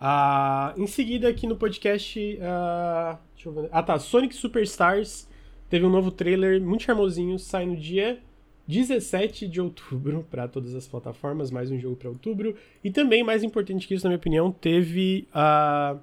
[0.01, 2.39] Ah, em seguida, aqui no podcast.
[2.41, 3.69] Ah, deixa eu ver.
[3.71, 3.99] Ah, tá.
[3.99, 5.29] Sonic Superstars
[5.69, 8.19] teve um novo trailer muito charmosinho, sai no dia
[8.67, 12.55] 17 de outubro para todas as plataformas, mais um jogo para outubro.
[12.83, 15.99] E também, mais importante que isso, na minha opinião, teve uh,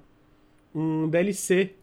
[0.73, 1.75] um DLC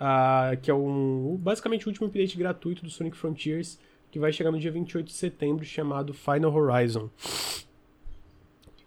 [0.00, 3.78] uh, que é um, basicamente o último update gratuito do Sonic Frontiers,
[4.10, 7.10] que vai chegar no dia 28 de setembro, chamado Final Horizon.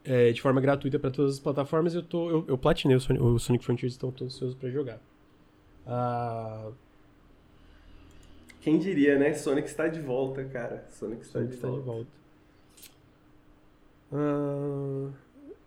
[0.04, 1.94] É, de forma gratuita para todas as plataformas.
[1.94, 5.00] Eu, tô, eu, eu platinei o Sonic, o Sonic Frontiers, então estou ansioso para jogar.
[5.86, 6.74] Uh...
[8.62, 9.34] Quem diria, né?
[9.34, 10.86] Sonic está de volta, cara.
[10.90, 11.82] Sonic está, Sonic de, está volta.
[11.82, 12.12] de volta.
[14.12, 15.14] Uh...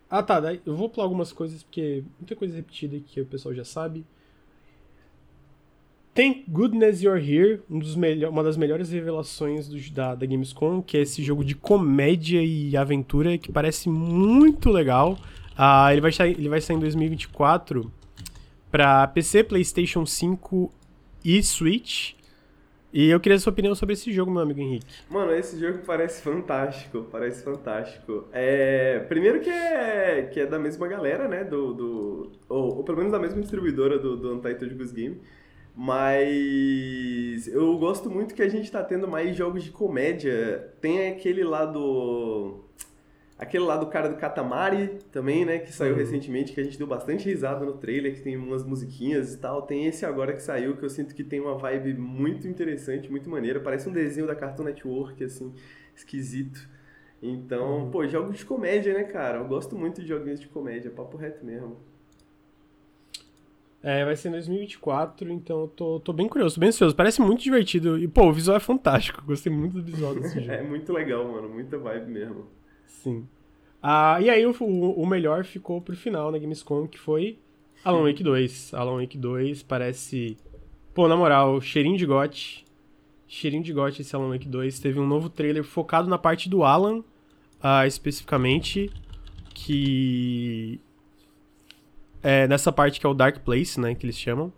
[0.09, 0.41] Ah, tá.
[0.65, 4.05] Eu vou pular algumas coisas, porque muita coisa repetida que o pessoal já sabe.
[6.15, 7.81] Thank Goodness You're Here, um
[8.29, 12.77] uma das melhores revelações do, da, da Gamescom, que é esse jogo de comédia e
[12.77, 15.17] aventura que parece muito legal.
[15.59, 17.91] Uh, ele, vai sair, ele vai sair em 2024
[18.71, 20.71] para PC, PlayStation 5
[21.21, 22.13] e Switch.
[22.93, 24.87] E eu queria a sua opinião sobre esse jogo, meu amigo Henrique.
[25.09, 28.23] Mano, esse jogo parece fantástico, parece fantástico.
[28.31, 32.99] É, primeiro que é, que é da mesma galera, né, do, do ou, ou pelo
[32.99, 35.19] menos da mesma distribuidora do, do Untitled Goose Game.
[35.75, 40.73] Mas eu gosto muito que a gente tá tendo mais jogos de comédia.
[40.79, 42.63] Tem aquele lá do.
[43.37, 45.59] Aquele lá do cara do Katamari também, né?
[45.59, 45.99] Que saiu uhum.
[45.99, 49.63] recentemente, que a gente deu bastante risada no trailer, que tem umas musiquinhas e tal.
[49.63, 53.29] Tem esse agora que saiu, que eu sinto que tem uma vibe muito interessante, muito
[53.29, 53.59] maneira.
[53.59, 55.53] Parece um desenho da Cartoon Network, assim,
[55.93, 56.69] esquisito.
[57.21, 57.91] Então, uhum.
[57.91, 59.39] pô, jogos de comédia, né, cara?
[59.39, 61.77] Eu gosto muito de joguinhos de comédia, papo reto mesmo.
[63.87, 66.95] É, vai ser em 2024, então eu tô, tô bem curioso, tô bem ansioso.
[66.95, 67.99] Parece muito divertido.
[67.99, 69.21] E, pô, o visual é fantástico.
[69.27, 70.51] Gostei muito do visual desse jogo.
[70.51, 71.47] é muito legal, mano.
[71.47, 72.47] Muita vibe mesmo.
[72.87, 73.27] Sim.
[73.83, 77.37] Ah, e aí o, o melhor ficou pro final na Gamescom, que foi
[77.83, 78.73] Alan Wake 2.
[78.73, 80.35] Alan Wake 2 parece...
[80.91, 82.65] Pô, na moral, cheirinho de gote.
[83.27, 84.79] Cheirinho de gote esse Alan Wake 2.
[84.79, 87.01] Teve um novo trailer focado na parte do Alan,
[87.61, 88.89] uh, especificamente,
[89.53, 90.79] que
[92.25, 94.51] é, nessa parte que é o Dark Place, né, que eles chamam.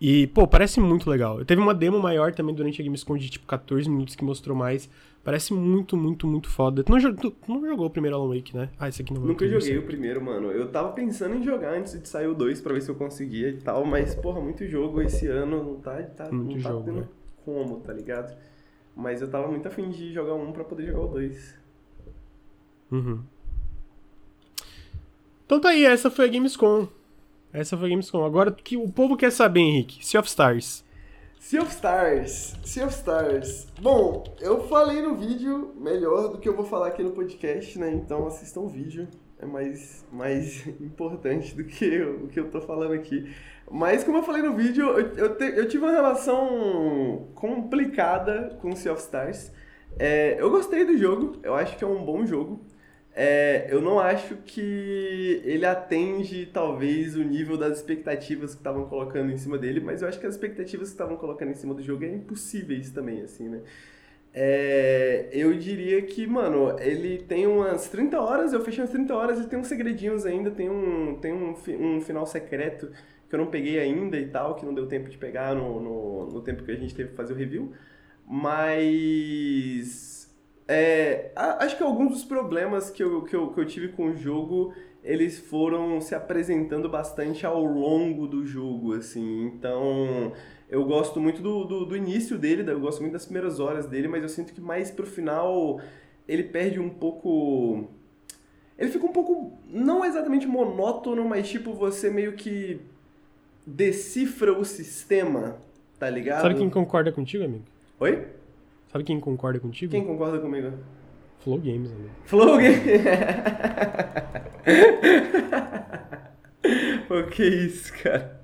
[0.00, 1.44] E, pô, parece muito legal.
[1.44, 4.88] Teve uma demo maior também durante a Gamescom de, tipo, 14 minutos que mostrou mais.
[5.22, 6.82] Parece muito, muito, muito foda.
[6.82, 8.70] Tu não, tu, tu não jogou o primeiro Alan Wake, né?
[8.78, 10.50] Ah, esse aqui não Nunca joguei o primeiro, mano.
[10.50, 13.50] Eu tava pensando em jogar antes de sair o 2 pra ver se eu conseguia
[13.50, 16.84] e tal, mas, porra, muito jogo esse ano não tá, tá, muito não tá jogo,
[16.84, 17.08] tendo né?
[17.44, 18.34] como, tá ligado?
[18.94, 21.54] Mas eu tava muito afim de jogar um pra poder jogar o 2.
[22.90, 23.20] Uhum.
[25.46, 26.88] Então tá aí, essa foi a Gamescom.
[27.52, 28.24] Essa foi a Gamescom.
[28.24, 30.84] Agora que o povo quer saber, Henrique, Sea of Stars.
[31.38, 33.68] Sea of Stars, Sea of Stars.
[33.80, 37.92] Bom, eu falei no vídeo melhor do que eu vou falar aqui no podcast, né?
[37.92, 39.06] Então assistam o vídeo.
[39.38, 43.32] É mais, mais importante do que o que eu tô falando aqui.
[43.70, 48.74] Mas como eu falei no vídeo, eu, eu, te, eu tive uma relação complicada com
[48.74, 49.52] Sea of Stars.
[49.96, 52.66] É, eu gostei do jogo, eu acho que é um bom jogo.
[53.18, 54.60] É, eu não acho que
[55.42, 60.08] ele atende, talvez, o nível das expectativas que estavam colocando em cima dele, mas eu
[60.08, 63.48] acho que as expectativas que estavam colocando em cima do jogo é impossíveis também, assim,
[63.48, 63.62] né?
[64.34, 69.40] É, eu diria que, mano, ele tem umas 30 horas, eu fechei umas 30 horas
[69.40, 72.90] e tem uns segredinhos ainda, tem um, tem um, um final secreto
[73.30, 76.26] que eu não peguei ainda e tal, que não deu tempo de pegar no, no,
[76.32, 77.72] no tempo que a gente teve que fazer o review,
[78.26, 80.15] mas
[80.68, 84.16] é, acho que alguns dos problemas que eu, que, eu, que eu tive com o
[84.16, 84.72] jogo,
[85.02, 89.44] eles foram se apresentando bastante ao longo do jogo, assim.
[89.44, 90.32] Então,
[90.68, 94.08] eu gosto muito do, do, do início dele, eu gosto muito das primeiras horas dele,
[94.08, 95.80] mas eu sinto que mais pro final
[96.26, 97.88] ele perde um pouco...
[98.76, 102.80] Ele fica um pouco, não exatamente monótono, mas tipo, você meio que
[103.64, 105.56] decifra o sistema,
[105.98, 106.42] tá ligado?
[106.42, 107.64] Sabe quem concorda contigo, amigo?
[107.98, 108.26] Oi?
[108.96, 109.92] Sabe quem concorda contigo?
[109.92, 110.72] Quem concorda comigo?
[111.40, 112.08] Flow Games, amigo.
[112.24, 112.80] Flow Games?
[117.06, 118.40] Pô, que isso, cara?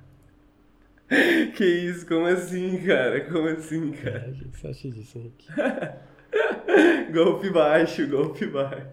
[1.55, 2.05] Que isso?
[2.05, 3.21] Como assim, cara?
[3.21, 4.27] Como assim, cara?
[4.27, 5.47] É, o que você acha disso, Henrique?
[7.11, 8.85] golpe baixo, golpe baixo.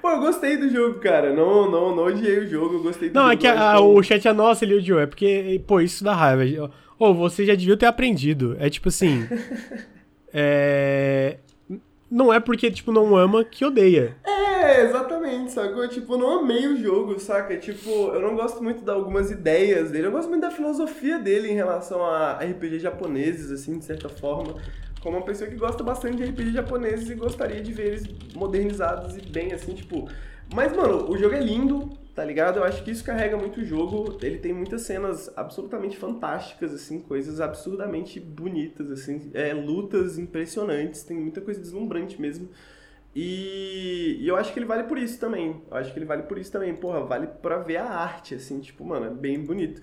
[0.00, 1.34] Pô, eu gostei do jogo, cara.
[1.34, 3.32] Não, não, não odiei o jogo, eu gostei do não, jogo.
[3.32, 5.00] Não, é que a, o chat é nosso, ele odiou.
[5.00, 6.70] É porque, pô, isso dá raiva.
[6.96, 8.56] Ô, oh, você já devia ter aprendido.
[8.60, 9.26] É tipo assim.
[10.32, 11.38] É...
[12.10, 14.16] Não é porque, tipo, não ama que odeia.
[14.24, 15.86] É, exatamente, sacou?
[15.86, 17.56] Tipo, eu não amei o jogo, saca?
[17.56, 20.06] Tipo, eu não gosto muito de algumas ideias dele.
[20.06, 24.54] Eu gosto muito da filosofia dele em relação a RPG japoneses, assim, de certa forma.
[25.02, 29.16] Como uma pessoa que gosta bastante de RPG japoneses e gostaria de ver eles modernizados
[29.16, 30.08] e bem, assim, tipo...
[30.52, 32.56] Mas, mano, o jogo é lindo, tá ligado?
[32.56, 34.18] Eu acho que isso carrega muito o jogo.
[34.20, 41.16] Ele tem muitas cenas absolutamente fantásticas, assim, coisas absurdamente bonitas, assim, é, lutas impressionantes, tem
[41.16, 42.48] muita coisa deslumbrante mesmo.
[43.14, 45.62] E, e, eu acho que ele vale por isso também.
[45.70, 46.74] Eu acho que ele vale por isso também.
[46.74, 49.80] Porra, vale pra ver a arte, assim, tipo, mano, é bem bonito.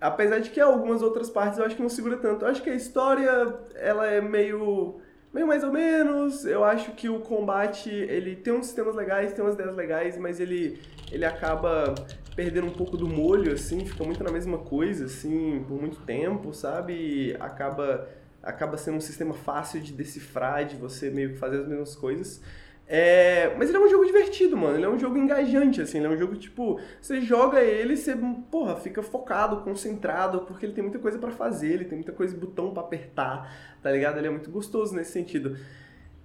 [0.00, 2.46] Apesar de que algumas outras partes eu acho que não segura tanto.
[2.46, 5.02] Eu acho que a história, ela é meio
[5.34, 6.46] meio mais ou menos.
[6.46, 10.38] Eu acho que o combate, ele tem uns sistemas legais, tem umas ideias legais, mas
[10.38, 10.80] ele,
[11.10, 11.94] ele acaba
[12.34, 16.52] perdendo um pouco do molho, assim, fica muito na mesma coisa, assim, por muito tempo,
[16.52, 16.92] sabe?
[16.92, 18.08] E acaba,
[18.42, 22.40] acaba sendo um sistema fácil de decifrar, de você meio que fazer as mesmas coisas.
[22.86, 24.76] É, mas ele é um jogo divertido, mano.
[24.76, 25.98] Ele é um jogo engajante, assim.
[25.98, 28.14] Ele é um jogo, tipo, você joga ele você,
[28.50, 32.36] porra, fica focado, concentrado, porque ele tem muita coisa para fazer, ele tem muita coisa,
[32.36, 34.18] botão para apertar, tá ligado?
[34.18, 35.56] Ele é muito gostoso nesse sentido.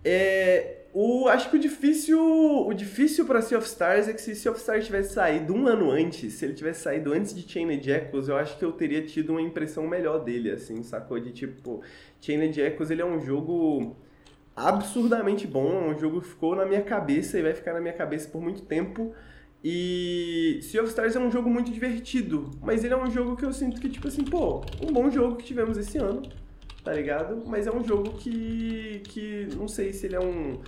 [0.04, 4.36] É, o, acho que o difícil o difícil para Sea of Stars é que se
[4.36, 7.90] Sea of Stars tivesse saído um ano antes, se ele tivesse saído antes de Chained
[7.90, 11.20] Echoes, eu acho que eu teria tido uma impressão melhor dele, assim, sacou?
[11.20, 11.82] De tipo,
[12.20, 13.96] Chained Echoes ele é um jogo
[14.56, 15.72] absurdamente bom.
[15.72, 18.42] É um jogo que ficou na minha cabeça e vai ficar na minha cabeça por
[18.42, 19.14] muito tempo.
[19.64, 23.44] E Sea of Stars é um jogo muito divertido, mas ele é um jogo que
[23.44, 26.22] eu sinto que, tipo assim, pô, um bom jogo que tivemos esse ano,
[26.84, 27.44] tá ligado?
[27.46, 30.60] Mas é um jogo que, que não sei se ele é um,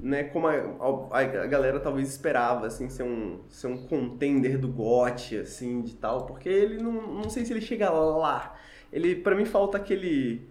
[0.00, 4.68] né, como a, a, a galera talvez esperava, assim, ser um, ser um contender do
[4.68, 8.56] GOT, assim, de tal, porque ele não, não sei se ele chega lá.
[8.92, 10.48] Ele, para mim, falta aquele,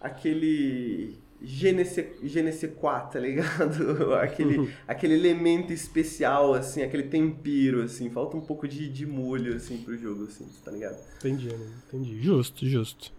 [0.00, 4.14] aquele GNC4, tá ligado?
[4.20, 8.10] aquele, aquele elemento especial, assim, aquele tempero, assim.
[8.10, 10.98] Falta um pouco de, de molho, assim, pro jogo, assim, tá ligado?
[11.18, 11.48] Entendi,
[11.86, 12.20] entendi.
[12.20, 13.12] Justo, justo.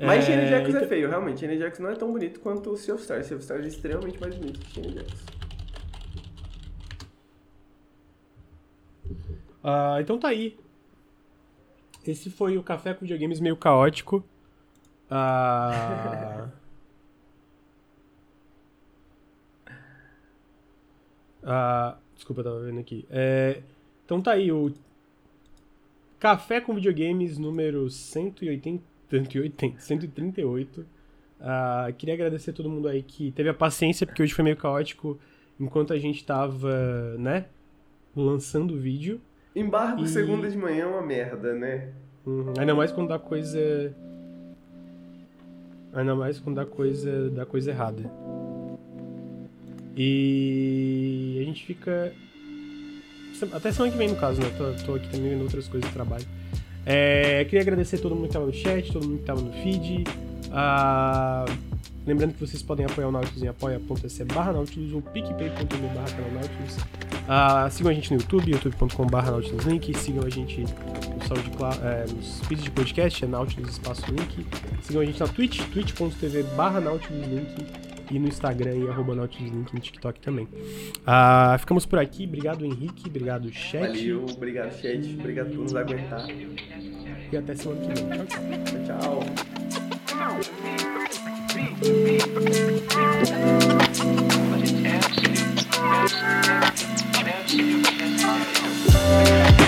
[0.00, 0.80] Mas é, Jax então...
[0.80, 1.40] é feio, realmente.
[1.40, 3.26] Shane Jax não é tão bonito quanto o Sea of Stars.
[3.26, 5.12] Sea of Stars é extremamente mais bonito que Shane Jax.
[9.62, 10.58] Uh, então tá aí.
[12.06, 14.24] Esse foi o Café com Videogames meio caótico.
[15.10, 16.48] Uh...
[21.42, 22.00] uh...
[22.16, 23.06] Desculpa, eu tava vendo aqui.
[23.10, 23.60] É...
[24.06, 24.72] Então tá aí o
[26.18, 30.80] Café com Videogames número 180 180, 138.
[30.80, 34.56] Uh, queria agradecer a todo mundo aí que teve a paciência, porque hoje foi meio
[34.56, 35.18] caótico
[35.58, 37.46] enquanto a gente tava, né,
[38.14, 39.20] lançando o vídeo.
[39.54, 40.08] Embargo e...
[40.08, 41.88] segunda de manhã é uma merda, né?
[42.24, 42.54] Uhum.
[42.58, 43.94] Ainda mais quando dá coisa.
[45.92, 48.10] Ainda mais quando dá coisa, dá coisa errada.
[49.96, 52.12] E a gente fica.
[53.52, 54.48] Até semana que vem, no caso, né?
[54.56, 56.26] Tô, tô aqui também vendo outras coisas do trabalho.
[56.92, 60.02] É, queria agradecer todo mundo que estava no chat, todo mundo que estava no feed.
[60.50, 61.44] Ah,
[62.04, 66.32] lembrando que vocês podem apoiar o Nautilus em apoia.se barra Nautilus ou picpay.me barra canal
[66.32, 66.78] Nautilus.
[67.28, 69.96] Ah, sigam a gente no YouTube, youtube.com barra Nautilus Link.
[69.96, 74.44] Sigam a gente no SoundCloud, é, nos de podcast, é Nautilus Espaço Link.
[74.82, 79.72] Sigam a gente na Twitch, twitch.tv barra Nautilus Link e no Instagram e arroba Nautiluslink
[79.72, 80.48] no TikTok também.
[81.06, 82.24] Ah, ficamos por aqui.
[82.24, 83.08] Obrigado, Henrique.
[83.08, 83.80] Obrigado, chat.
[83.80, 85.16] Valeu, obrigado, chat.
[85.18, 86.26] Obrigado por nos aguentar.
[87.32, 88.08] E até semana que vem.
[88.26, 88.26] Tchau,
[88.84, 89.20] tchau.
[99.16, 99.59] tchau.